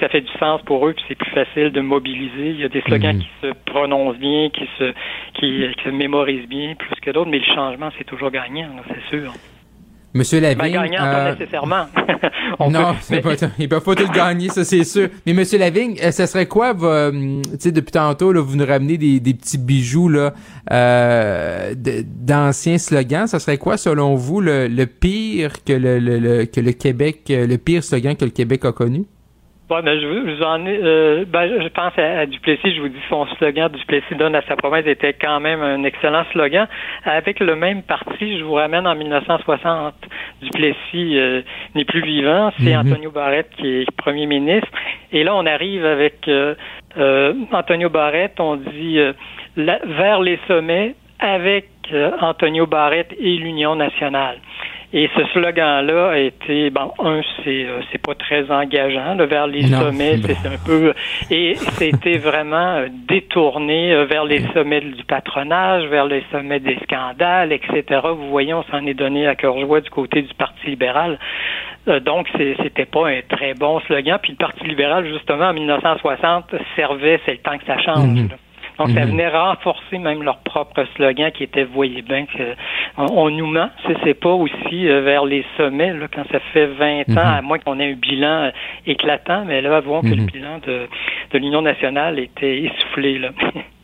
[0.00, 2.50] ça, fait du sens pour eux, puis c'est plus facile de mobiliser.
[2.50, 3.22] Il y a des slogans mhm.
[3.22, 4.92] qui se prononcent bien, qui se,
[5.34, 9.32] qui, se mémorisent bien, plus que d'autres, mais le changement, c'est toujours gagnant, c'est sûr.
[10.12, 10.58] Monsieur Lavigne.
[10.58, 11.34] Ben, gagnant, pas euh,
[12.60, 12.92] nécessairement.
[12.92, 15.08] non, c'est pas, il peut pas tout gagner, ça, c'est sûr.
[15.26, 18.98] Mais Monsieur Lavigne, euh, ce serait quoi, tu sais, depuis tantôt, là, vous nous ramenez
[18.98, 20.34] des, des petits bijoux, là,
[20.72, 23.26] euh, d'anciens slogans.
[23.26, 27.56] Ça serait quoi, selon vous, le, le pire que le, le, que le Québec, le
[27.56, 29.04] pire slogan que le Québec a connu?
[29.68, 33.00] Bon, ben, je, vous en ai, euh, ben, je pense à, Duplessis, je vous dis
[33.08, 36.68] son slogan Duplessis donne à sa promesse était quand même un excellent slogan.
[37.04, 39.94] Avec le même parti, je vous ramène en 1960.
[40.40, 41.42] Duplessis euh,
[41.74, 42.92] n'est plus vivant, c'est mhm.
[42.92, 44.68] Antonio Barrette qui est premier ministre.
[45.10, 46.54] Et là, on arrive avec euh,
[47.50, 49.00] Antonio Barrette, on dit
[49.56, 51.66] vers les sommets avec
[52.20, 54.36] Antonio Barrette et l'Union nationale.
[54.98, 59.66] Et ce slogan-là a été, bon, un, c'est euh, c'est pas très engageant vers les
[59.66, 60.94] sommets, c'est un peu,
[61.30, 66.78] et c'était vraiment euh, détourné euh, vers les sommets du patronage, vers les sommets des
[66.84, 67.84] scandales, etc.
[68.04, 71.18] Vous voyez, on s'en est donné à cœur joie du côté du Parti libéral.
[72.06, 74.18] donc, c'était pas un très bon slogan.
[74.22, 78.20] Puis le Parti libéral, justement, en 1960, servait, c'est le temps que ça change.
[78.20, 78.28] Mhm.
[78.78, 79.10] Donc, ça mhm.
[79.12, 82.54] venait renforcer même leur propre slogan qui était, voyez bien que
[82.98, 83.70] on, nous ment.
[84.04, 87.18] C'est pas aussi euh, vers les sommets, là, quand ça fait 20 ans, mhm.
[87.18, 88.50] à moins qu'on ait un bilan euh,
[88.86, 90.26] éclatant, mais là, avouons que le mhm.
[90.26, 90.88] bilan de,
[91.32, 93.30] de l'Union nationale était essoufflé, là.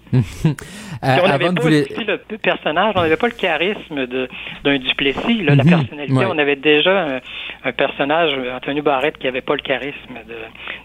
[1.04, 5.68] Euh, on n'avait pas le personnage, on n'avait pas le charisme d'un Duplessis, la mhm.
[5.68, 6.14] personnalité.
[6.14, 7.20] On avait déjà
[7.64, 10.14] un, personnage, Antonio Barrette, qui n'avait pas le charisme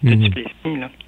[0.02, 0.16] de, mhm.
[0.16, 0.50] Duplessis.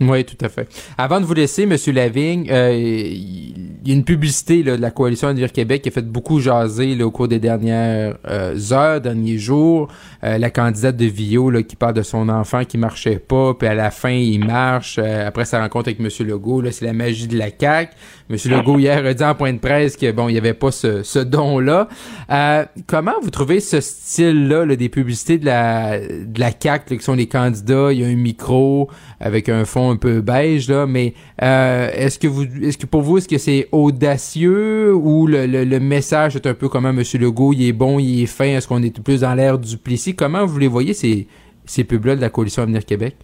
[0.01, 0.69] Oui, tout à fait.
[0.97, 1.77] Avant de vous laisser, M.
[1.93, 6.07] Lavigne, euh, il y a une publicité de la coalition Avenir Québec qui a fait
[6.07, 9.89] beaucoup jaser au cours des dernières euh, heures, derniers jours.
[10.23, 13.91] la candidate de Vio qui parle de son enfant qui marchait pas, puis à la
[13.91, 14.99] fin, il marche.
[14.99, 16.29] après sa rencontre avec M.
[16.29, 17.93] Legault, c'est la magie de la CAQ.
[18.29, 18.37] M.
[18.47, 21.19] Legault hier a dit en point de presse que bon, il n'y avait pas ce,
[21.19, 21.89] don-là.
[22.31, 27.93] Euh, comment vous trouvez ce style-là des publicités de la CAC, qui sont les candidats,
[27.93, 28.89] il y a un micro
[29.19, 33.39] avec un fond un peu beige là, mais euh, est-ce que pour vous est-ce que
[33.39, 37.03] c'est audacieux ou le, message est un peu comment M.
[37.15, 40.15] Legault, il est bon, il est fin, est-ce qu'on est plus dans l'air du Plessis?
[40.15, 41.27] Comment vous les voyez ces
[41.67, 43.17] ces pubs-là de la coalition Avenir Québec?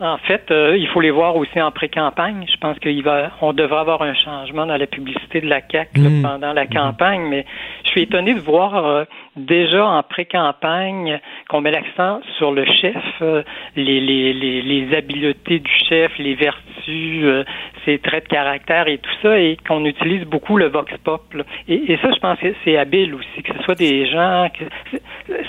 [0.00, 2.44] En fait, euh, il faut les voir aussi en pré-campagne.
[2.50, 5.96] Je pense qu'il va, on devrait avoir un changement dans la publicité de la CAC
[5.96, 6.22] mm.
[6.22, 7.46] pendant la campagne, mais
[7.84, 9.04] je suis étonné de voir euh,
[9.36, 13.42] déjà en pré-campagne qu'on met l'accent sur le chef, euh,
[13.76, 17.46] les, les, les, les, habiletés du chef, les vertus,
[17.84, 21.22] ses traits de caractère et tout ça, et qu'on utilise beaucoup le vox pop.
[21.68, 24.98] Et, et, ça, je pense que c'est habile aussi, que ce soit des gens, que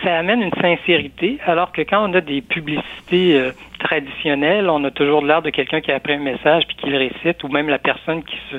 [0.03, 3.51] ça amène une sincérité, alors que quand on a des publicités
[3.83, 6.97] traditionnelles, on a toujours l'air de quelqu'un qui a appris un message puis qui le
[6.97, 8.57] récite, ou même la personne qui se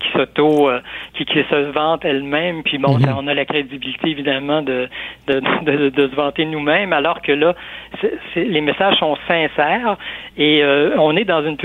[0.00, 0.80] qui s'auto, euh,
[1.14, 2.62] qui, qui se vante elle-même.
[2.62, 3.14] Puis bon, mhm.
[3.16, 4.88] on a la crédibilité évidemment de
[5.26, 7.54] de, de, de se vanter nous-mêmes, alors que là,
[8.34, 9.96] les messages sont sincères
[10.36, 11.56] et euh, on est dans une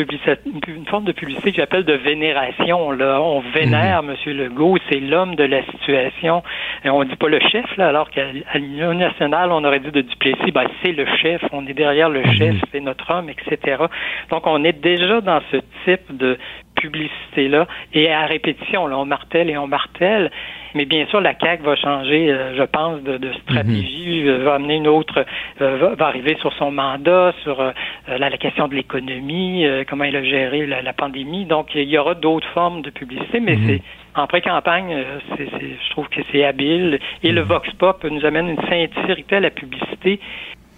[0.68, 2.92] une forme de publicité que j'appelle de vénération.
[2.92, 4.16] Là, on vénère M.
[4.26, 4.34] Mhm.
[4.34, 6.44] Legault, c'est l'homme de la situation.
[6.84, 8.26] Et on dit pas le chef là, alors qu'à
[8.56, 12.24] l'Union nationale, on aurait dit de Duplessis, ben c'est le chef, on est derrière le
[12.24, 12.62] chef, mhm.
[12.72, 13.84] c'est notre homme, etc.
[14.30, 16.38] Donc on est déjà dans ce type de
[16.82, 20.32] publicité-là et à répétition, là, on martèle et on martèle.
[20.76, 24.30] Mais bien sûr, la CAQ va changer, euh, je pense, de, stratégie, mhm.
[24.30, 25.26] euh, va amener une autre,
[25.62, 27.74] euh, va, arriver sur son mandat, sur
[28.08, 31.46] la, question de l'économie, comment il a géré la, pandémie.
[31.46, 33.68] Donc, il y aura d'autres formes de publicité, mais mhm.
[33.68, 33.82] c'est
[34.16, 34.96] en pré-campagne,
[35.40, 37.00] je trouve que c'est habile.
[37.24, 37.48] Et le mhm.
[37.48, 40.20] Vox Pop nous amène une sincérité à la publicité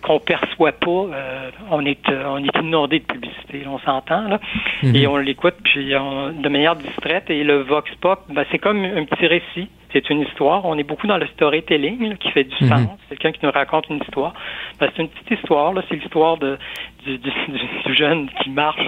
[0.01, 0.89] qu'on perçoit pas.
[0.89, 4.39] Euh, on est euh, on est inondé de publicité, on s'entend là,
[4.83, 4.95] mhm.
[4.95, 7.29] et on l'écoute puis de manière distraite.
[7.29, 9.69] Et le vox pop, ben, c'est comme un petit récit.
[9.91, 10.65] C'est une histoire.
[10.65, 12.69] On est beaucoup dans le storytelling qui fait du mhm.
[12.69, 12.89] sens.
[13.09, 14.33] Quelqu'un qui nous raconte une histoire.
[14.79, 15.73] Ben, c'est une petite histoire.
[15.73, 15.81] Là.
[15.89, 16.57] C'est l'histoire de
[17.05, 17.31] du, du,
[17.85, 18.81] du, jeune qui marche.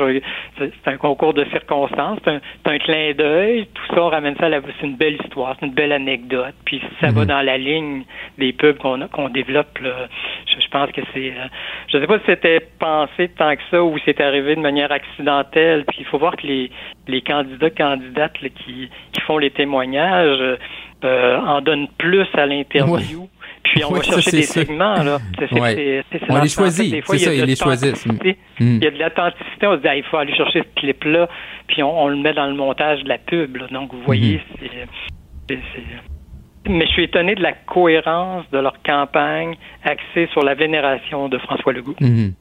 [0.58, 2.20] C'est un concours de circonstances.
[2.24, 3.68] C'est un, un, clin d'œil.
[3.74, 4.62] Tout ça, on ramène ça à la...
[4.80, 5.56] C'est une belle histoire.
[5.60, 6.54] C'est une belle anecdote.
[6.66, 7.28] Puis ça va mhm.
[7.28, 8.04] dans la ligne
[8.38, 9.80] des pubs qu'on qu'on développe.
[9.82, 11.32] Je, je, pense que c'est...
[11.32, 11.48] Euh,
[11.88, 14.92] je sais pas si c'était pensé tant que ça ou si c'est arrivé de manière
[14.92, 15.86] accidentelle.
[15.86, 16.70] Puis il faut voir que les,
[17.08, 20.58] les candidats, candidates qui, qui font les témoignages
[21.04, 23.28] euh, en donne plus à l'interview.
[23.64, 25.20] Puis on va chercher des segments, là.
[26.30, 27.04] on les choisit.
[27.06, 28.06] C'est ça, ils les choisissent.
[28.06, 28.18] Mm.
[28.60, 29.68] Il y a de l'authenticité.
[29.68, 31.30] On se dit, il faut aller chercher ce clip-là,
[31.68, 33.58] puis on, le met dans le montage de la pub.
[33.72, 34.88] Donc, vous voyez, mm-hmm.
[35.50, 35.58] c'est.
[36.70, 41.38] Mais je suis étonné de la cohérence de leur campagne axée sur la vénération de
[41.40, 41.96] François Legault.
[42.00, 42.34] Mm-hmm.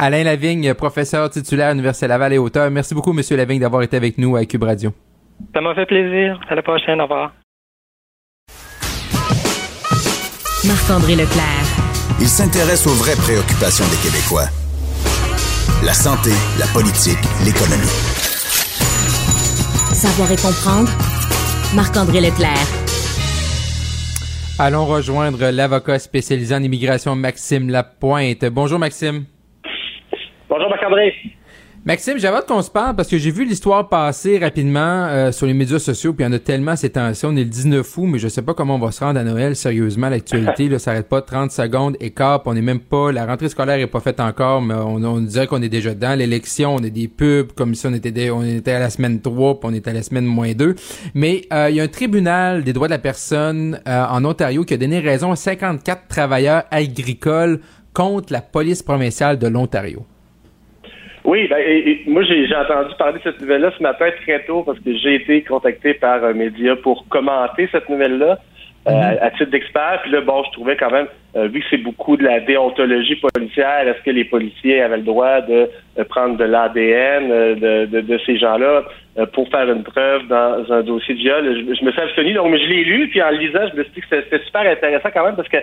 [0.00, 2.70] Alain Lavigne, professeur titulaire à l'Université Laval et auteur.
[2.70, 4.90] Merci beaucoup, Monsieur Lavigne, d'avoir été avec nous à Cube Radio.
[5.54, 6.40] Ça m'a fait plaisir.
[6.48, 7.00] À la prochaine.
[7.00, 7.32] Au revoir.
[10.88, 11.66] Marc-André Leclerc.
[12.18, 14.48] Il s'intéresse aux vraies préoccupations des Québécois.
[15.84, 17.92] La santé, la politique, l'économie.
[19.92, 20.88] Savoir et comprendre.
[21.76, 22.64] Marc-André Leclerc.
[24.58, 28.46] Allons rejoindre l'avocat spécialisé en immigration Maxime Lapointe.
[28.46, 29.26] Bonjour Maxime.
[30.48, 31.12] Bonjour Marc-André.
[31.84, 35.54] Maxime, j'avais qu'on se parle parce que j'ai vu l'histoire passer rapidement euh, sur les
[35.54, 37.24] médias sociaux, puis il a tellement ces temps-ci.
[37.24, 39.24] On est le 19 août, mais je sais pas comment on va se rendre à
[39.24, 40.08] Noël, sérieusement.
[40.08, 43.78] L'actualité, là, ça arrête pas 30 secondes, écart, on est même pas, la rentrée scolaire
[43.78, 46.14] est pas faite encore, mais on, dirait qu'on est déjà dedans.
[46.16, 49.60] L'élection, on a des pubs, comme si on était, on était à la semaine 3,
[49.60, 50.74] puis on était à la semaine moins 2.
[51.14, 54.64] Mais euh, il y a un tribunal des droits de la personne euh, en Ontario
[54.64, 57.60] qui a donné raison à 54 travailleurs agricoles
[57.94, 60.04] contre la police provinciale de l'Ontario.
[61.28, 61.58] Oui, ben,
[62.06, 65.42] moi j'ai entendu parler de cette nouvelle-là ce matin très tôt parce que j'ai été
[65.42, 68.38] contacté par un média pour commenter cette nouvelle-là
[68.88, 69.18] euh, mhm.
[69.20, 70.00] à titre d'expert.
[70.02, 71.06] Puis là, bon, je trouvais quand même,
[71.36, 75.02] euh, vu que c'est beaucoup de la déontologie policière, est-ce que les policiers avaient le
[75.02, 75.68] droit de,
[76.08, 78.84] prendre de l'ADN euh, de, de, ces gens-là
[79.34, 81.66] pour faire une preuve dans un dossier de viol?
[81.78, 83.92] Je, me suis abstenu, donc je l'ai lu, puis en le lisant, je me suis
[83.92, 85.58] dit que c'était super intéressant quand même parce que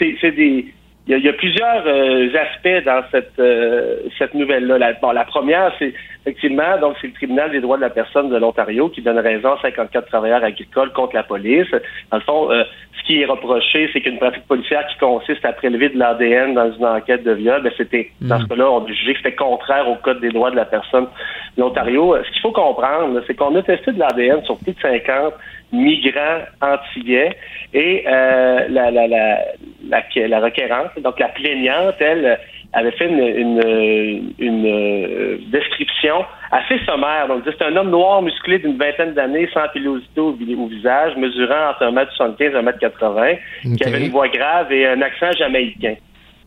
[0.00, 0.66] c'est des
[1.08, 4.78] il y, a, plusieurs euh, aspects dans cette euh, cette nouvelle-là.
[4.78, 8.28] La, bon, la première, c'est effectivement, donc c'est le tribunal des droits de la personne
[8.28, 11.66] de l'Ontario qui donne raison à 54 travailleurs agricoles contre la police.
[12.12, 12.62] Dans le fond, euh,
[12.96, 16.72] ce qui est reproché, c'est qu'une pratique policière qui consiste à prélever de l'ADN dans
[16.72, 19.88] une enquête de viol, ben c'était dans ce cas-là, on a jugé que c'était contraire
[19.88, 21.08] au code des droits de la personne
[21.56, 22.14] de l'Ontario.
[22.22, 25.34] Ce qu'il faut comprendre, c'est qu'on a testé de l'ADN sur plus de 50
[25.72, 27.36] migrants antillais
[27.72, 29.38] et euh, la, la, la,
[29.88, 32.38] la, la requérante, donc la plaignante, elle
[32.74, 37.28] avait fait une, une, une euh, description assez sommaire.
[37.28, 41.84] Donc, c'est un homme noir musclé d'une vingtaine d'années, sans pilosité au, visage, mesurant entre
[41.84, 45.96] 1m75 et 1m80, qui avait une voix grave et un accent jamaïcain.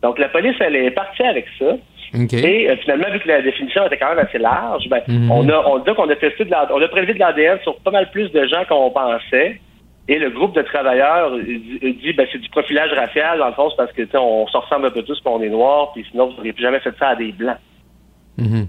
[0.01, 1.75] Donc, la police, elle est partie avec ça.
[2.13, 5.31] Et euh, finalement, vu que la définition était quand même assez large, ben, mhm.
[5.31, 7.91] on a on dit qu'on a testé de on a prélevé de l'ADN sur pas
[7.91, 9.59] mal plus de gens qu'on pensait.
[10.07, 13.91] Et le groupe de travailleurs dit ben c'est du profilage racial dans le fond, parce
[13.91, 16.53] que on se ressemble un peu tous, puis on est noirs, puis sinon vous n'auriez
[16.53, 17.57] plus jamais fait ça à des blancs.
[18.37, 18.67] Mhm.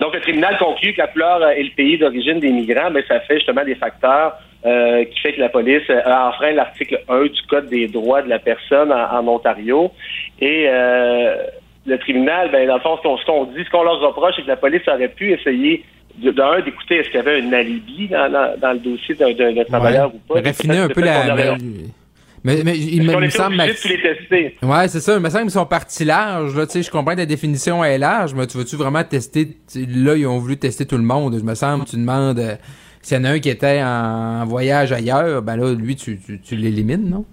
[0.00, 3.20] Donc le tribunal conclut que la fleur est le pays d'origine des migrants, mais ça
[3.20, 4.34] fait justement des facteurs
[4.64, 8.28] euh, qui fait que la police a enfreint l'article 1 du Code des droits de
[8.28, 9.90] la personne en, Ontario.
[10.40, 11.36] Et euh,
[11.86, 14.48] le tribunal, ben, dans le fond, ce qu'on dit, ce qu'on leur reproche, c'est que
[14.48, 15.84] la police aurait pu essayer
[16.18, 20.40] d'un, d'écouter est-ce qu'il y avait un alibi dans, le dossier d'un travailleur ou pas.
[20.42, 21.56] Raffiner un peu la,
[22.44, 23.56] Mais, mais il me, me semble.
[23.56, 23.84] Max...
[23.88, 24.56] les tester.
[24.62, 25.14] Ouais, c'est ça.
[25.14, 26.56] Il me semble qu'ils sont partis larges.
[26.56, 29.48] Là, je comprends que la définition est large, mais tu veux-tu vraiment tester.
[29.74, 31.36] Là, ils ont voulu tester tout le monde.
[31.38, 32.56] Je me semble, tu demandes euh,
[33.02, 36.40] s'il y en a un qui était en voyage ailleurs, ben là, lui, tu, tu,
[36.40, 37.24] tu l'élimines, non?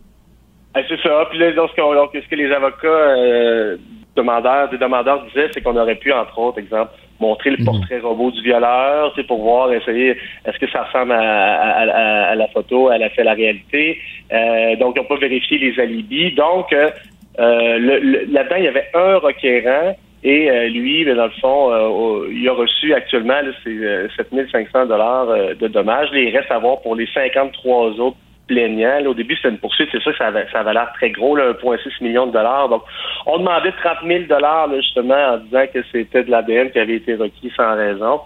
[0.73, 1.27] Ah, c'est ça.
[1.29, 3.77] Puis là, donc, ce, que les avocats euh,
[4.17, 7.65] demandeurs, des demandeurs disaient, c'est qu'on aurait pu, entre autres, exemple, montrer le mhm.
[7.65, 12.91] portrait robot du violeur, c'est pour voir, essayer, est-ce que ça ressemble à, la photo,
[12.91, 13.97] elle a fait la réalité.
[14.31, 16.31] Euh, donc, ils n'ont pas vérifié les alibis.
[16.33, 16.89] Donc, euh,
[17.37, 22.93] là-dedans, il y avait un requérant et lui, ben, dans le fond, il a reçu
[22.93, 26.09] actuellement c'est 7500 dollars de dommages.
[26.11, 28.17] il reste à voir pour les 53 autres
[28.47, 29.05] plaignant.
[29.05, 31.37] au début, c'était une poursuite, c'est ça que ça avait, ça avait l'air très gros,
[31.37, 32.69] 1,6 million de dollars.
[32.69, 32.83] Donc,
[33.25, 37.15] on demandait 30 000 dollars justement en disant que c'était de l'ADN qui avait été
[37.15, 38.21] requis sans raison.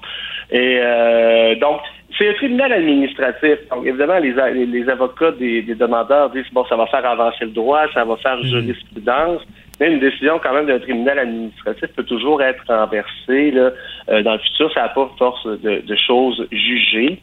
[0.52, 1.82] Et euh, donc,
[2.18, 3.58] c'est un tribunal administratif.
[3.70, 7.52] Donc, évidemment, les, les, avocats des, des, demandeurs disent bon, ça va faire avancer le
[7.52, 8.44] droit, ça va faire mhm.
[8.44, 9.42] jurisprudence
[9.88, 13.72] une décision quand même d'un tribunal administratif peut toujours être renversée là,
[14.10, 14.72] euh, dans le futur.
[14.74, 17.20] Ça n'a pas force de, choses jugées.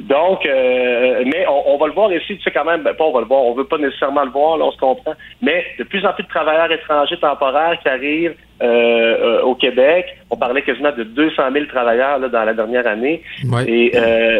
[0.00, 3.12] Donc, euh, mais on, va le voir ici, tu sais quand même, ben, pas on
[3.12, 5.84] va le voir, on veut pas nécessairement le voir, là, on se comprend, mais de
[5.84, 10.06] plus en plus de travailleurs étrangers temporaires qui arrivent euh, au Québec.
[10.30, 13.22] On parlait quasiment de 200 000 travailleurs là, dans la dernière année.
[13.66, 13.92] Et,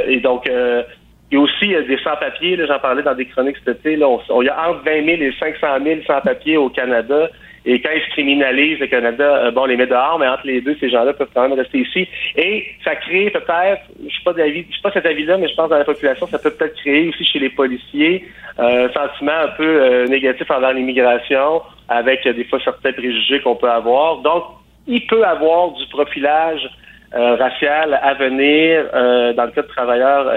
[0.08, 3.96] et, donc, il y a aussi des sans-papiers, j'en parlais dans des chroniques cet été.
[3.96, 7.28] Là, on, il y a entre 20 000 et 500 000 sans-papiers au Canada.
[7.66, 10.60] Et quand ils se criminalisent, le Canada, euh, bon, les met dehors, mais entre les
[10.60, 12.08] deux, ces gens-là peuvent quand même rester ici.
[12.36, 15.54] Et ça crée peut-être, je suis pas d'avis, je suis pas cet avis-là, mais je
[15.56, 18.24] pense dans la population, ça peut peut-être créer aussi chez les policiers
[18.60, 23.56] euh, un sentiment un peu euh, négatif envers l'immigration, avec des fois certains préjugés qu'on
[23.56, 24.18] peut avoir.
[24.18, 24.44] Donc,
[24.86, 26.68] il peut avoir du profilage
[27.12, 30.30] racial à venir dans le cas de travailleurs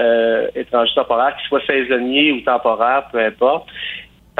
[0.54, 3.68] étrangers temporaires, qu'ils soient saisonniers ou temporaires, peu importe.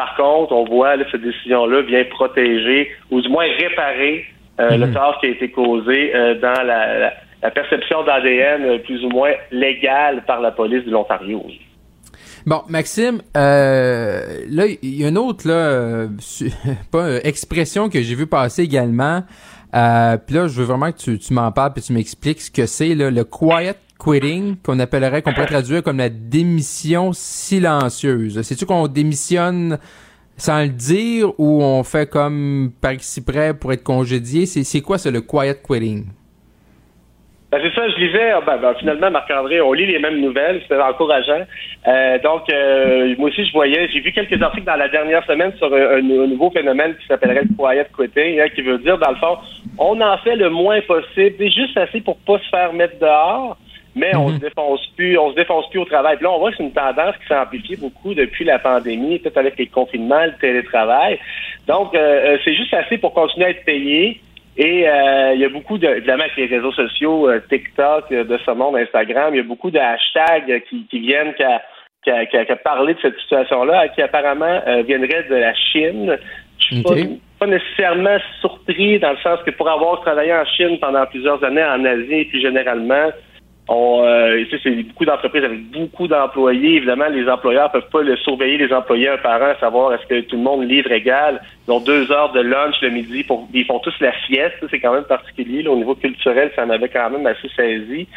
[0.01, 4.25] Par contre, on voit que cette décision-là vient protéger ou du moins réparer
[4.59, 4.95] euh, le mhm.
[4.95, 7.13] tort qui a été causé euh, dans la,
[7.51, 11.45] perception d'ADN euh, plus ou moins légale par la police de l'Ontario.
[12.47, 16.07] Bon, Maxime, là, il y a une autre là,
[16.91, 19.21] pas expression que j'ai vu passer également.
[19.71, 22.65] puis là, je veux vraiment que tu, tu m'en parles puis tu m'expliques ce que
[22.65, 28.41] c'est le quiet quitting, qu'on appellerait, qu'on pourrait traduire comme la démission silencieuse.
[28.43, 29.79] C'est-tu qu'on démissionne
[30.37, 34.47] sans le dire ou on fait comme par ici près pour être congédié?
[34.47, 36.07] C'est quoi ça, le quiet quitting?
[37.51, 40.81] Ben, c'est ça, je lisais, ben, ben, finalement, Marc-André, on lit les mêmes nouvelles, c'est
[40.81, 41.43] encourageant.
[41.89, 45.53] Euh, donc, euh, moi aussi, je voyais, j'ai vu quelques articles dans la dernière semaine
[45.59, 49.17] sur un, nouveau phénomène qui s'appellerait le quiet quitting, hein, qui veut dire, dans le
[49.17, 49.37] fond,
[49.79, 53.57] on en fait le moins possible, juste assez pour pas se faire mettre dehors,
[54.01, 54.37] mais on mhm.
[54.37, 56.17] se défonce plus, on se défonce plus au travail.
[56.17, 59.19] Puis là, on voit que c'est une tendance qui s'est amplifiée beaucoup depuis la pandémie,
[59.19, 61.19] peut-être avec les confinements, le télétravail.
[61.69, 64.21] Donc, euh, euh, c'est juste assez pour continuer à être payé.
[64.57, 68.51] Et euh, il y a beaucoup de, évidemment, avec les réseaux sociaux, TikTok, de ce
[68.51, 73.01] monde, Instagram, il y a beaucoup de hashtags qui, qui viennent qu'à qu parler de
[73.01, 76.19] cette situation-là, qui apparemment viendraient de la Chine.
[76.59, 76.95] Je suis pas,
[77.39, 81.65] pas, nécessairement surpris dans le sens que pour avoir travaillé en Chine pendant plusieurs années,
[81.65, 83.11] en Asie et plus généralement,
[83.69, 86.77] on, euh, c'est beaucoup d'entreprises avec beaucoup d'employés.
[86.77, 90.21] Évidemment, les employeurs peuvent pas le surveiller les employés un par un, savoir est-ce que
[90.23, 91.41] tout le monde livre égal.
[91.69, 93.23] Ils ont deux heures de lunch le midi.
[93.23, 94.57] Pour, ils font tous la sieste.
[94.71, 95.67] C'est quand même particulier.
[95.69, 98.09] au niveau culturel, ça m'avait quand même assez saisi.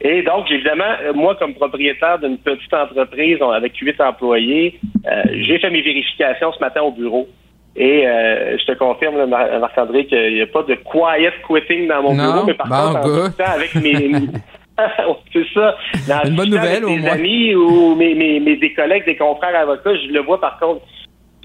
[0.00, 5.70] Et donc, évidemment, moi, comme propriétaire d'une petite entreprise avec huit employés, euh, j'ai fait
[5.70, 7.28] mes vérifications ce matin au bureau.
[7.76, 12.14] Et euh, je te confirme, Marc-André, qu'il n'y a pas de quiet quitting dans mon
[12.14, 14.10] bureau, mais par contre, avec mes,
[15.32, 15.76] c'est ça.
[16.26, 17.12] Une bonne nouvelle, au moins.
[17.12, 20.82] amis ou mes, mes, mes, des collègues, des confrères avocats, je le vois par contre.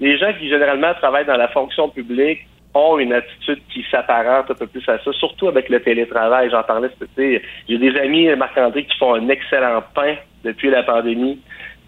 [0.00, 2.40] Les gens qui généralement travaillent dans la fonction publique
[2.74, 6.50] ont une attitude qui s'apparente un peu plus à ça, surtout avec le télétravail.
[6.50, 11.38] J'en parlais cet J'ai des amis, Marc-André, qui font un excellent pain depuis la pandémie.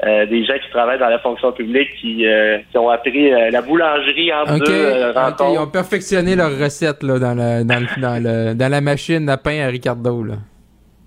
[0.05, 3.51] Euh, des gens qui travaillent dans la fonction publique qui, euh, qui ont appris euh,
[3.51, 5.53] la boulangerie en deux rencontres.
[5.55, 9.27] Ils ont perfectionné leur recette là, dans, la, dans, le, dans, le, dans la machine
[9.31, 10.23] à pain à Ricardo.
[10.23, 10.35] Là.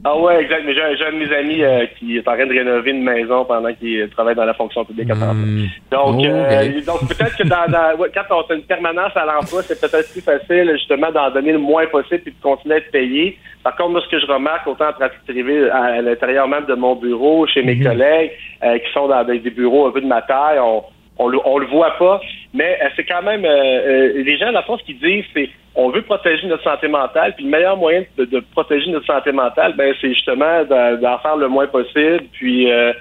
[0.03, 0.63] Ah ouais, exact.
[0.65, 3.43] Mais j'ai un, de mes amis euh, qui est en train de rénover une maison
[3.43, 5.67] pendant qu'il travaille dans la fonction publique à hmm.
[5.91, 9.79] Donc, euh, donc peut-être que dans, dans quand on a une permanence à l'emploi, c'est
[9.79, 13.37] peut-être plus facile justement d'en donner le moins possible et de continuer à être payé.
[13.61, 16.75] Par contre, moi, ce que je remarque autant en pratique privée à, l'intérieur même de
[16.75, 17.83] mon bureau, chez mes hmm.
[17.83, 18.31] collègues
[18.63, 20.81] euh, qui sont dans des, bureaux un peu de ma taille, on,
[21.19, 22.19] on le, on le voit pas,
[22.53, 26.47] mais c'est quand même les gens, la force, ce qu'ils disent, c'est on veut protéger
[26.47, 30.63] notre santé mentale, puis le meilleur moyen de, protéger notre santé mentale, ben c'est justement
[30.65, 32.91] d'en faire le moins possible, puis euh,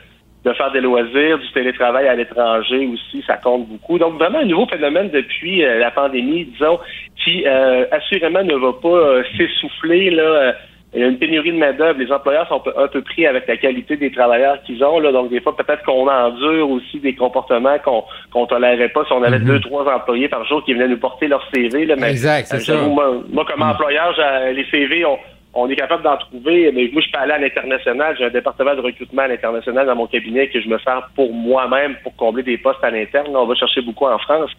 [0.45, 3.99] de faire des loisirs, du télétravail à l'étranger aussi, ça compte beaucoup.
[3.99, 6.79] Donc vraiment un nouveau phénomène depuis euh, la pandémie, disons,
[7.25, 10.55] qui euh, assurément ne va pas euh, s'essouffler là.
[10.95, 11.99] Il y a une pénurie de main-d'œuvre.
[11.99, 14.99] Les employeurs sont un peu pris avec la qualité des travailleurs qu'ils ont.
[15.01, 15.13] Là.
[15.13, 19.23] Donc, des fois, peut-être qu'on endure aussi des comportements qu'on qu'on tolérait pas si on
[19.23, 19.47] avait mhm.
[19.47, 21.85] deux, trois employés par jour qui venaient nous porter leur CV.
[21.85, 21.97] Là.
[21.97, 22.83] Mais, exact, c'est ça.
[22.83, 23.71] Moi, moi, comme mhm.
[23.71, 24.15] employeur,
[24.55, 25.19] les CV, ont
[25.55, 28.15] on est capable d'en trouver, mais moi, je peux aller à l'international.
[28.19, 31.33] J'ai un département de recrutement à l'international dans mon cabinet que je me sers pour
[31.33, 33.35] moi-même pour combler des postes à l'interne.
[33.35, 34.51] On va chercher beaucoup en France.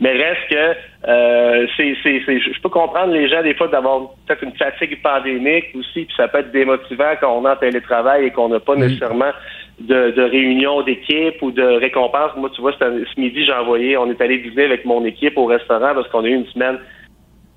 [0.00, 4.44] Mais reste que euh, c'est, c'est, je peux comprendre les gens des fois d'avoir peut-être
[4.44, 8.30] une fatigue pandémique aussi, puis ça peut être démotivant quand on est en télétravail et
[8.30, 9.32] qu'on n'a pas nécessairement
[9.80, 12.32] de, de réunion d'équipe ou de récompense.
[12.36, 15.46] Moi, tu vois, ce midi, j'ai envoyé, on est allé dîner avec mon équipe au
[15.46, 16.78] restaurant parce qu'on a eu une semaine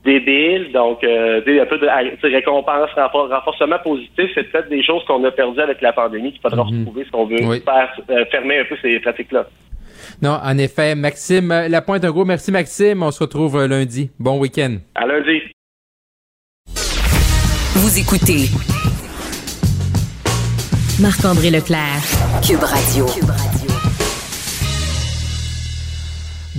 [0.08, 0.72] débile.
[0.72, 5.62] Donc, euh, un peu de récompense, renforcement positif, c'est peut-être des choses qu'on a perdues
[5.62, 6.80] avec la pandémie qu'il faudra mhm.
[6.80, 9.46] retrouver si on veut faire, euh, fermer un peu ces pratiques-là.
[10.22, 10.96] Non, en effet.
[10.96, 13.04] Maxime La Pointe, un gros merci, Maxime.
[13.04, 14.10] On se retrouve euh, lundi.
[14.20, 14.78] Bon week-end.
[14.96, 15.42] À lundi.
[17.76, 18.50] Vous écoutez
[21.00, 22.02] Marc-André Leclerc,
[22.42, 23.06] Cube Radio.
[23.06, 23.57] Cube Radio.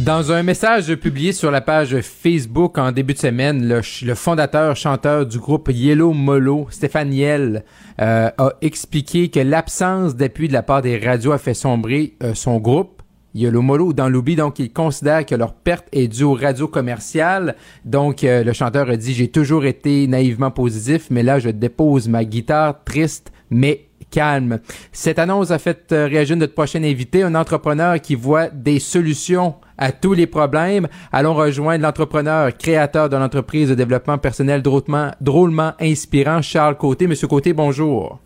[0.05, 5.27] Dans un message publié sur la page Facebook en début de semaine, le, fondateur chanteur
[5.27, 7.65] du groupe Yellow Molo, Stéphane Yell,
[8.01, 12.33] euh, a expliqué que l'absence d'appui de la part des radios a fait sombrer euh,
[12.35, 13.03] son groupe.
[13.35, 17.57] Yellow Molo dans l'oubli, donc il considère que leur perte est due aux radios commerciales.
[17.85, 22.09] Donc euh, le chanteur a dit j'ai toujours été naïvement positif, mais là je dépose
[22.09, 24.59] ma guitare triste mais calme.
[24.93, 29.93] Cette annonce a fait réagir notre prochain invité, un entrepreneur qui voit des solutions à
[29.93, 30.89] tous les problèmes.
[31.13, 37.07] Allons rejoindre l'entrepreneur, créateur de l'entreprise de développement personnel drôlement, drôlement inspirant, Charles Côté.
[37.07, 38.19] Monsieur Côté, bonjour.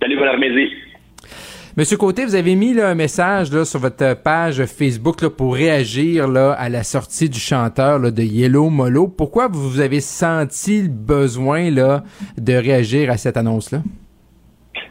[0.00, 0.72] Salut, Armésie.
[1.76, 6.26] Monsieur Côté, vous avez mis un message là, sur votre page Facebook là, pour réagir
[6.26, 9.06] là, à la sortie du chanteur de Yellow Molo.
[9.06, 12.02] Pourquoi vous avez senti le besoin là,
[12.36, 13.82] de réagir à cette annonce-là?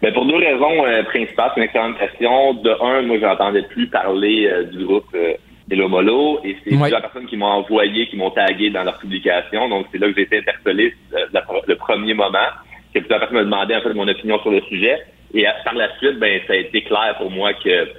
[0.02, 1.52] Ben pour deux raisons euh, principales.
[1.54, 2.54] C'est une excellente question.
[2.56, 5.34] De un, moi, j'entendais plus parler euh, du groupe euh,
[5.70, 9.68] Hello Molo, et c'est plusieurs personnes qui m'ont envoyé, qui m'ont tagué dans leur publication.
[9.70, 11.26] Donc, c'est là que j'ai été interpellé euh,
[11.68, 12.48] le premier moment,
[12.94, 14.98] que plusieurs personnes me demandaient en fait mon opinion sur le sujet.
[15.34, 17.90] Et par la suite, ben, ça a été clair pour moi que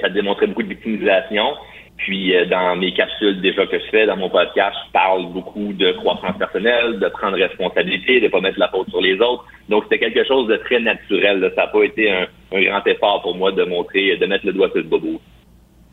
[0.00, 1.54] ça démontrait beaucoup de victimisation.
[1.96, 5.72] Puis euh, dans mes capsules déjà que je fais, dans mon podcast, je parle beaucoup
[5.72, 9.44] de croissance personnelle, de prendre responsabilité, de pas mettre la faute sur les autres.
[9.68, 11.52] Donc c'était quelque chose de très naturel.
[11.54, 14.52] Ça n'a pas été un, un, grand effort pour moi de montrer, de mettre le
[14.52, 15.20] doigt sur le bobo.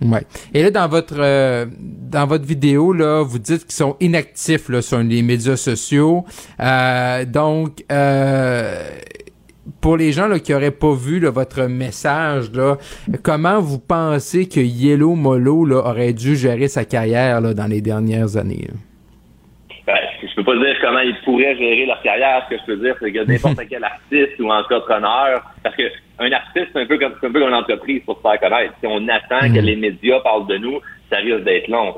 [0.01, 0.25] Ouais.
[0.53, 4.81] Et là, dans votre euh, dans votre vidéo, là, vous dites qu'ils sont inactifs là,
[4.81, 6.25] sur les médias sociaux.
[6.59, 8.89] Euh, donc, euh,
[9.81, 12.77] pour les gens là, qui n'auraient pas vu votre message, là,
[13.23, 17.81] comment vous pensez que Yellow Molo là, aurait dû gérer sa carrière là, dans les
[17.81, 18.67] dernières années?
[19.85, 22.45] Ben, je peux pas dire comment ils pourraient gérer leur carrière.
[22.45, 25.83] Ce que je peux dire, c'est que n'importe quel artiste ou entrepreneur, parce que
[26.19, 28.73] un artiste, c'est un peu comme, un peu comme une entreprise pour se faire connaître.
[28.79, 29.65] Si on attend que mhm.
[29.65, 30.79] les médias parlent de nous,
[31.09, 31.95] ça risque d'être long.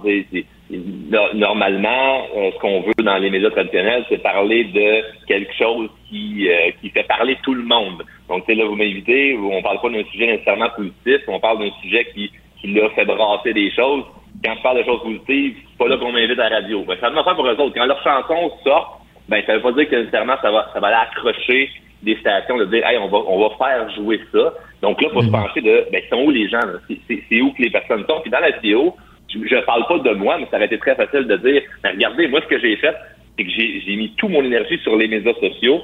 [1.34, 6.50] Normalement, euh, ce qu'on veut dans les médias traditionnels, c'est parler de quelque chose qui,
[6.50, 8.04] euh, qui fait parler tout le monde.
[8.30, 12.08] Donc, là, vous m'invitez, on parle pas d'un sujet nécessairement positif, on parle d'un sujet
[12.14, 14.04] qui, qui l'a fait brasser des choses.
[14.44, 16.84] Quand je parle de choses positives, c'est pas là qu'on m'invite à la radio.
[16.88, 17.76] Ben, ça me faire pour eux autres.
[17.76, 20.88] Quand leurs chansons sortent, ben, ça veut pas dire que nécessairement ça va, ça va
[20.88, 21.70] aller accrocher
[22.02, 24.54] des stations de dire, hey, on va, on va faire jouer ça.
[24.82, 25.32] Donc là, il faut se mhm.
[25.32, 26.60] pencher de, ben, sont où les gens?
[26.88, 28.22] C'est où que les personnes sont?
[28.22, 28.96] Puis dans la vidéo,
[29.34, 31.92] je, ne parle pas de moi, mais ça aurait été très facile de dire, ben,
[31.92, 32.96] regardez, moi, ce que j'ai fait,
[33.38, 35.82] c'est que j'ai mis toute mon énergie sur les médias sociaux.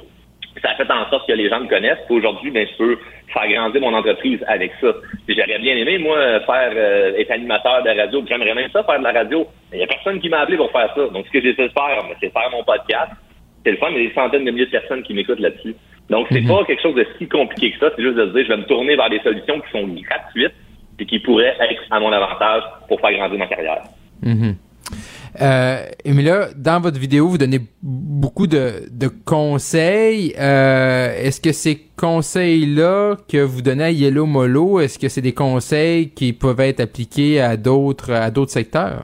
[0.62, 1.98] Ça a fait en sorte que les gens me connaissent.
[2.08, 2.98] Aujourd'hui, ben, je peux
[3.32, 4.92] faire grandir mon entreprise avec ça.
[5.28, 8.24] J'aurais bien aimé, moi, faire euh, être animateur de radio.
[8.28, 9.46] J'aimerais même ça, faire de la radio.
[9.70, 11.08] Mais il n'y a personne qui m'a appelé pour faire ça.
[11.08, 13.12] Donc, ce que j'ai essayé de faire, ben, c'est faire mon podcast.
[13.64, 15.74] C'est le fun, il y a des centaines de milliers de personnes qui m'écoutent là-dessus.
[16.10, 16.48] Donc, c'est mhm.
[16.48, 17.92] pas quelque chose de si compliqué que ça.
[17.94, 20.54] C'est juste de se dire, je vais me tourner vers des solutions qui sont gratuites
[20.98, 23.82] et qui pourraient être à mon avantage pour faire grandir ma carrière.
[24.22, 24.52] Mm
[25.40, 30.34] mais là, dans votre vidéo, vous donnez beaucoup de, conseils.
[30.38, 35.34] Euh, est-ce que ces conseils-là que vous donnez à Yellow Molo, est-ce que c'est des
[35.34, 39.02] conseils qui peuvent être appliqués à d'autres à d'autres secteurs?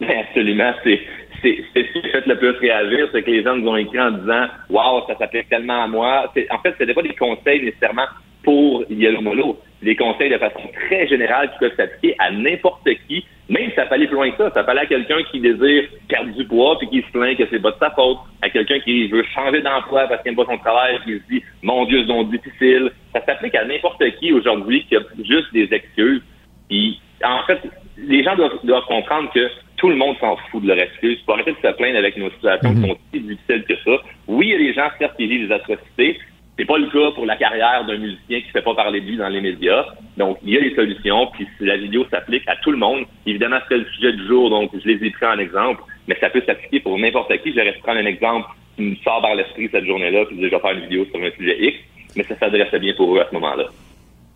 [0.00, 0.72] Absolument.
[0.84, 1.00] C'est
[1.40, 4.10] c'est ce qui fait le plus réagir, c'est que les gens nous ont écrit en
[4.10, 6.24] disant Waouh, ça s'applique tellement à moi.
[6.50, 8.06] En fait, ce n'était pas des conseils nécessairement
[8.42, 9.58] pour Yellow Molo.
[9.82, 13.86] Des conseils de façon très générale qui peuvent s'appliquer à n'importe qui, même si ça
[13.86, 14.50] fallait plus loin que ça.
[14.52, 17.60] Ça fallait à quelqu'un qui désire perdre du poids puis qui se plaint que c'est
[17.60, 20.58] pas de sa faute, à quelqu'un qui veut changer d'emploi parce qu'il n'aime pas son
[20.58, 22.90] travail qui se dit mon Dieu, c'est donc difficile.
[23.14, 26.22] Ça s'applique à n'importe qui aujourd'hui qui a juste des excuses.
[26.68, 27.60] Puis en fait,
[27.96, 31.18] les gens doivent, doivent comprendre que tout le monde s'en fout de leur excuse.
[31.24, 34.02] Pour arrêter de se plaindre avec nos situations qui sont si difficiles que ça.
[34.26, 36.18] Oui, il y a des gens, certes, qui vivent des atrocités.
[36.58, 39.16] C'est pas le cas pour la carrière d'un musicien qui fait pas parler de lui
[39.16, 39.86] dans les médias.
[40.16, 43.04] Donc, il y a des solutions, puis la vidéo s'applique à tout le monde.
[43.26, 46.30] Évidemment, c'est le sujet du jour, donc je les ai pris en exemple, mais ça
[46.30, 47.54] peut s'appliquer pour n'importe qui.
[47.54, 50.58] J'aurais pu prendre un exemple qui me sort par l'esprit cette journée-là, puis je vais
[50.58, 51.78] faire une vidéo sur un sujet X,
[52.16, 53.66] mais ça s'adressait bien pour eux à ce moment-là.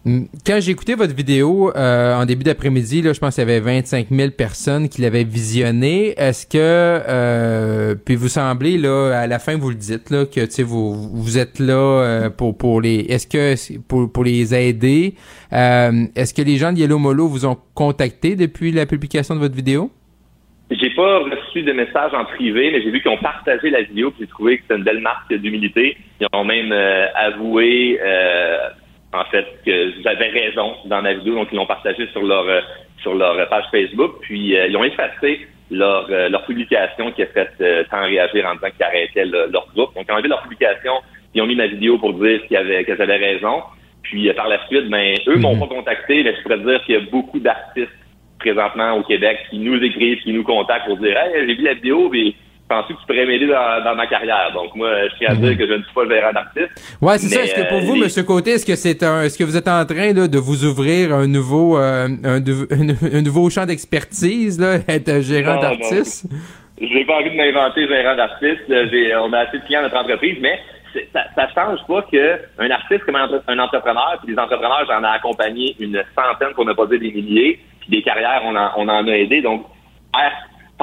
[0.05, 3.61] Quand j'ai écouté votre vidéo euh, en début d'après-midi, là, je pense qu'il y avait
[3.61, 6.15] 25 000 personnes qui l'avaient visionné.
[6.19, 10.45] Est-ce que, euh, puis vous semblez là, à la fin vous le dites là, que
[10.45, 13.55] tu vous vous êtes là euh, pour pour les, est-ce que
[13.87, 15.15] pour pour les aider,
[15.53, 19.55] est-ce que les gens de Yellow Molo vous ont contacté depuis la publication de votre
[19.55, 19.93] vidéo?
[20.73, 24.11] J'ai pas reçu de messages en privé, mais j'ai vu qu'ils ont partagé la vidéo,
[24.11, 25.97] puis j'ai trouvé que c'était une belle marque d'humilité.
[26.21, 26.73] Ils ont même
[27.15, 28.01] avoué
[29.13, 32.61] en fait, que j'avais raison dans ma vidéo, donc ils l'ont partagé sur leur euh,
[33.03, 37.27] sur leur page Facebook, puis euh, ils ont effacé leur, euh, leur publication qui a
[37.27, 39.95] fait tant réagir en disant qu'ils arrêtaient leur groupe.
[39.95, 40.93] Donc, ils ont enlevé leur publication,
[41.35, 43.63] ils ont mis ma vidéo pour dire qu'ils avaient, que j'avais raison.
[44.03, 45.61] Puis par la suite, ben, eux m'ont mhm.
[45.61, 47.91] pas contacté, mais je pourrais dire qu'il y a beaucoup d'artistes
[48.39, 51.75] présentement au Québec qui nous écrivent, qui nous contactent pour dire Hey, j'ai vu la
[51.75, 52.35] vidéo, mais
[52.73, 54.51] pensais que tu pourrais m'aider dans, ma carrière?
[54.55, 55.59] Donc, moi, je tiens à dire mhm.
[55.59, 56.97] que je ne suis pas le gérant d'artiste.
[57.01, 57.43] Ouais, c'est ça.
[57.43, 58.25] Est-ce que pour vous, M.
[58.25, 61.27] Côté, est-ce que c'est un, est-ce que vous êtes en train de vous ouvrir un
[61.27, 66.27] nouveau, euh, un, nouveau champ d'expertise, là, être gérant d'artiste?
[66.81, 68.63] Je n'ai pas envie de m'inventer gérant d'artiste.
[68.69, 70.59] On a assez de clients dans notre entreprise, mais
[71.13, 75.77] ça, ça change pas qu'un artiste comme un entrepreneur, puis des entrepreneurs, j'en ai accompagné
[75.79, 79.07] une centaine, pour ne pas dire des milliers, puis des carrières, on en, on en
[79.07, 79.43] a aidé.
[79.43, 79.67] Donc,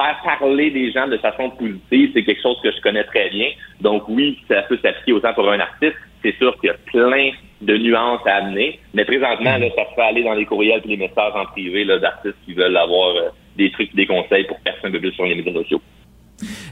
[0.02, 3.48] faire parler des gens de façon positive, c'est quelque chose que je connais très bien.
[3.80, 5.96] Donc oui, ça peut s'appliquer autant pour un artiste.
[6.22, 10.02] C'est sûr qu'il y a plein de nuances à amener, mais présentement, là, ça peut
[10.02, 13.70] aller dans les courriels et les messages en privé d'artistes qui veulent avoir euh, des
[13.70, 15.80] trucs, des conseils pour percer un peu plus sur les médias sociaux.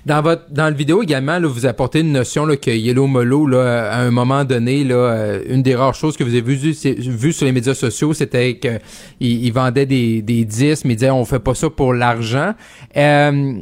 [0.08, 3.46] Dans votre dans le vidéo également, là, vous apportez une notion là, que Yellow Molo,
[3.46, 6.72] là, à un moment donné, là, euh, une des rares choses que vous avez vues
[6.72, 8.80] vu sur les médias sociaux, c'était qu'ils
[9.20, 12.54] il vendaient des, des disques, mais ils disaient on fait pas ça pour l'argent.
[12.96, 13.52] Euh,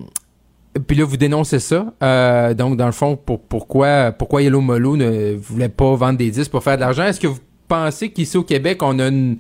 [0.87, 1.93] puis là, vous dénoncez ça.
[2.01, 6.31] Euh, donc, dans le fond, pour, pourquoi, pourquoi Yellow Molo ne voulait pas vendre des
[6.31, 7.07] disques pour faire de l'argent?
[7.07, 9.39] Est-ce que vous pensez qu'ici au Québec, on a une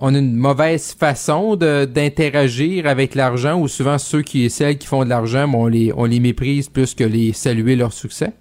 [0.00, 4.86] on a une mauvaise façon d'interagir avec l'argent ou souvent ceux qui et celles qui
[4.86, 8.32] font de l'argent, on les, on les méprise plus que les saluer leur succès?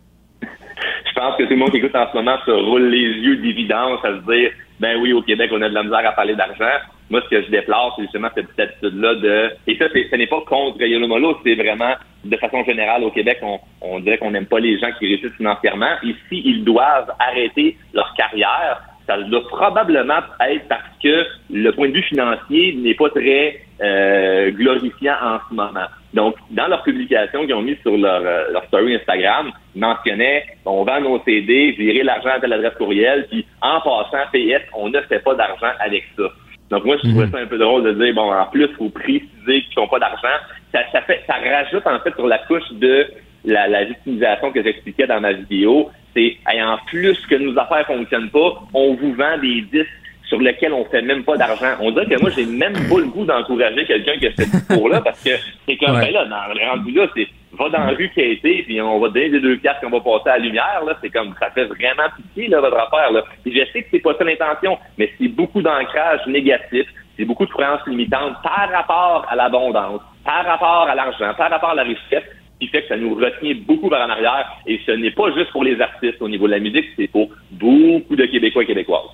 [0.42, 3.38] Je pense que tout le monde qui écoute en ce moment se roule les yeux
[3.38, 6.36] d'évidence à se dire ben oui, au Québec, on a de la misère à parler
[6.36, 6.78] d'argent.
[7.10, 9.50] Moi, ce que je déplore, c'est justement cette attitude-là de.
[9.66, 13.40] Et ça, ce n'est pas contre Yolomolo, c'est vraiment de façon générale au Québec,
[13.82, 15.96] on dirait qu'on n'aime pas les gens qui réussissent financièrement.
[16.04, 21.94] Ici, ils doivent arrêter leur carrière ça doit probablement être parce que le point de
[21.94, 25.88] vue financier n'est pas très euh, glorifiant en ce moment.
[26.14, 30.44] Donc, dans leur publication qu'ils ont mis sur leur, euh, leur story Instagram, ils mentionnaient
[30.66, 34.90] on vend nos CD, virer l'argent à telle adresse courriel, puis en passant, PS, on
[34.90, 36.24] ne fait pas d'argent avec ça.
[36.70, 37.32] Donc moi, je trouvais mhm.
[37.32, 40.00] ça un peu drôle de dire bon, en plus, il faut préciser qu'ils n'ont pas
[40.00, 40.38] d'argent.
[40.74, 43.08] Ça, ça fait ça rajoute en fait sur la couche de
[43.46, 48.30] la, la victimisation que j'expliquais dans ma vidéo, c'est en plus que nos affaires fonctionnent
[48.30, 49.90] pas, on vous vend des disques
[50.24, 51.76] sur lesquels on fait même pas d'argent.
[51.80, 55.02] On dirait que moi, j'ai même pas le goût d'encourager quelqu'un qui a ce discours-là
[55.02, 55.30] parce que
[55.66, 57.28] c'est comme, ben là, dans le rendu là, c'est
[57.58, 59.90] va dans la rue qui a été, puis on va donner des deux piastres qu'on
[59.90, 60.96] va passer à la lumière, là.
[61.02, 63.24] C'est comme, ça fait vraiment pitié, là, votre affaire, là.
[63.44, 66.86] Puis je sais que c'est pas ça l'intention, mais c'est beaucoup d'ancrage négatif,
[67.18, 71.72] c'est beaucoup de croyances limitantes par rapport à l'abondance, par rapport à l'argent, par rapport
[71.72, 72.26] à la richesse
[72.60, 74.48] qui fait que ça nous retient beaucoup vers en arrière.
[74.66, 77.30] Et ce n'est pas juste pour les artistes au niveau de la musique, c'est pour
[77.52, 79.10] beaucoup de Québécois et Québécoises.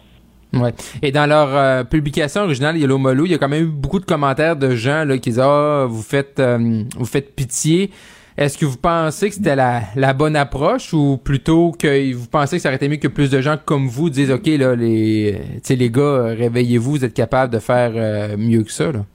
[0.53, 0.71] Ouais.
[1.01, 3.99] Et dans leur euh, publication originale Yellow Molo, il y a quand même eu beaucoup
[3.99, 7.89] de commentaires de gens là, qui disent ah vous faites euh, vous faites pitié.
[8.37, 12.61] Est-ce que vous pensez que c'était la, bonne approche ou plutôt que vous pensez que
[12.61, 15.37] ça aurait été mieux que plus de gens comme vous disent ok là les
[15.69, 19.05] les gars réveillez-vous vous êtes capables de faire euh, mieux que ça là?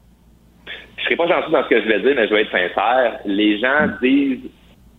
[1.08, 3.18] Serai pas gentil dans ce que je vais dire, mais je vais être sincère.
[3.24, 4.50] Les gens disent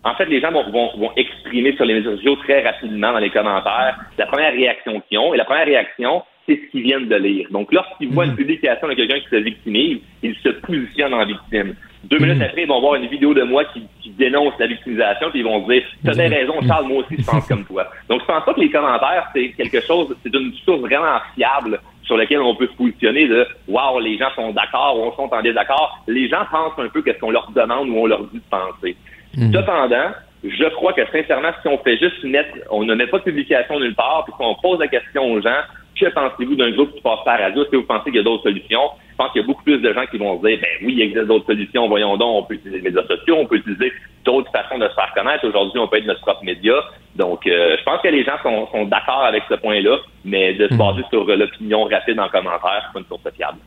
[0.02, 3.30] en fait, les gens vont, vont, exprimer sur les médias sociaux très rapidement dans les
[3.30, 5.34] commentaires la première réaction qu'ils ont.
[5.34, 7.48] Et la première réaction, c'est ce qu'ils viennent de lire.
[7.50, 8.38] Donc, lorsqu'ils voient une mhm.
[8.38, 11.74] publication de quelqu'un qui se victimise, ils se positionnent en victime.
[12.04, 13.86] Deux minutes après, ils vont voir une vidéo de moi qui,
[14.18, 17.46] dénonce la victimisation, puis ils vont dire T'as bien raison, Charles, moi aussi, je pense
[17.46, 17.86] comme toi.
[18.08, 21.80] Donc, je pense pas que les commentaires, c'est quelque chose, c'est une source vraiment fiable
[22.04, 25.32] sur laquelle on peut se positionner de Wow, les gens sont d'accord ou on sont
[25.32, 26.02] en désaccord.
[26.08, 28.96] Les gens pensent un peu qu'est-ce qu'on leur demande ou on leur dit de penser.
[29.36, 29.52] Mhm.
[29.52, 30.10] Cependant,
[30.42, 33.78] je crois que sincèrement, si on fait juste mettre, on ne met pas de publication
[33.78, 35.60] nulle part, puis qu'on pose la question aux gens,
[35.98, 37.62] que pensez-vous d'un groupe qui passe par radio?
[37.62, 38.90] Est-ce que vous pensez qu'il y a d'autres solutions?
[39.10, 40.94] Je pense qu'il y a beaucoup plus de gens qui vont se dire, ben oui,
[40.96, 43.92] il existe d'autres solutions, voyons donc, on peut utiliser les médias sociaux, on peut utiliser
[44.24, 45.46] d'autres façons de se faire connaître.
[45.46, 46.74] Aujourd'hui, on peut être notre propre média.
[47.16, 50.68] Donc, euh, je pense que les gens sont, sont d'accord avec ce point-là, mais de
[50.68, 50.78] se hmm.
[50.78, 53.58] baser sur l'opinion rapide en commentaire, c'est pas une source fiable.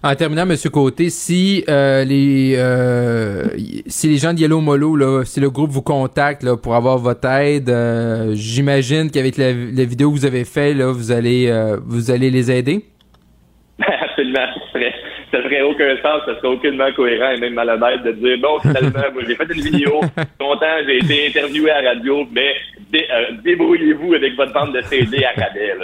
[0.00, 3.46] En terminant, Monsieur Côté, si euh, les euh,
[3.88, 6.98] si les gens de Yellow Molo, là, si le groupe vous contacte là, pour avoir
[6.98, 11.52] votre aide, euh, j'imagine qu'avec la, la, vidéo que vous avez fait, là, vous allez
[11.84, 12.84] vous allez les aider?
[13.80, 14.94] Absolument, ça ferait,
[15.32, 19.02] ça ferait aucun sens, ça serait aucunement cohérent et même malhonnête de dire bon finalement,
[19.12, 20.00] moi j'ai fait une vidéo,
[20.38, 22.54] content, j'ai été interviewé à la radio, mais
[23.44, 25.74] débrouillez-vous avec votre bande de CD à rabais.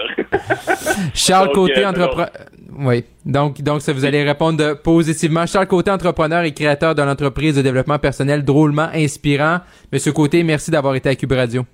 [1.15, 2.31] Charles Côté, entrepreneur.
[2.77, 3.05] Oui.
[3.25, 5.47] Donc, donc ça vous allez répondre positivement.
[5.47, 9.61] Charles Côté, entrepreneur et créateur de l'entreprise de développement personnel drôlement inspirant.
[9.93, 11.65] Monsieur Côté, merci d'avoir été à Cube Radio.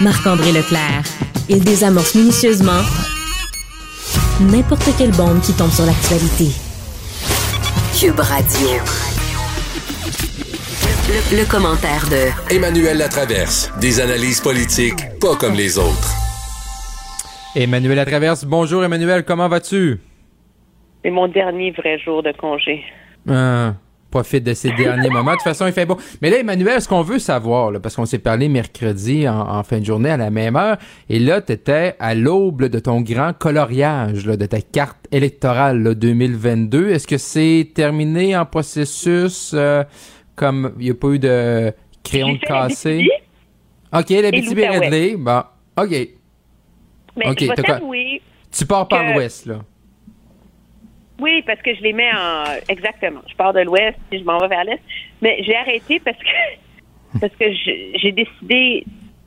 [0.00, 1.02] Marc-André Leclerc.
[1.48, 2.82] Il désamorce minutieusement
[4.40, 6.48] n'importe quelle bombe qui tombe sur l'actualité.
[7.98, 9.07] Cube Radio.
[11.08, 13.72] Le, le, commentaire de Emmanuel Latraverse.
[13.80, 16.12] Des analyses politiques pas comme les autres.
[17.56, 20.00] Emmanuel Latraverse, bonjour Emmanuel, comment vas-tu?
[21.02, 22.84] C'est mon dernier vrai jour de congé.
[23.26, 23.72] Ah,
[24.10, 25.30] profite de ces derniers moments.
[25.30, 25.96] De toute façon, il fait beau.
[26.20, 29.86] Mais là, Emmanuel, ce qu'on veut savoir, parce qu'on s'est parlé mercredi en, fin de
[29.86, 30.76] journée à la même heure,
[31.08, 36.90] et là, tu étais à l'aube de ton grand coloriage de ta carte électorale 2022.
[36.90, 39.84] Est-ce que c'est terminé en processus euh,
[40.38, 43.06] comme il n'y a pas eu de crayon de cassé?
[43.92, 45.42] OK, la est Bon,
[45.76, 45.90] OK.
[47.16, 49.58] Mais vais Tu pars par l'ouest, là.
[51.20, 52.44] Oui, parce que je les mets en.
[52.68, 53.20] Exactement.
[53.28, 54.80] Je pars de l'ouest et je m'en vais vers l'est.
[55.20, 58.84] Mais j'ai arrêté parce que parce que j'ai décidé,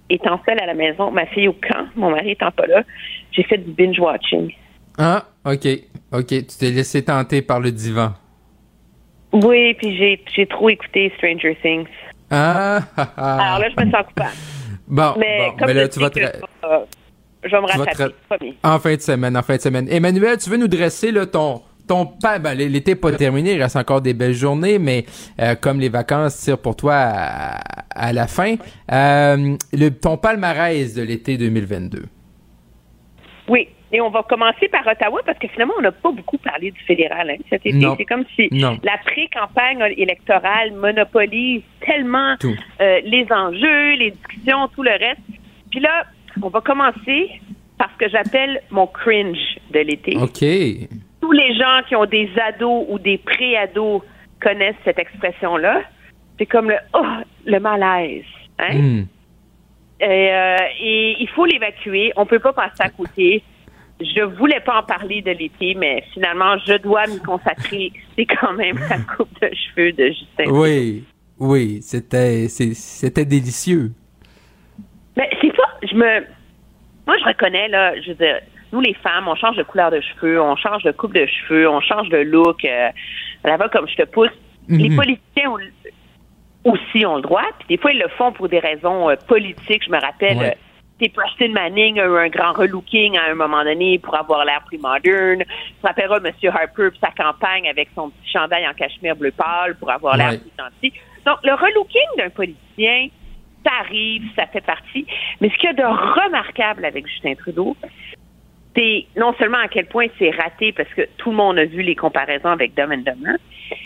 [0.09, 2.83] étant seule à la maison, ma fille au camp, mon mari étant pas là,
[3.31, 4.53] j'ai fait du binge watching.
[4.97, 5.67] Ah, OK.
[6.13, 6.27] OK.
[6.27, 8.13] Tu t'es laissé tenter par le divan.
[9.33, 9.97] Oui, puis
[10.35, 11.87] j'ai trop écouté Stranger Things.
[12.29, 14.31] Ah, ah, ah, Alors là, je me sens coupable.
[14.87, 16.09] Bon, mais comme mais là, tu vas
[17.43, 19.87] je vais me rattraper, En fin de semaine, en fin de semaine.
[19.89, 23.75] Emmanuel, tu veux nous dresser là, ton ton pas ben, l'été pas terminé, il reste
[23.75, 25.05] encore des belles journées, mais
[25.39, 28.55] euh, comme les vacances tirent pour toi à, la fin,
[28.91, 32.03] euh, le, ton palmarès de l'été 2022.
[33.49, 36.71] Oui, et on va commencer par Ottawa parce que finalement, on n'a pas beaucoup parlé
[36.71, 37.85] du fédéral hein, cet été.
[37.97, 44.91] C'est comme si la pré-campagne électorale monopolise tellement euh, les enjeux, les discussions, tout le
[44.91, 45.21] reste.
[45.69, 46.05] Puis là,
[46.41, 47.41] on va commencer
[47.77, 50.15] par ce que j'appelle mon cringe de l'été.
[50.17, 50.89] OK.
[51.19, 54.01] Tous les gens qui ont des ados ou des pré-ados
[54.39, 55.81] connaissent cette expression-là.
[56.37, 57.05] C'est comme le oh,
[57.45, 58.23] le malaise.
[58.57, 58.77] Hein?
[58.77, 59.05] Hmm.
[60.01, 62.11] Euh, et, il faut l'évacuer.
[62.15, 63.43] On peut pas passer à côté.
[64.03, 67.91] Je voulais pas en parler de l'été, mais finalement, je dois m'y consacrer.
[68.15, 70.51] C'est quand même la coupe de cheveux de Justin.
[70.51, 71.03] Oui,
[71.39, 73.91] oui, c'était, c'était délicieux.
[75.17, 76.25] Mais c'est pas, je me,
[77.05, 78.39] moi je reconnais là, je veux dire,
[78.71, 81.67] nous les femmes, on change de couleur de cheveux, on change de coupe de cheveux,
[81.69, 82.63] on change de look.
[82.63, 82.89] Euh,
[83.43, 84.29] là-bas, comme je te pousse,
[84.69, 84.95] les mhm.
[84.95, 85.51] politiciens
[86.63, 89.83] aussi ont le droit, puis des fois ils le font pour des raisons euh, politiques.
[89.85, 90.37] Je me rappelle.
[90.37, 90.57] Ouais.
[91.01, 94.61] Euh, Preston Manning a eu un grand relooking à un moment donné pour avoir l'air
[94.65, 95.43] plus moderne.
[95.43, 96.31] Tu rappelleras M.
[96.49, 100.51] Harper sa campagne avec son petit chandail en cachemire bleu pâle pour avoir l'air plus
[100.57, 100.93] gentil.
[101.25, 103.07] Donc, le relooking d'un politicien,
[103.65, 105.05] ça arrive, ça fait partie.
[105.39, 107.75] Mais ce qu'il y a de remarquable avec Justin Trudeau,
[108.75, 111.81] c'est non seulement à quel point c'est raté, parce que tout le monde a vu
[111.81, 113.35] les comparaisons avec Dumb and Dumber,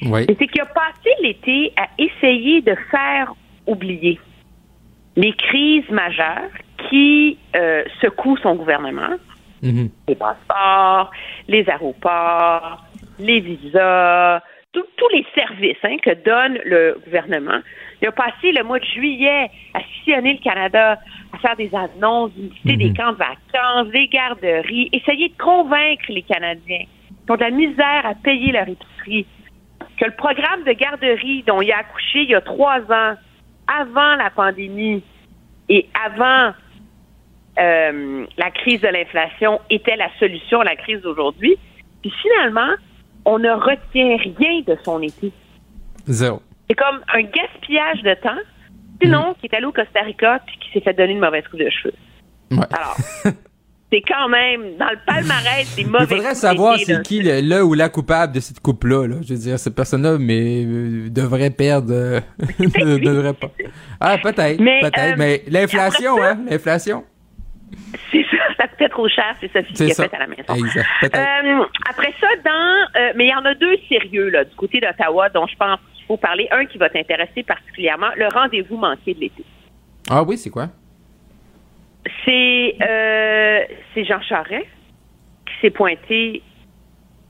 [0.04, 3.34] mais c'est qu'il a passé l'été à essayer de faire
[3.66, 4.20] oublier
[5.16, 6.52] les crises majeures
[6.90, 9.16] qui euh, secouent son gouvernement.
[9.64, 9.90] Mm-hmm.
[10.08, 11.12] Les passeports,
[11.48, 12.84] les aéroports,
[13.20, 14.42] les visas,
[14.72, 17.60] tous les services hein, que donne le gouvernement.
[18.02, 21.00] Il a passé le mois de juillet à sillonner le Canada,
[21.34, 22.98] à faire des annonces, visiter des mhm.
[22.98, 26.86] camps de vacances, des garderies, essayer de convaincre les Canadiens
[27.26, 29.26] qui ont de la misère à payer leur épicerie,
[29.98, 33.16] que le programme de garderie dont il a accouché il y a trois ans,
[33.68, 35.02] avant la pandémie
[35.70, 36.54] et avant
[37.60, 41.58] euh, la crise de l'inflation, était la solution à la crise d'aujourd'hui.
[42.02, 42.76] Puis finalement,
[43.26, 45.32] on ne retient rien de son été.
[46.06, 46.42] Zéro.
[46.70, 48.42] C'est comme un gaspillage de temps.
[49.02, 51.60] Sinon, qui est allé au Costa Rica puis qui s'est fait donner une mauvaise coupe
[51.60, 51.94] de cheveux.
[52.52, 52.96] Alors,
[53.92, 56.06] c'est quand même dans le palmarès des mauvais.
[56.06, 59.08] Il faudrait savoir c'est qui le, le, ou la coupable de cette coupe-là.
[59.08, 59.16] Là.
[59.22, 62.20] Je veux dire, cette personne-là, mais euh, devrait perdre, euh,
[62.60, 63.52] ne devrait pas.
[64.00, 64.98] Ah, peut-être, peut-être.
[64.98, 67.04] euh, mais l'inflation, hein, l'inflation.
[68.16, 70.54] C'est ça, ça coûtait trop cher, c'est Sophie qui a fait à la maison.
[70.56, 70.86] Exact.
[71.16, 74.80] Euh, après ça, dans, euh, mais il y en a deux sérieux là, du côté
[74.80, 76.48] d'Ottawa dont je pense qu'il faut parler.
[76.52, 79.44] Un qui va t'intéresser particulièrement, le rendez-vous manqué de l'été.
[80.10, 80.68] Ah oui, c'est quoi?
[82.24, 83.62] C'est euh,
[83.94, 84.68] c'est Jean Charest
[85.46, 86.42] qui s'est pointé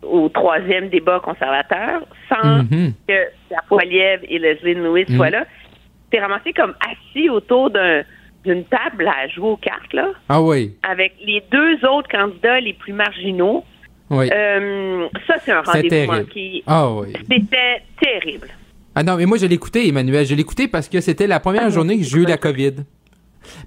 [0.02, 2.94] au troisième débat conservateur sans Mhm.
[3.08, 3.14] que
[3.52, 5.16] la Poilièvre et Leslie Lewis Mhm.
[5.16, 5.46] soient là.
[6.12, 8.04] C'est ramassé comme assis autour d'un-
[8.46, 12.74] d'une table à jouer aux cartes, là, Ah oui, avec les deux autres candidats les
[12.74, 13.64] plus marginaux.
[14.10, 14.30] oui.
[14.34, 16.64] Euh, ça, c'est un rendez-vous manqué.
[16.68, 17.08] Ah oui.
[17.30, 18.48] C'était terrible.
[18.96, 20.26] Ah non, mais moi, je l'ai écouté, Emmanuel.
[20.26, 22.76] Je l'ai écouté parce que c'était la première journée que j'ai eu la COVID.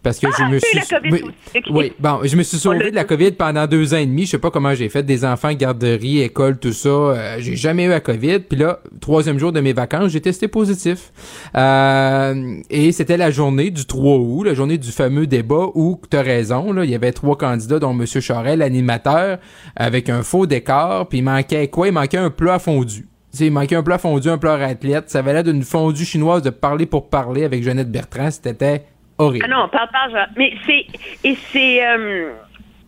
[0.03, 0.79] Parce que je me Ah, eu suis.
[0.79, 1.33] la COVID oui,
[1.71, 4.27] oui, bon, je me suis sauvé de la COVID pendant deux ans et demi.
[4.27, 5.03] Je sais pas comment j'ai fait.
[5.03, 6.89] Des enfants, garderie, école, tout ça.
[6.89, 8.41] Euh, j'ai jamais eu la COVID.
[8.41, 11.13] Puis là, troisième jour de mes vacances, j'ai testé positif.
[11.57, 16.17] Euh, et c'était la journée du 3 août, la journée du fameux débat où, tu
[16.17, 18.07] as raison, là, il y avait trois candidats, dont M.
[18.07, 19.39] Charest, l'animateur,
[19.77, 21.09] avec un faux décor.
[21.09, 21.89] Puis il manquait quoi?
[21.89, 23.07] Il manquait un plat fondu.
[23.31, 25.11] Tu sais, il manquait un plat fondu, un plat raclette.
[25.11, 28.31] Ça avait l'air d'une fondue chinoise de parler pour parler avec Jeannette Bertrand.
[28.31, 28.85] C'était
[29.19, 29.47] horrible.
[29.49, 30.27] Ah non, parle pas, genre.
[30.37, 30.87] Mais c'est.
[31.25, 31.87] Et c'est.
[31.87, 32.33] euh,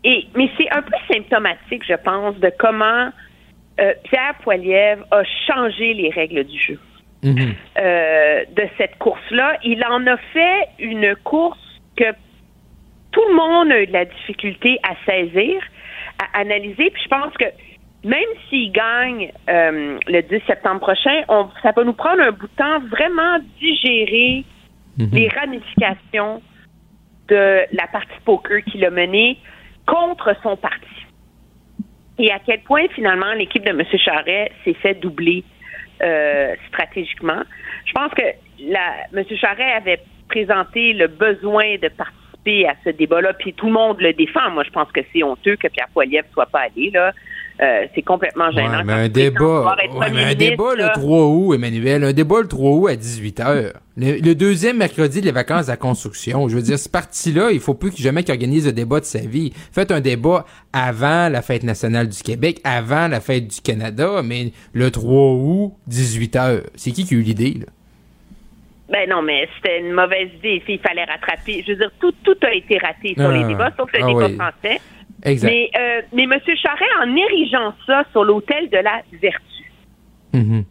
[0.04, 3.10] et, mais c'est un peu symptomatique, je pense, de comment
[3.80, 6.78] euh, Pierre Poilievre a changé les règles du jeu
[7.22, 7.54] Mhm.
[7.78, 9.58] euh, de cette course-là.
[9.62, 11.58] Il en a fait une course
[11.96, 12.10] que
[13.12, 15.60] tout le monde a eu de la difficulté à saisir,
[16.18, 16.90] à analyser.
[16.90, 17.44] Puis je pense que
[18.04, 22.56] même s'il gagne le 10 septembre prochain, on, ça va nous prendre un bout de
[22.56, 24.44] temps vraiment digérer
[25.12, 26.42] les ramifications
[27.28, 29.38] de la partie poker qu'il a menée
[29.86, 30.86] contre son parti.
[32.18, 33.82] Et à quel point, finalement, l'équipe de M.
[33.96, 35.42] Charret s'est fait doubler
[36.02, 37.42] euh, stratégiquement.
[37.86, 38.22] Je pense que
[38.60, 39.24] la, M.
[39.36, 44.12] Charret avait présenté le besoin de participer à ce débat-là, puis tout le monde le
[44.12, 44.50] défend.
[44.50, 47.12] Moi, je pense que c'est honteux que Pierre Poilievre soit pas allé, là.
[47.62, 48.78] Euh, c'est complètement gênant.
[48.78, 50.92] Ouais, mais un débat, ouais, mais un débat là.
[50.96, 53.72] le 3 août, Emmanuel, un débat le 3 août à 18h.
[53.98, 56.48] Le, le deuxième mercredi des vacances à construction.
[56.48, 59.04] Je veux dire, ce parti-là, il faut plus que jamais qu'il organise le débat de
[59.04, 59.52] sa vie.
[59.72, 64.52] Faites un débat avant la fête nationale du Québec, avant la fête du Canada, mais
[64.72, 66.62] le 3 août, 18h.
[66.76, 67.66] C'est qui qui a eu l'idée, là?
[68.88, 70.62] Ben non, mais c'était une mauvaise idée.
[70.66, 71.62] Il fallait rattraper.
[71.64, 73.32] Je veux dire, tout, tout a été raté sur Ah.
[73.36, 74.34] les débats, sauf le Ah débat oui.
[74.34, 74.80] français.
[75.24, 75.50] Exact.
[75.50, 76.32] Mais, euh, mais M.
[76.56, 79.72] Charest, en érigeant ça sur l'autel de la vertu,
[80.32, 80.64] Mhm.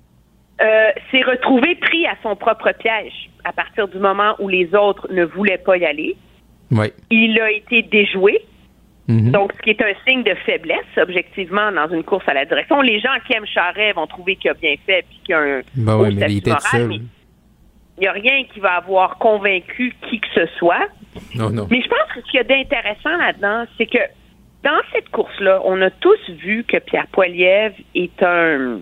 [0.61, 5.07] euh, s'est retrouvé pris à son propre piège à partir du moment où les autres
[5.11, 6.15] ne voulaient pas y aller.
[6.71, 6.93] Ouais.
[7.09, 8.39] Il a été déjoué.
[9.07, 9.31] Mhm.
[9.31, 12.79] Donc, ce qui est un signe de faiblesse, objectivement, dans une course à la direction.
[12.81, 15.39] Les gens qui aiment Charest vont trouver qu'il a bien fait puis qu'il y a
[15.39, 16.87] un Ben ouais, mais il était moral, seul.
[16.89, 20.87] mais il n'y a rien qui va avoir convaincu qui que ce soit.
[21.35, 21.67] Non, non.
[21.71, 23.97] Mais je pense que ce qu'il y a d'intéressant là-dedans, c'est que
[24.63, 28.79] dans cette course-là, on a tous vu que Pierre Poilievre est un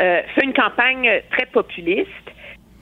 [0.00, 2.08] euh, fait une campagne très populiste,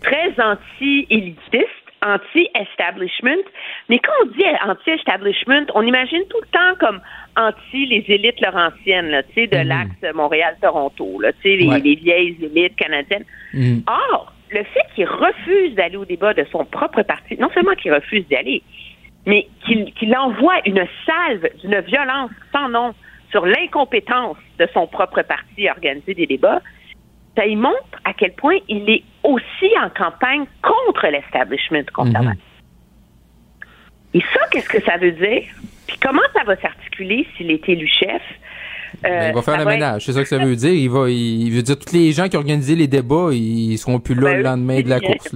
[0.02, 1.66] très anti-élitiste,
[2.02, 3.42] anti-establishment.
[3.88, 7.00] Mais quand on dit anti-establishment, on imagine tout le temps comme
[7.36, 11.80] anti les élites laurentiennes, là, de l'axe Montréal-Toronto, là, les, Ouais.
[11.80, 13.24] les vieilles élites canadiennes.
[13.52, 13.82] Mhm.
[13.88, 17.92] Or, le fait qu'il refuse d'aller au débat de son propre parti, non seulement qu'il
[17.92, 18.62] refuse d'y aller,
[19.28, 22.94] mais qu'il envoie une salve d'une violence sans nom
[23.30, 26.62] sur l'incompétence de son propre parti à organiser des débats,
[27.36, 32.42] ça y montre à quel point il est aussi en campagne contre l'establishment conservateur.
[34.14, 35.42] Et ça, qu'est-ce que ça veut dire?
[35.86, 38.22] Puis comment ça va s'articuler s'il est élu chef?
[39.05, 40.72] Euh, Ben, il va faire ça le ménage, c'est ça que ça veut dire.
[40.72, 44.00] Il va, il, il veut dire tous les gens qui organisaient les débats, ils seront
[44.00, 45.34] plus là Ben, le lendemain de la course.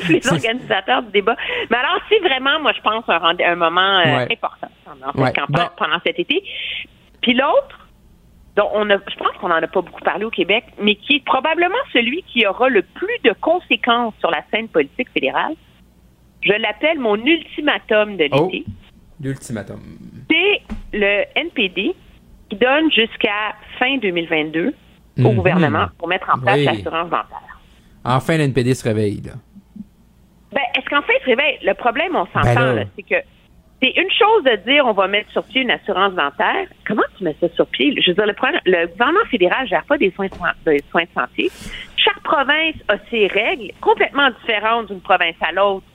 [0.08, 1.36] les organisateurs du débat.
[1.70, 4.32] Mais alors, c'est vraiment, moi, je pense, un, moment euh, Ouais.
[4.32, 5.32] important pendant cette Ouais.
[5.32, 5.70] campagne, Bon.
[5.76, 6.42] pendant cet été.
[7.22, 7.88] Puis l'autre,
[8.56, 11.16] dont on a, je pense qu'on n'en a pas beaucoup parlé au Québec, mais qui
[11.16, 15.54] est probablement celui qui aura le plus de conséquences sur la scène politique fédérale,
[16.42, 18.48] je l'appelle mon ultimatum de Oh.
[18.52, 18.64] l'été.
[19.20, 19.80] L'ultimatum.
[20.30, 20.62] C'est
[20.92, 21.94] le NPD
[22.48, 24.74] qui donne jusqu'à fin 2022
[25.18, 25.34] au Mhm.
[25.36, 26.64] gouvernement pour mettre en place Oui.
[26.64, 27.58] l'assurance dentaire.
[28.04, 29.32] Enfin, l'NPD se réveille, là.
[30.52, 31.58] Ben, est-ce qu'en fait, réveille?
[31.62, 33.22] Le problème, on s'entend, Ben c'est que
[33.82, 36.66] c'est une chose de dire on va mettre sur pied une assurance dentaire.
[36.86, 37.94] Comment tu mets ça sur pied?
[38.02, 38.34] Je veux dire, le,
[38.66, 40.28] le gouvernement fédéral ne gère pas des soins,
[40.66, 41.50] des soins de santé.
[41.96, 45.86] Chaque province a ses règles complètement différentes d'une province à l'autre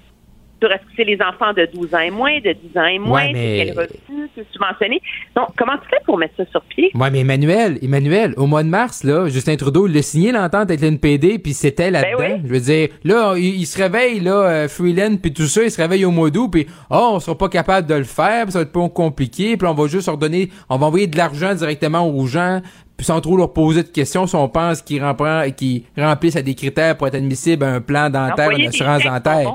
[0.62, 3.00] sur est-ce que c'est les enfants de 12 ans et moins, de 10 ans et
[3.00, 5.02] moins, Ouais, mais- quel revenu, c'est subventionné.
[5.36, 6.92] Donc, comment tu fais pour mettre ça sur pied?
[6.96, 10.70] Ouais, mais Emmanuel, Emmanuel, au mois de mars, là, Justin Trudeau, il a signé l'entente
[10.72, 12.18] avec l'NPD, puis c'était là-dedans.
[12.20, 12.42] Ben oui.
[12.46, 15.72] Je veux dire, là, il, il se réveille, là, euh, Freeland, puis tout ça, il
[15.72, 18.54] se réveille au mois d'août, puis oh, on sera pas capable de le faire, puis
[18.54, 21.18] ça va être pas compliqué, puis on va juste leur donner, on va envoyer de
[21.18, 22.62] l'argent directement aux gens,
[22.98, 26.96] puis sans trop leur poser de questions, si on pense qu'ils remplissent à des critères
[26.98, 29.54] pour être admissibles à un plan dentaire, une assurance dentaire.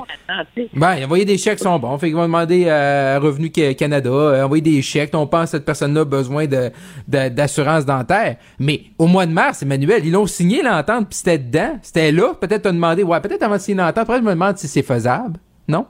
[0.74, 1.96] Ben, envoyer des chèques sont bons.
[1.98, 5.10] Fait qu'ils vont demander euh, à Revenu Ca- Canada, euh, envoyer des chèques.
[5.14, 6.70] On pense que cette personne-là a besoin de,
[7.08, 8.36] de- d'assurance dentaire.
[8.58, 11.78] Mais au mois de mars, Emmanuel, ils l'ont signé l'entente, puis c'était dedans.
[11.82, 12.34] C'était là.
[12.40, 14.82] Peut-être t'as demandé, ouais, peut-être avant de signer l'entente, après je me demande si c'est
[14.82, 15.38] faisable.
[15.66, 15.86] Non?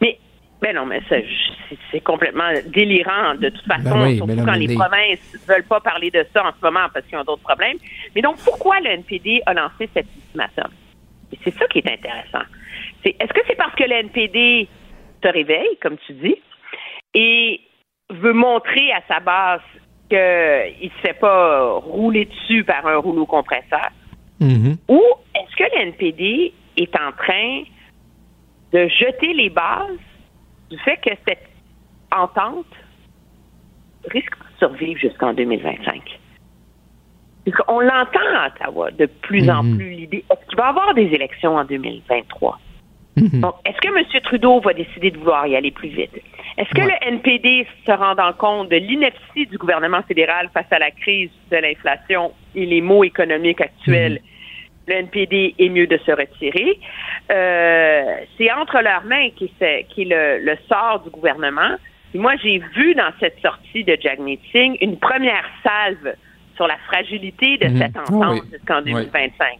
[0.00, 0.18] Mais,
[0.64, 1.16] ben non, mais ça,
[1.90, 4.74] c'est, complètement délirant de toute façon, Ben oui, surtout mais non, quand mais les les-
[4.74, 7.76] provinces veulent pas parler de ça en ce moment parce qu'ils ont d'autres problèmes.
[8.14, 10.70] Mais donc, pourquoi le NPD a lancé cette ultimatum?
[11.44, 12.44] C'est ça qui est intéressant.
[13.04, 14.68] Est-ce que c'est parce que le NPD
[15.22, 16.36] se réveille, comme tu dis,
[17.14, 17.60] et
[18.10, 19.60] veut montrer à sa base
[20.08, 23.90] qu'il ne se fait pas rouler dessus par un rouleau compresseur?
[24.88, 25.02] Ou
[25.34, 27.62] est-ce que le NPD est en train
[28.72, 29.98] de jeter les bases
[30.70, 31.46] du fait que cette
[32.12, 32.66] entente
[34.10, 36.20] risque de survivre jusqu'en 2025?
[37.44, 40.24] Parce qu'on l'entend à Ottawa de plus en plus l'idée.
[40.30, 42.58] Est-ce qu'il va y avoir des élections en 2023?
[43.16, 44.22] Donc, est-ce que M.
[44.24, 46.20] Trudeau va décider de vouloir y aller plus vite?
[46.58, 50.90] Est-ce que le NPD, se rendant compte de l'ineptie du gouvernement fédéral face à la
[50.90, 54.20] crise de l'inflation et les maux économiques actuels,
[54.86, 56.78] le NPD est mieux de se retirer?
[57.30, 58.04] Euh,
[58.36, 61.76] c'est entre leurs mains qui, c'est- qui est le, le sort du gouvernement.
[62.12, 66.14] Et moi, j'ai vu dans cette sortie de Jack Meeting une première salve
[66.54, 67.78] sur la fragilité de Mhm.
[67.78, 68.48] cette entente oui.
[68.52, 68.92] jusqu'en Oui.
[68.92, 69.58] 2025.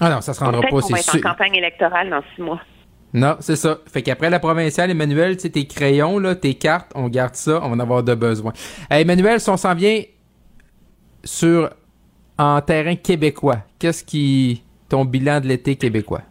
[0.00, 2.60] Ah non, ça se rendra pas, va c'est être en campagne électorale dans six mois.
[3.12, 3.78] Non, c'est ça.
[3.92, 7.58] Fait qu'après la provinciale, Emmanuel, tu sais, tes crayons, là, tes cartes, on garde ça,
[7.64, 8.52] on va en avoir de besoin.
[8.92, 10.00] Euh, Emmanuel, si on s'en vient
[11.24, 11.70] sur
[12.40, 16.22] en terrain québécois, qu'est-ce qui ton bilan de l'été québécois?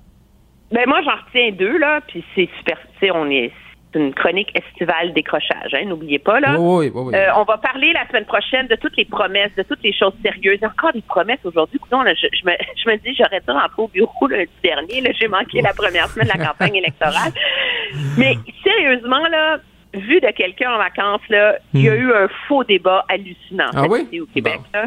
[0.72, 3.52] Ben moi, j'en retiens deux, là, puis c'est super, tu sais, on est,
[3.94, 6.60] c'est une chronique estivale décrochage, hein, n'oubliez pas, là.
[6.60, 7.16] Oui, oui, oui.
[7.16, 10.14] Euh, on va parler la semaine prochaine de toutes les promesses, de toutes les choses
[10.24, 10.58] sérieuses.
[10.58, 11.80] Il y a encore des promesses aujourd'hui.
[11.92, 12.54] Là, je, je me,
[12.84, 15.02] je me dis, j'aurais dû rentrer au bureau lundi dernier.
[15.02, 17.32] Là, j'ai manqué la première semaine de la campagne électorale.
[18.18, 19.60] Mais sérieusement, là,
[19.94, 23.86] vu de quelqu'un en vacances, là, il y a eu un faux débat hallucinant Ah
[23.86, 24.60] au Québec.
[24.74, 24.86] là.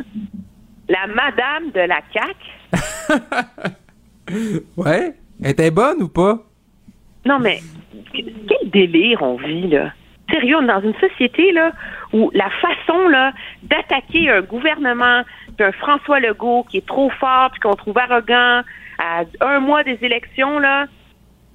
[0.93, 2.37] La madame de la CAQ
[4.77, 5.15] Ouais?
[5.43, 6.39] Elle était bonne ou pas?
[7.25, 7.61] Non, mais
[8.13, 9.93] quel délire on vit, là.
[10.31, 11.73] Sérieux, on est dans une société, là,
[12.13, 13.33] où la façon, là,
[13.63, 15.23] d'attaquer un gouvernement
[15.57, 18.61] d'un François Legault qui est trop fort puis qu'on trouve arrogant
[18.99, 20.87] à un mois des élections, là,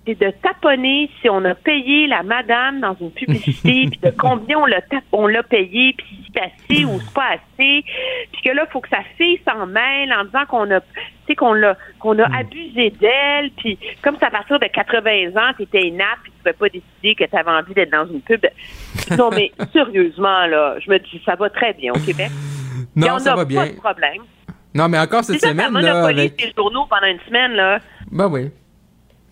[0.08, 4.58] c'est de taponner si on a payé la madame dans une publicité, puis de combien
[4.58, 4.80] on l'a
[5.12, 7.84] on l'a payé, puis si c'est assez ou c'est pas assez,
[8.32, 10.80] puis que là, il faut que sa fille s'en mêle en disant qu'on a,
[11.28, 15.54] tu qu'on l'a, qu'on a abusé d'elle, puis comme c'est à partir de 80 ans,
[15.58, 18.46] t'étais inapte, puis tu pouvais pas décider que t'avais envie d'être dans une pub.
[19.18, 22.30] Non, mais sérieusement, là, je me dis, ça va très bien au Québec.
[22.96, 23.64] Non, on ça n'a va bien.
[23.66, 24.22] pas de problème.
[24.74, 26.42] Non, mais encore cette C'est ça, ça semaine, là, monopolise avec...
[26.42, 27.80] les journaux pendant une semaine, là.
[28.12, 28.52] Ben oui.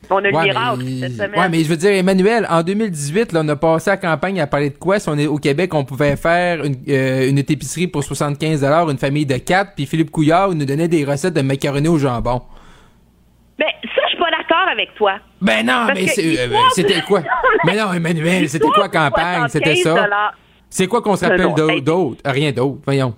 [0.10, 1.00] On a le Ouais, miracle mais...
[1.00, 1.40] cette semaine.
[1.40, 4.48] ouais, mais je veux dire, Emmanuel, en 2018, là, on a passé la campagne à
[4.48, 5.00] parler de quoi?
[5.00, 8.98] Si on est au Québec, on pouvait faire une, euh, une épicerie pour 75 une
[8.98, 12.42] famille de quatre, puis Philippe Couillard nous donnait des recettes de macaroni au jambon.
[13.58, 15.14] Ben, ça, je suis pas d'accord avec toi.
[15.42, 16.08] Ben non, Parce mais
[16.38, 17.22] euh, c'était quoi?
[17.66, 19.48] Mais non, Emmanuel, c'était quoi campagne?
[19.48, 19.92] C'était ça?
[19.92, 20.08] 75
[20.70, 21.54] C'est quoi qu'on se rappelle
[21.84, 22.22] d'autre?
[22.26, 23.16] Rien d'autre, voyons.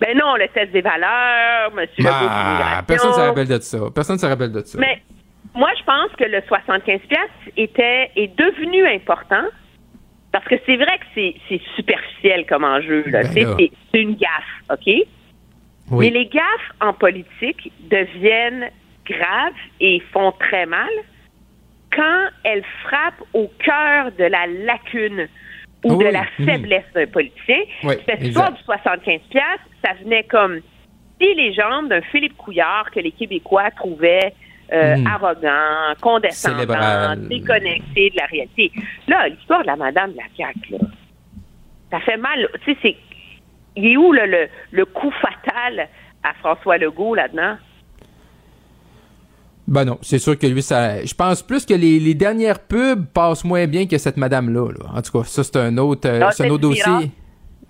[0.00, 2.84] Ben non, le test des valeurs, monsieur Ah, d'immigration.
[2.86, 3.78] personne ne se rappelle de ça.
[3.94, 4.78] Personne ne se rappelle de ça.
[4.78, 5.02] Mais
[5.54, 9.44] moi, je pense que le 75 piastres était est devenu important
[10.32, 13.04] parce que c'est vrai que c'est c'est superficiel comme enjeu.
[13.06, 13.22] là.
[13.22, 14.86] Ben C'est une gaffe, OK?
[15.90, 16.06] Oui.
[16.06, 18.70] Mais les gaffes en politique deviennent
[19.06, 20.90] graves et font très mal
[21.94, 25.28] quand elles frappent au cœur de la lacune
[25.84, 26.46] ou Oui, de la mhm.
[26.46, 27.60] faiblesse d'un politicien.
[27.84, 30.60] Oui, Cette histoire du 75 piastres, ça venait comme
[31.20, 34.34] si les jambes d'un Philippe Couillard que les Québécois trouvaient
[34.72, 35.06] euh, Mhm.
[35.06, 37.28] arrogant, condescendant, Célébral.
[37.28, 38.72] déconnecté de la réalité.
[39.08, 40.78] Là, l'histoire de la madame de la CAQ, là,
[41.90, 42.48] ça fait mal.
[42.64, 42.96] Tu sais, c'est
[43.76, 45.88] il est où là, le, le coup fatal
[46.22, 47.56] à François Legault là-dedans?
[49.66, 51.02] Ben non, c'est sûr que lui, ça.
[51.04, 54.68] Je pense plus que les, dernières pubs passent moins bien que cette madame-là.
[54.94, 57.10] En tout cas, ça, c'est un autre, euh, c'est un autre dossier.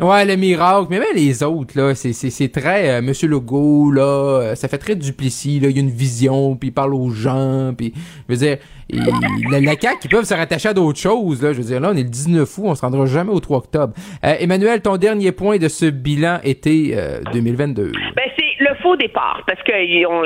[0.00, 0.88] Ouais, le miracle.
[0.90, 4.68] Mais même les autres, là, c'est, c'est, c'est très euh, Monsieur Legault, là, euh, ça
[4.68, 5.68] fait très duplici, là.
[5.68, 7.92] Il y a une vision, puis il parle aux gens, puis
[8.28, 8.56] je veux dire,
[8.90, 11.52] la, la CAQ, ils peuvent se rattacher à d'autres choses, là.
[11.52, 13.58] Je veux dire, là, on est le 19 août, on se rendra jamais au 3
[13.58, 13.94] octobre.
[14.24, 16.96] Euh, Emmanuel, ton dernier point de ce bilan été
[17.32, 17.92] 2022.
[18.16, 19.72] Ben, c'est le faux départ, parce que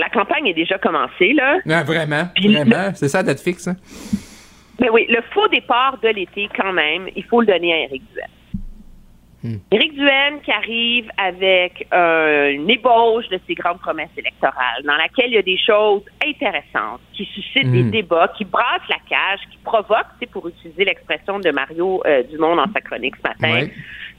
[0.00, 1.58] la campagne est déjà commencée, là.
[1.68, 2.90] Ah, vraiment, vraiment?
[2.94, 3.76] C'est ça, date fixe, hein?
[4.78, 8.02] Ben oui, le faux départ de l'été, quand même, il faut le donner à Éric
[8.14, 8.28] Duel.
[9.42, 9.58] Hmm.
[9.70, 9.92] Éric
[10.42, 15.38] qui arrive avec euh, une ébauche de ses grandes promesses électorales, dans laquelle il y
[15.38, 17.90] a des choses intéressantes, qui suscitent des hmm.
[17.90, 22.56] débats, qui brassent la cage, qui provoquent, c'est pour utiliser l'expression de Mario euh, Dumont
[22.56, 23.68] dans sa chronique ce matin,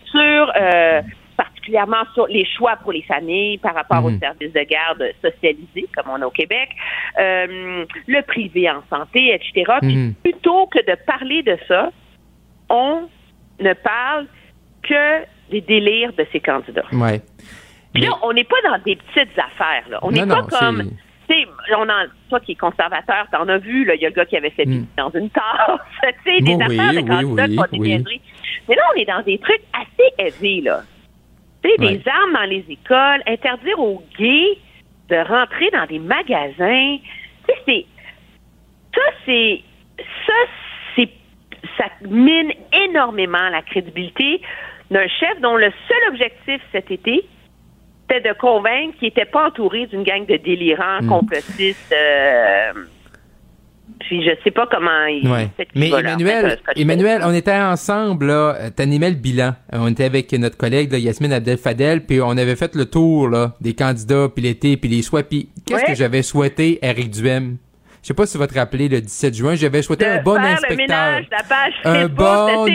[0.06, 1.02] sur euh,
[1.36, 4.20] particulièrement sur les choix pour les familles par rapport aux hmm.
[4.20, 6.70] services de garde socialisés, comme on a au Québec,
[7.18, 9.80] le privé en santé, etc.
[9.82, 11.92] Puis plutôt que de parler de ça,
[12.70, 13.10] on
[13.60, 14.28] ne parle
[14.84, 16.86] que des délires de ces candidats.
[16.92, 17.22] Ouais.
[17.94, 19.90] Puis là, on n'est pas dans des petites affaires.
[19.90, 20.00] Là.
[20.02, 20.92] On n'est pas comme.
[21.28, 21.48] Tu sais,
[22.30, 24.66] toi qui es conservateur, t'en as vu, il y a le gars qui avait fait
[24.66, 24.88] mm.
[24.98, 25.80] dans une tasse.
[26.24, 28.22] Tu sais, des affaires de candidats oui, oui, oui.
[28.68, 30.82] Mais là, on est dans des trucs assez élevés, là.
[31.62, 34.58] Tu sais, des armes dans les écoles, interdire aux gays
[35.10, 36.98] de rentrer dans des magasins.
[37.48, 37.86] Tu sais, c'est.
[38.96, 39.62] Ça, c'est.
[40.26, 40.69] Ça, c'est.
[41.78, 42.52] Ça mine
[42.88, 44.42] énormément la crédibilité
[44.92, 47.26] d'un chef dont le seul objectif cet été,
[48.02, 51.08] c'était de convaincre qu'il n'était pas entouré d'une gang de délirants, hmm.
[51.08, 51.94] complotistes.
[51.94, 52.74] Euh,
[54.00, 55.28] puis je sais pas comment il
[55.76, 59.56] Mais Emmanuel, Emmanuel, on était ensemble, là, t'animais le bilan.
[59.72, 63.74] On était avec notre collègue Yasmine Abdel-Fadel, puis on avait fait le tour là, des
[63.74, 65.24] candidats, puis l'été, puis les choix.
[65.24, 67.58] Puis qu'est-ce que j'avais souhaité à Eric Duhem?
[68.10, 71.22] Je sais pas si vous te rappeler, le 17 juin, j'avais souhaité un bon inspecteur.
[71.86, 72.66] un bon,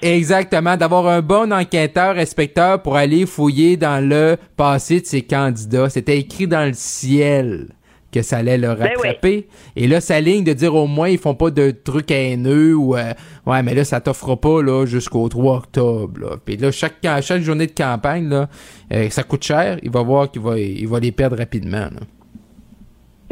[0.00, 5.90] exactement, d'avoir un bon enquêteur, inspecteur pour aller fouiller dans le passé de ces candidats.
[5.90, 7.66] C'était écrit dans le ciel
[8.12, 9.48] que ça allait le ben rattraper.
[9.74, 12.94] Et là, sa ligne de dire au moins ils font pas de trucs haineux ou
[12.96, 13.12] euh,
[13.46, 16.20] ouais, mais là ça t'offre pas là jusqu'au 3 octobre.
[16.20, 16.36] Là.
[16.44, 18.48] Puis là chaque chaque journée de campagne là,
[18.92, 19.80] euh, ça coûte cher.
[19.82, 21.88] Il va voir qu'il va il va les perdre rapidement.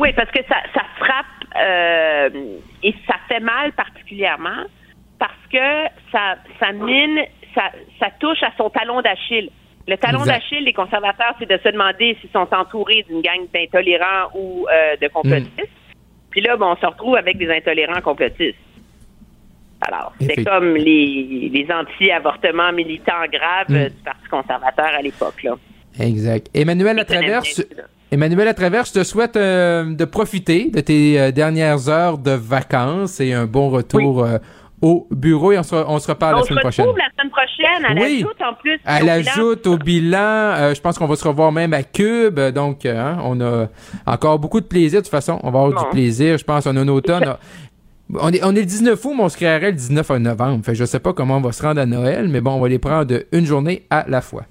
[0.02, 1.26] Oui, parce que ça, ça frappe
[1.56, 4.64] euh, et ça fait mal particulièrement
[5.20, 7.20] parce que ça, ça mine,
[7.54, 7.70] ça,
[8.00, 9.48] ça touche à son talon d'Achille.
[9.86, 14.30] Le talon d'Achille des conservateurs, c'est de se demander s'ils sont entourés d'une gang d'intolérants
[14.34, 15.56] ou euh, de complotistes.
[15.56, 15.94] Hmm.
[16.30, 18.58] Puis là, bon, on se retrouve avec des intolérants complotistes.
[19.82, 23.88] Alors, c'est comme les, les anti-avortements militants graves hmm.
[23.88, 25.44] du Parti conservateur à l'époque.
[25.44, 25.54] Là.
[26.00, 26.48] Exact.
[26.54, 27.42] Emmanuel, à travers,
[28.12, 32.32] Emmanuel à travers, je te souhaite euh, de profiter de tes euh, dernières heures de
[32.32, 34.36] vacances et un bon retour euh,
[34.82, 36.84] au bureau et on se, on se reparle la semaine prochaine.
[36.84, 37.86] On se retrouve la semaine prochaine.
[37.88, 38.16] Elle oui.
[38.18, 38.78] ajoute en plus.
[38.84, 40.74] Elle ajoute au bilan.
[40.74, 42.38] je pense qu'on va se revoir même à Cube.
[42.38, 43.68] Donc, hein, on a
[44.04, 45.00] encore beaucoup de plaisir.
[45.00, 46.36] De toute façon, on va avoir du plaisir.
[46.36, 47.36] Je pense en un automne.
[48.20, 50.62] On est, on est le 19 août, mais on se créerait le 19 novembre.
[50.66, 52.68] Fait, je sais pas comment on va se rendre à Noël, mais bon, on va
[52.68, 54.42] les prendre une journée à la fois.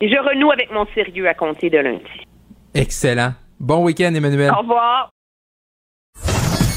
[0.00, 2.27] Et je renoue avec mon sérieux à compter de lundi.
[2.74, 3.34] Excellent.
[3.58, 4.52] Bon week-end, Emmanuel.
[4.52, 5.10] Au revoir.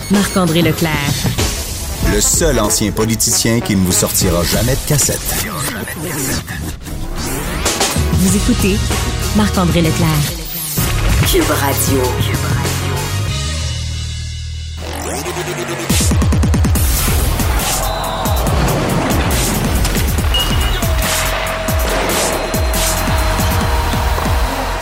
[0.09, 0.91] Marc-André Leclerc.
[2.13, 5.45] Le seul ancien politicien qui ne vous sortira jamais de cassette.
[8.13, 8.77] Vous écoutez
[9.37, 10.07] Marc-André Leclerc.
[11.31, 12.01] Cube Radio.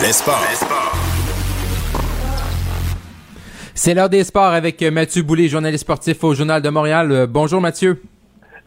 [0.01, 0.98] Les sports.
[3.81, 7.09] C'est l'heure des sports avec euh, Mathieu Boulay, journaliste sportif au Journal de Montréal.
[7.13, 8.01] Euh, bonjour Mathieu.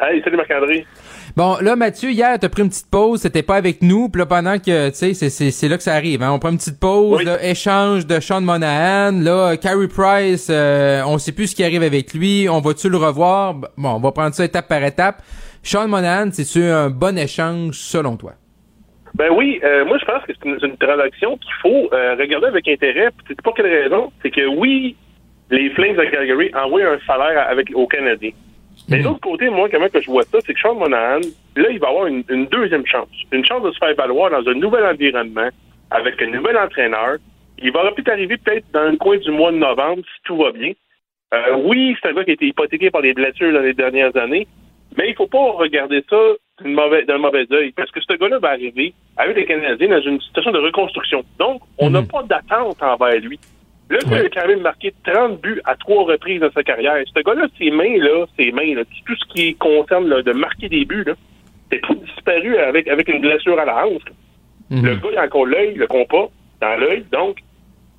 [0.01, 0.87] Hey, salut Marc-André.
[1.37, 4.25] Bon, là, Mathieu, hier, t'as pris une petite pause, c'était pas avec nous, puis là,
[4.25, 7.21] pendant que, tu sais, c'est là que ça arrive, hein, on prend une petite pause,
[7.43, 12.15] échange de Sean Monahan, là, Carey Price, euh, on sait plus ce qui arrive avec
[12.15, 13.53] lui, on va-tu le revoir?
[13.53, 15.23] Bon, on va prendre ça étape par étape.
[15.63, 18.33] Sean Monahan, c'est-tu un bon échange selon toi?
[19.15, 23.11] Ben oui, moi je pense que c'est une, transaction qu'il faut regarder avec intérêt.
[23.29, 24.11] C'est pour quelle raison?
[24.23, 24.97] C'est que oui,
[25.51, 28.33] les Flames de Calgary envoient un salaire avec, aux Canadiens.
[28.89, 29.09] Mais de mhm.
[29.09, 31.21] l'autre côté, moi, comment que je vois ça, c'est que Sean Monahan,
[31.57, 33.09] là, il va avoir une, deuxième chance.
[33.31, 35.49] Une chance de se faire valoir dans un nouvel environnement,
[35.91, 37.17] avec un nouvel entraîneur.
[37.59, 40.51] Il va peut-être arriver peut-être dans le coin du mois de novembre, si tout va
[40.53, 40.73] bien.
[41.35, 44.17] Euh, oui, c'est un gars qui a été hypothéqué par les blessures dans les dernières
[44.17, 44.47] années,
[44.97, 46.17] mais il faut pas regarder ça
[46.63, 50.21] d'un mauvais, mauvais œil, parce que ce gars-là va arriver avec les Canadiens dans une
[50.21, 51.23] situation de reconstruction.
[51.39, 52.09] Donc, on n'a mhm.
[52.09, 53.39] pas d'attente envers lui.
[53.91, 57.03] Là, il a quand même marqué 30 buts à trois reprises dans sa carrière.
[57.15, 60.69] Ce gars-là, ses mains, là, ses mains, là, tout ce qui concerne là, de marquer
[60.69, 61.15] des buts, là,
[61.71, 64.03] c'est tout disparu avec, avec une blessure à la hanche.
[64.71, 66.31] Le gars, il a encore l'œil, le compas,
[66.61, 67.05] dans l'œil.
[67.13, 67.41] Donc,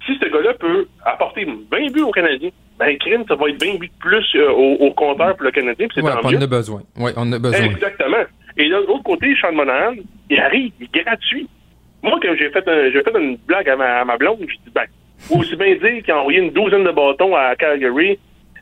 [0.05, 2.49] si ce gars-là peut apporter 20 buts aux Canadiens,
[2.79, 5.51] ben, crime, ça va être 20 buts de plus euh, au, au compteur pour le
[5.51, 6.37] Canadien, puis c'est Ouais, tant on mieux.
[6.37, 6.81] en a besoin.
[6.97, 7.65] Ouais, on en a besoin.
[7.65, 8.23] Exactement.
[8.57, 9.93] Et de l'autre côté, Sean Monahan,
[10.29, 11.47] il arrive, il est gratuit.
[12.01, 14.55] Moi, quand j'ai fait, un- j'ai fait une blague à ma, à ma blonde, je
[14.55, 14.83] dis, ben,
[15.19, 18.19] faut aussi bien dire qu'il a envoyé une douzaine de bâtons à Calgary,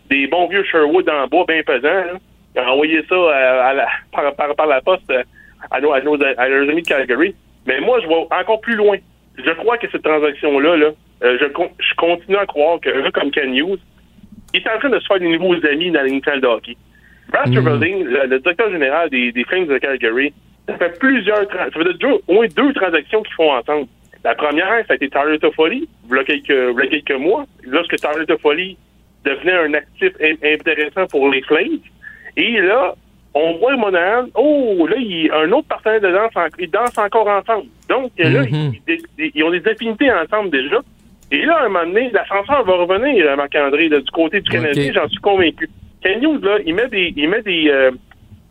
[0.10, 1.84] des bons vieux Sherwood en bois bien pesants.
[1.84, 2.14] là.
[2.56, 5.24] Il a envoyé ça à- à la- par, la poste euh,
[5.72, 7.34] à nos, à, nos, amis de Calgary.
[7.66, 8.98] Mais moi, je vais encore plus loin.
[9.38, 10.90] Je crois que cette transaction-là, là,
[11.24, 13.80] euh, je, je continue à croire gars comme Ken Hughes,
[14.54, 16.78] il est en train de se faire des nouveaux amis dans l'international de hockey.
[17.30, 20.34] Brad Treverding, le, le directeur général des, des Flames de Calgary,
[20.68, 23.88] ça fait plusieurs, ça fait déjà au moins deux transactions qu'ils font ensemble.
[24.24, 27.20] La première, ça a été Tyler Toffoli, il y a quelques, il y a quelques
[27.20, 28.78] mois, lorsque Tyler Toffoli
[29.26, 31.80] devenait un actif in- intéressant pour les Flames.
[32.38, 32.94] Et là,
[33.34, 36.70] on voit Monahan, oh, là, il y a un autre partenaire de danse, en- ils
[36.70, 37.68] dansent encore ensemble.
[37.90, 38.44] Donc, là,
[38.88, 40.80] ils, ils- ils ont des affinités ensemble déjà.
[41.32, 44.50] Et là, à un moment donné, l'ascenseur va revenir, euh, Marc-André, là, du côté du
[44.50, 45.70] Canadien, j'en suis convaincu.
[46.02, 47.92] Ken Hughes, là, il met des, il met des, euh,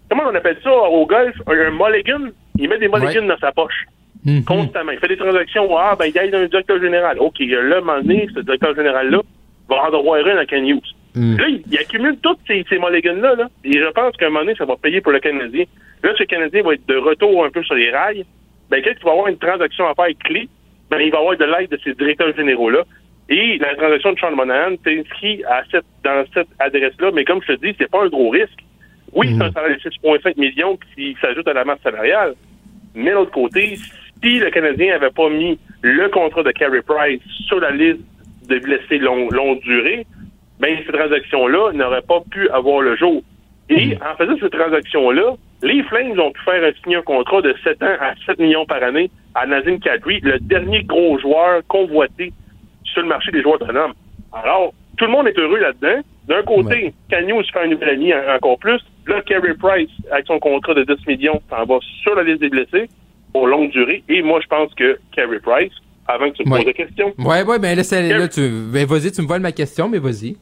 [0.09, 3.53] comment on appelle ça au golf, un, un mulligan, il met des mulligans dans sa
[3.53, 3.87] poche.
[4.47, 4.93] Constamment.
[4.93, 7.19] Il fait des transactions, ah, ben, il aide un directeur général.
[7.19, 9.21] OK, là, à un moment donné, ce directeur général-là
[9.69, 10.95] va en avoir un à Ken Hughes.
[11.15, 14.45] Là, il, il accumule tous ces, ces mulligans-là, là, et je pense qu'à un moment
[14.45, 15.65] donné, ça va payer pour le Canadien.
[16.05, 18.25] Là, ce Canadien va être de retour un peu sur les rails.
[18.71, 20.49] Ben, quand il va avoir une transaction à faire clé,
[20.91, 22.85] ben, il va avoir de l'aide de ces directeurs généraux-là.
[23.31, 27.53] Et la transaction de Sean Monahan s'inscrit à cette, dans cette adresse-là, mais comme je
[27.53, 28.59] te dis, c'est pas un gros risque.
[29.13, 32.35] Oui, c'est un salaire de 6,5 millions qui s'ajoute à la masse salariale.
[32.95, 33.77] Mais de l'autre côté,
[34.23, 38.01] si le Canadien avait pas mis le contrat de Carey Price sur la liste
[38.49, 40.07] de blessés long- longue durée,
[40.59, 43.23] ben, cette transaction-là n'aurait pas pu avoir le jour.
[43.69, 47.81] Et en faisant cette transaction-là, les Flames ont pu faire signer un contrat de 7
[47.83, 52.33] ans à 7 millions par année à Nazim Kadri, le dernier gros joueur convoité
[52.93, 53.93] sur le marché des joueurs autonomes.
[54.33, 56.01] Alors, tout le monde est heureux là-dedans.
[56.29, 58.81] D'un côté, Canyon se fait un nouvel ami en- encore plus.
[59.07, 62.49] Là, Carey Price, avec son contrat de 10 millions, s'en va sur la liste des
[62.51, 62.89] blessés
[63.33, 64.05] pour longue durée.
[64.09, 65.73] Et moi, je pense que Carey Price,
[66.07, 66.59] avant que tu me Ouais.
[66.59, 68.41] poses la question, Ouais, ouais, ben là, c'est- là, tu,
[68.73, 70.37] ben, vas-y, tu me voles ma question, mais vas-y.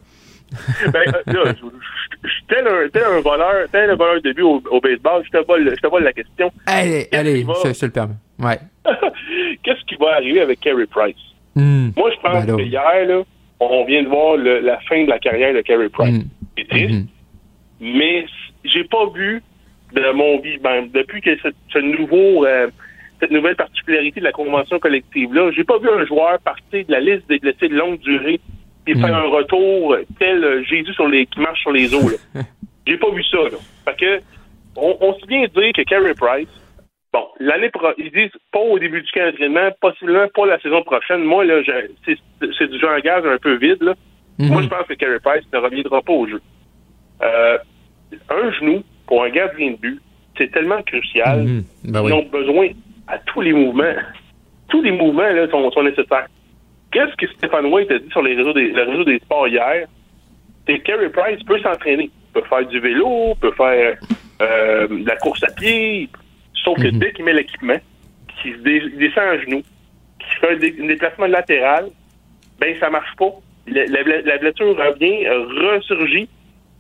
[0.93, 4.43] ben, euh, là, je- je- tel un, tel un voleur, tel un voleur de but
[4.43, 6.51] au, au baseball, je te vole, je te vole la question.
[6.67, 8.15] Allez, allez, je, je te le permets.
[8.39, 8.59] Ouais.
[9.63, 11.17] Qu'est-ce qui va arriver avec Carey Price?
[11.59, 11.91] Hmm.
[11.97, 13.23] Moi, je pense Ben que hier, là,
[13.61, 16.19] on vient de voir le- la fin de la carrière de Carey Price.
[16.19, 16.29] Hmm.
[16.57, 17.07] C'est triste,
[17.81, 18.27] mais
[18.65, 19.43] j'ai pas vu
[19.95, 22.69] de mon vie, ben, depuis que ce, ce nouveau, euh,
[23.21, 27.01] cette nouvelle particularité de la convention collective-là, j'ai pas vu un joueur partir de la
[27.01, 28.41] liste des blessés de longue durée
[28.87, 32.11] et faire un retour tel euh, Jésus sur les, qui marche sur les eaux.
[32.87, 33.39] j'ai pas vu ça.
[33.39, 33.59] Là.
[33.87, 34.21] Fait que,
[34.77, 36.49] on, on se vient de dire que Carey Price,
[37.13, 40.83] bon, l'année pro ils disent pas au début du camp d'entraînement, possiblement pas la saison
[40.83, 41.23] prochaine.
[41.25, 41.61] Moi, là,
[42.05, 42.19] c'est
[42.59, 43.83] c'est du genre un gaz un peu vide.
[43.83, 43.95] Là.
[44.39, 46.41] Moi, je pense que Carey Price ne reviendra pas au jeu.
[47.23, 47.59] Euh,
[48.31, 50.01] un genou pour un gardien de but,
[50.37, 51.45] c'est tellement crucial.
[51.85, 52.69] Ben Ils ont besoin
[53.09, 53.95] à tous les mouvements.
[54.69, 56.27] Tous les mouvements là, sont, sont nécessaires.
[56.93, 59.89] Qu'est-ce que Stéphane White a dit sur les réseaux des, le réseau des sports hier?
[60.67, 62.05] C'est que Carey Price peut s'entraîner.
[62.05, 63.97] Il peut faire du vélo, il peut faire
[64.41, 66.09] euh, de la course à pied.
[66.65, 67.79] Sauf que dès qu'il met l'équipement,
[68.43, 69.63] qu'il se dé- descend à genoux,
[70.19, 71.87] qu'il fait un, dé- un déplacement latéral,
[72.61, 73.31] ben ça marche pas.
[73.67, 76.29] La, la- la blessure revient, ressurgit.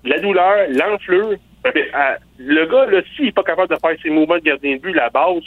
[0.04, 1.34] La douleur, l'enflure.
[1.64, 4.42] Ben, ben, ah, le gars, là, s'il n'est pas capable de faire ses mouvements de
[4.42, 5.42] gardien de but, la base,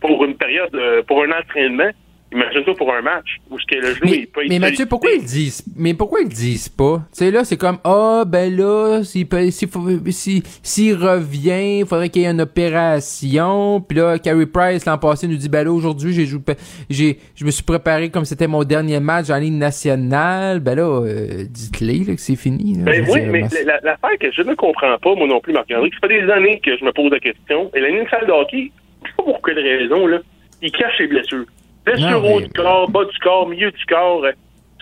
[0.00, 1.90] pour une période, euh, pour un entraînement,
[2.32, 5.10] imagine-toi pour un match, où ce que le genou, il peut être Mais Mathieu, pourquoi
[5.12, 7.02] ils disent Mais pourquoi ils disent pas?
[7.12, 11.80] Tu sais là, c'est comme ah ben là, s'il peut- s'il faut- si- s'il revient,
[11.80, 13.80] il faudrait qu'il y ait une opération.
[13.80, 16.40] Puis là, Carey Price l'an passé nous dit ben là aujourd'hui j'ai joué,
[16.88, 20.60] j'ai, je me suis préparé comme c'était mon dernier match en ligne nationale.
[20.60, 22.74] Ben là, euh, dites-le là, que c'est fini.
[22.78, 22.84] là.
[22.84, 25.52] Ben oui, mais moi, la- la- l'affaire que je ne comprends pas, moi non plus,
[25.52, 27.70] Marc-André, ça fait des années que je me pose la question.
[27.74, 28.70] Et la ligne salle de hockey,
[29.04, 30.18] je sais pas pour quelle raison, là,
[30.62, 31.44] il cache les blessures.
[31.84, 34.24] Blessures Non, haut du corps, bas du corps, milieu du corps.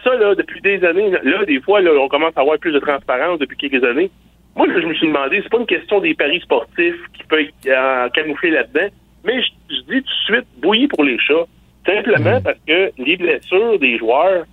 [0.05, 2.79] Ça, là, depuis des années, là, des fois, là, on commence à avoir plus de
[2.79, 4.11] transparence depuis quelques années.
[4.57, 7.55] Moi, je me suis demandé, c'est pas une question des paris sportifs qui peut être
[7.67, 8.89] euh, camouflé là-dedans,
[9.25, 11.47] mais je, je dis tout de suite, bouillie pour les chats.
[11.87, 14.45] Simplement parce que les blessures des joueurs,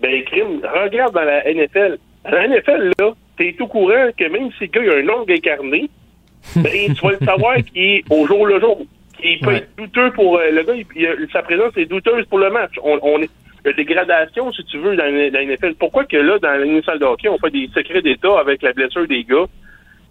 [0.00, 1.98] ben, crime, regarde dans la NFL.
[2.24, 5.20] Dans la NFL, là, t'es au courant que même si le gars il a un
[5.20, 5.90] ongle incarné,
[6.56, 8.86] ben, tu vas le savoir qu'il est au jour le jour.
[9.20, 12.38] Qu'il peut être douteux pour euh, le gars, il- il sa présence est douteuse pour
[12.38, 12.72] le match.
[12.82, 13.30] On, on est,
[13.76, 15.74] dégradation, si tu veux, dans, dans NFL.
[15.78, 18.72] Pourquoi que là, dans une salle de hockey, on fait des secrets d'État avec la
[18.72, 19.44] blessure des gars?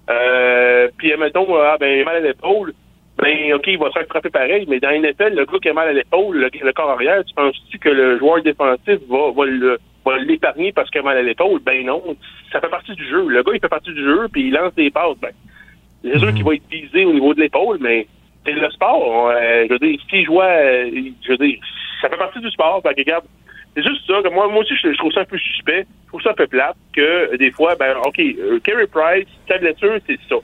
[0.10, 2.74] Euh, puis, mettons, ah, ben, mal à l'épaule.
[3.22, 5.70] Ben, OK, il va se faire frapper pareil, mais dans la NFL, le gars qui
[5.70, 9.46] a mal à l'épaule, le, corps arrière, tu penses-tu que le joueur défensif va, va
[9.46, 11.60] le va l'épargner parce qu'il a mal à l'épaule?
[11.60, 12.02] Ben non,
[12.52, 13.28] ça fait partie du jeu.
[13.28, 15.18] Le gars, il fait partie du jeu, puis il lance des passes.
[15.22, 15.32] Ben,
[16.02, 18.08] c'est sûr qu'il va être visé au niveau de l'épaule, mais
[18.46, 19.30] c'est le sport.
[19.30, 20.90] Euh, je veux dire, si je vois, euh,
[21.22, 21.60] je veux dire,
[22.02, 22.82] ça fait partie du sport.
[22.82, 23.26] Fait regarde,
[23.76, 25.86] c'est juste ça que moi, moi aussi, je, trouve ça un peu suspect.
[26.06, 29.60] Je trouve ça un peu plate que des fois, ben, OK, euh, Kerry Price, sa
[29.60, 30.36] c'est ça.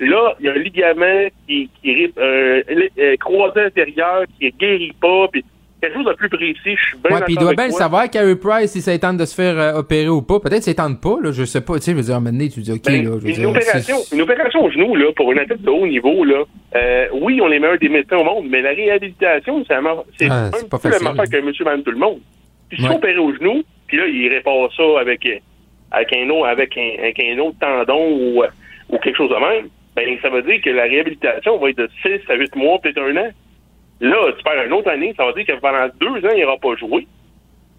[0.00, 5.44] Là, il y a un ligament qui, qui euh, croisé intérieur qui guérit pas, puis
[5.82, 6.54] quelque chose de plus précis.
[6.64, 9.16] Je suis bien ouais, puis il doit bien le savoir, Carey Price, si ça tente
[9.16, 10.38] de se faire euh, opérer ou pas.
[10.38, 11.74] Peut-être ça tente pas, là, je sais pas.
[11.74, 13.26] Tu sais, je veux dire, à un moment donné, tu dis, OK, ben, là, je
[13.26, 16.44] veux une, opération, une opération au genou, là, pour une athlète de haut niveau, là,
[16.76, 20.78] euh, oui, on est meilleurs des médecins au monde, mais la réhabilitation, c'est ah, pas
[20.84, 22.20] la même affaire que monsieur, madame, tout le monde.
[22.68, 22.94] Puis si ouais.
[22.94, 25.26] opéré au genou, puis là, il répare ça avec,
[25.90, 28.42] avec, un, autre, avec, un, avec un autre tendon ou,
[28.88, 31.90] ou quelque chose de même, ben, ça veut dire que la réhabilitation va être de
[32.02, 33.30] 6 à 8 mois, peut-être un an.
[34.02, 36.58] Là, tu perds une autre année, ça veut dire que pendant deux ans, il n'aura
[36.58, 37.06] pas joué.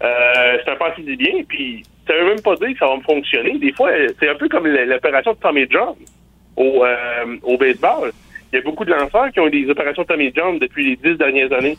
[0.02, 2.96] Euh, c'est un parti du bien, puis ça veut même pas dire que ça va
[2.96, 3.58] me fonctionner.
[3.58, 5.94] Des fois, c'est un peu comme l'opération de Tommy John
[6.56, 8.10] au, euh, au baseball.
[8.50, 10.90] Il y a beaucoup de lanceurs qui ont eu des opérations de Tommy John depuis
[10.90, 11.76] les dix dernières années.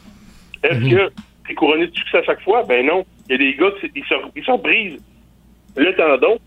[0.61, 0.95] Est-ce mhm.
[0.95, 1.11] que
[1.47, 2.63] c'est couronné de succès à chaque fois?
[2.67, 3.03] Ben non.
[3.27, 5.03] Il y a des gars qui ils se, ils brisent
[5.76, 6.38] le tendon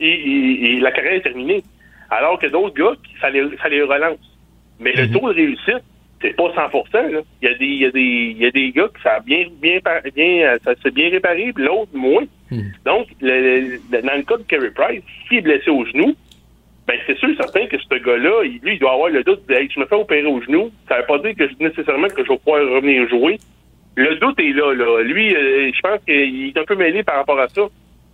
[0.00, 1.62] et, la carrière est terminée.
[2.10, 4.18] Alors que d'autres gars, ça les, ça les relance.
[4.80, 5.12] Mais le mhm.
[5.12, 5.84] taux de réussite,
[6.22, 7.20] c'est pas 100 là.
[7.42, 9.14] Il y a des il y a des il y a des gars qui ça
[9.14, 9.78] a bien bien
[10.14, 12.24] bien ça s'est bien réparé puis l'autre moins.
[12.50, 12.70] Hmm.
[12.84, 16.14] Donc le, dans le cas de Kerry Price, s'il est blessé au genou,
[16.86, 19.68] ben c'est sûr certain que ce gars-là, lui il doit avoir le doute de hey,
[19.74, 22.38] je me fais opérer au genou, ça veut pas dire que nécessairement que je vais
[22.38, 23.38] pouvoir revenir jouer.
[23.94, 25.02] Le doute est là là.
[25.02, 27.62] Lui euh, je pense qu'il est un peu mêlé par rapport à ça.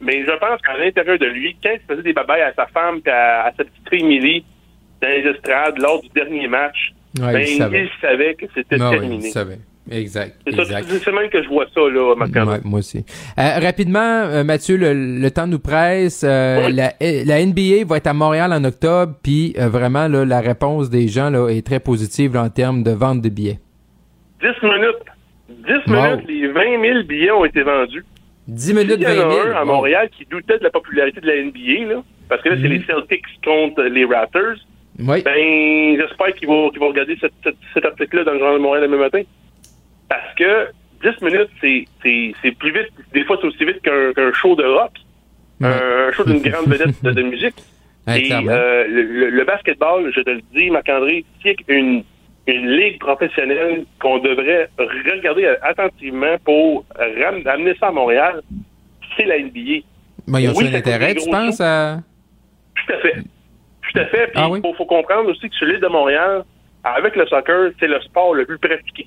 [0.00, 3.00] Mais je pense qu'à l'intérieur de lui, quand il faisait des babayes à sa femme
[3.04, 4.44] et à, sa petite fille Millie
[5.02, 7.58] dans les estrades lors du dernier match, ben, il,
[8.00, 8.34] savait.
[8.34, 9.26] que c'était terminé.
[9.26, 9.58] il savait.
[9.90, 10.36] Exact.
[10.46, 13.04] C'est même que je vois ça, là, ouais, Moi aussi.
[13.38, 16.24] Euh, rapidement, euh, Mathieu, le, temps nous presse.
[16.26, 20.90] Euh, la, la, NBA va être à Montréal en octobre, puis vraiment, là, la réponse
[20.90, 23.58] des gens là, est très positive en termes de vente de billets.
[24.40, 25.08] 10 minutes.
[25.48, 28.04] 10 minutes, les 20 000 billets ont été vendus.
[28.46, 29.12] 10 minutes, 20 000.
[29.12, 31.94] Il y en a un à Montréal qui doutait de la popularité de la NBA,
[31.94, 32.74] là, parce que là, c'est mhm.
[32.74, 34.56] les Celtics contre les Raptors.
[34.98, 35.22] Oui.
[35.22, 38.62] Ben, j'espère qu'ils vont, qu'ils vont regarder cette, cette, cet article-là dans le Journal de
[38.62, 39.22] Montréal demain matin.
[40.08, 40.68] Parce que
[41.02, 42.90] 10 minutes, c'est, c'est, c'est plus vite.
[43.12, 44.92] Des fois, c'est aussi vite qu'un, show de rock.
[45.60, 47.54] Un show d'une grande vedette de, musique.
[48.08, 52.02] Et euh, le, le, basketball, je te le dis, Marc-André, c'est une,
[52.46, 56.86] une ligue professionnelle qu'on devrait regarder attentivement pour
[57.44, 58.40] amener ça à Montréal.
[59.16, 59.84] C'est la NBA.
[60.26, 61.60] Mais ils ont oui, un intérêt, tu penses?
[61.60, 61.98] À...
[62.74, 63.14] Tout à fait.
[63.92, 64.26] Tout à fait.
[64.28, 66.44] Puis il ah faut, comprendre aussi que sur l'île de Montréal,
[66.84, 69.06] avec le soccer, c'est le sport le plus pratiqué.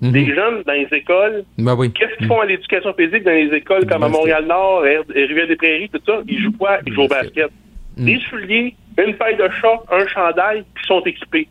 [0.00, 0.12] Mhm.
[0.12, 3.86] Les jeunes dans les écoles, ben qu'est-ce qu'ils font à l'éducation physique dans les écoles
[3.86, 4.82] comme à Montréal-Nord,
[5.14, 6.20] Rivière-des-Prairies, tout ça?
[6.26, 6.78] Ils jouent quoi?
[6.86, 7.50] Ils jouent au basket.
[7.96, 8.04] Mhm.
[8.06, 11.48] Des souliers, une paille de chat, un chandail, puis sont équipés.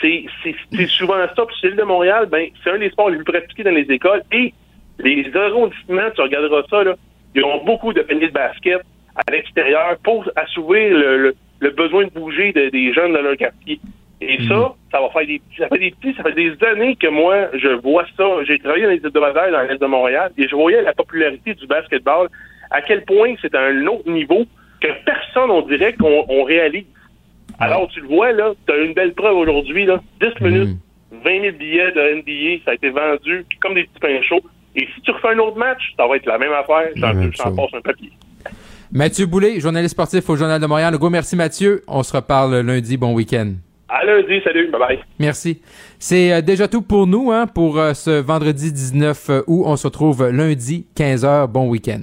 [0.00, 1.46] C'est souvent ça.
[1.46, 3.86] Puis sur l'île de Montréal, ben, c'est un des sports les plus pratiqués dans les
[3.90, 4.22] écoles.
[4.32, 4.52] Et
[4.98, 6.94] les arrondissements, tu regarderas ça, là,
[7.34, 8.80] ils ont beaucoup de paniers de basket
[9.16, 13.80] à l'extérieur pour assouvir le le besoin de bouger des jeunes dans leur quartier.
[14.20, 14.68] Et ça, mhm.
[14.90, 17.68] ça va faire des ça fait des petits, ça fait des années que moi, je
[17.68, 18.24] vois ça.
[18.44, 21.66] J'ai travaillé dans les hebdomadaires dans l'Est de Montréal et je voyais la popularité du
[21.66, 22.28] basketball,
[22.70, 24.44] à quel point c'est à un autre niveau
[24.80, 26.86] que personne, on dirait, qu'on réalise.
[27.60, 30.00] Alors, tu le vois, là, tu as une belle preuve aujourd'hui, là.
[30.20, 30.50] 10 mhm.
[30.50, 30.78] minutes,
[31.24, 34.42] 20 000 billets de NBA, ça a été vendu comme des petits pains chauds.
[34.76, 36.90] Et si tu refais un autre match, ça va être la même affaire.
[36.96, 38.10] J'en passe un papier.
[38.96, 40.96] Mathieu Boulay, journaliste sportif au Journal de Montréal.
[40.98, 41.82] Go, merci Mathieu.
[41.88, 42.96] On se reparle lundi.
[42.96, 43.54] Bon week-end.
[43.88, 44.98] À lundi, salut, bye bye.
[45.18, 45.60] Merci.
[45.98, 49.64] C'est euh, déjà tout pour nous, hein, pour euh, ce vendredi 19 août.
[49.66, 51.48] On se retrouve lundi, 15h.
[51.48, 52.02] Bon week-end.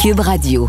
[0.00, 0.68] Cube Radio.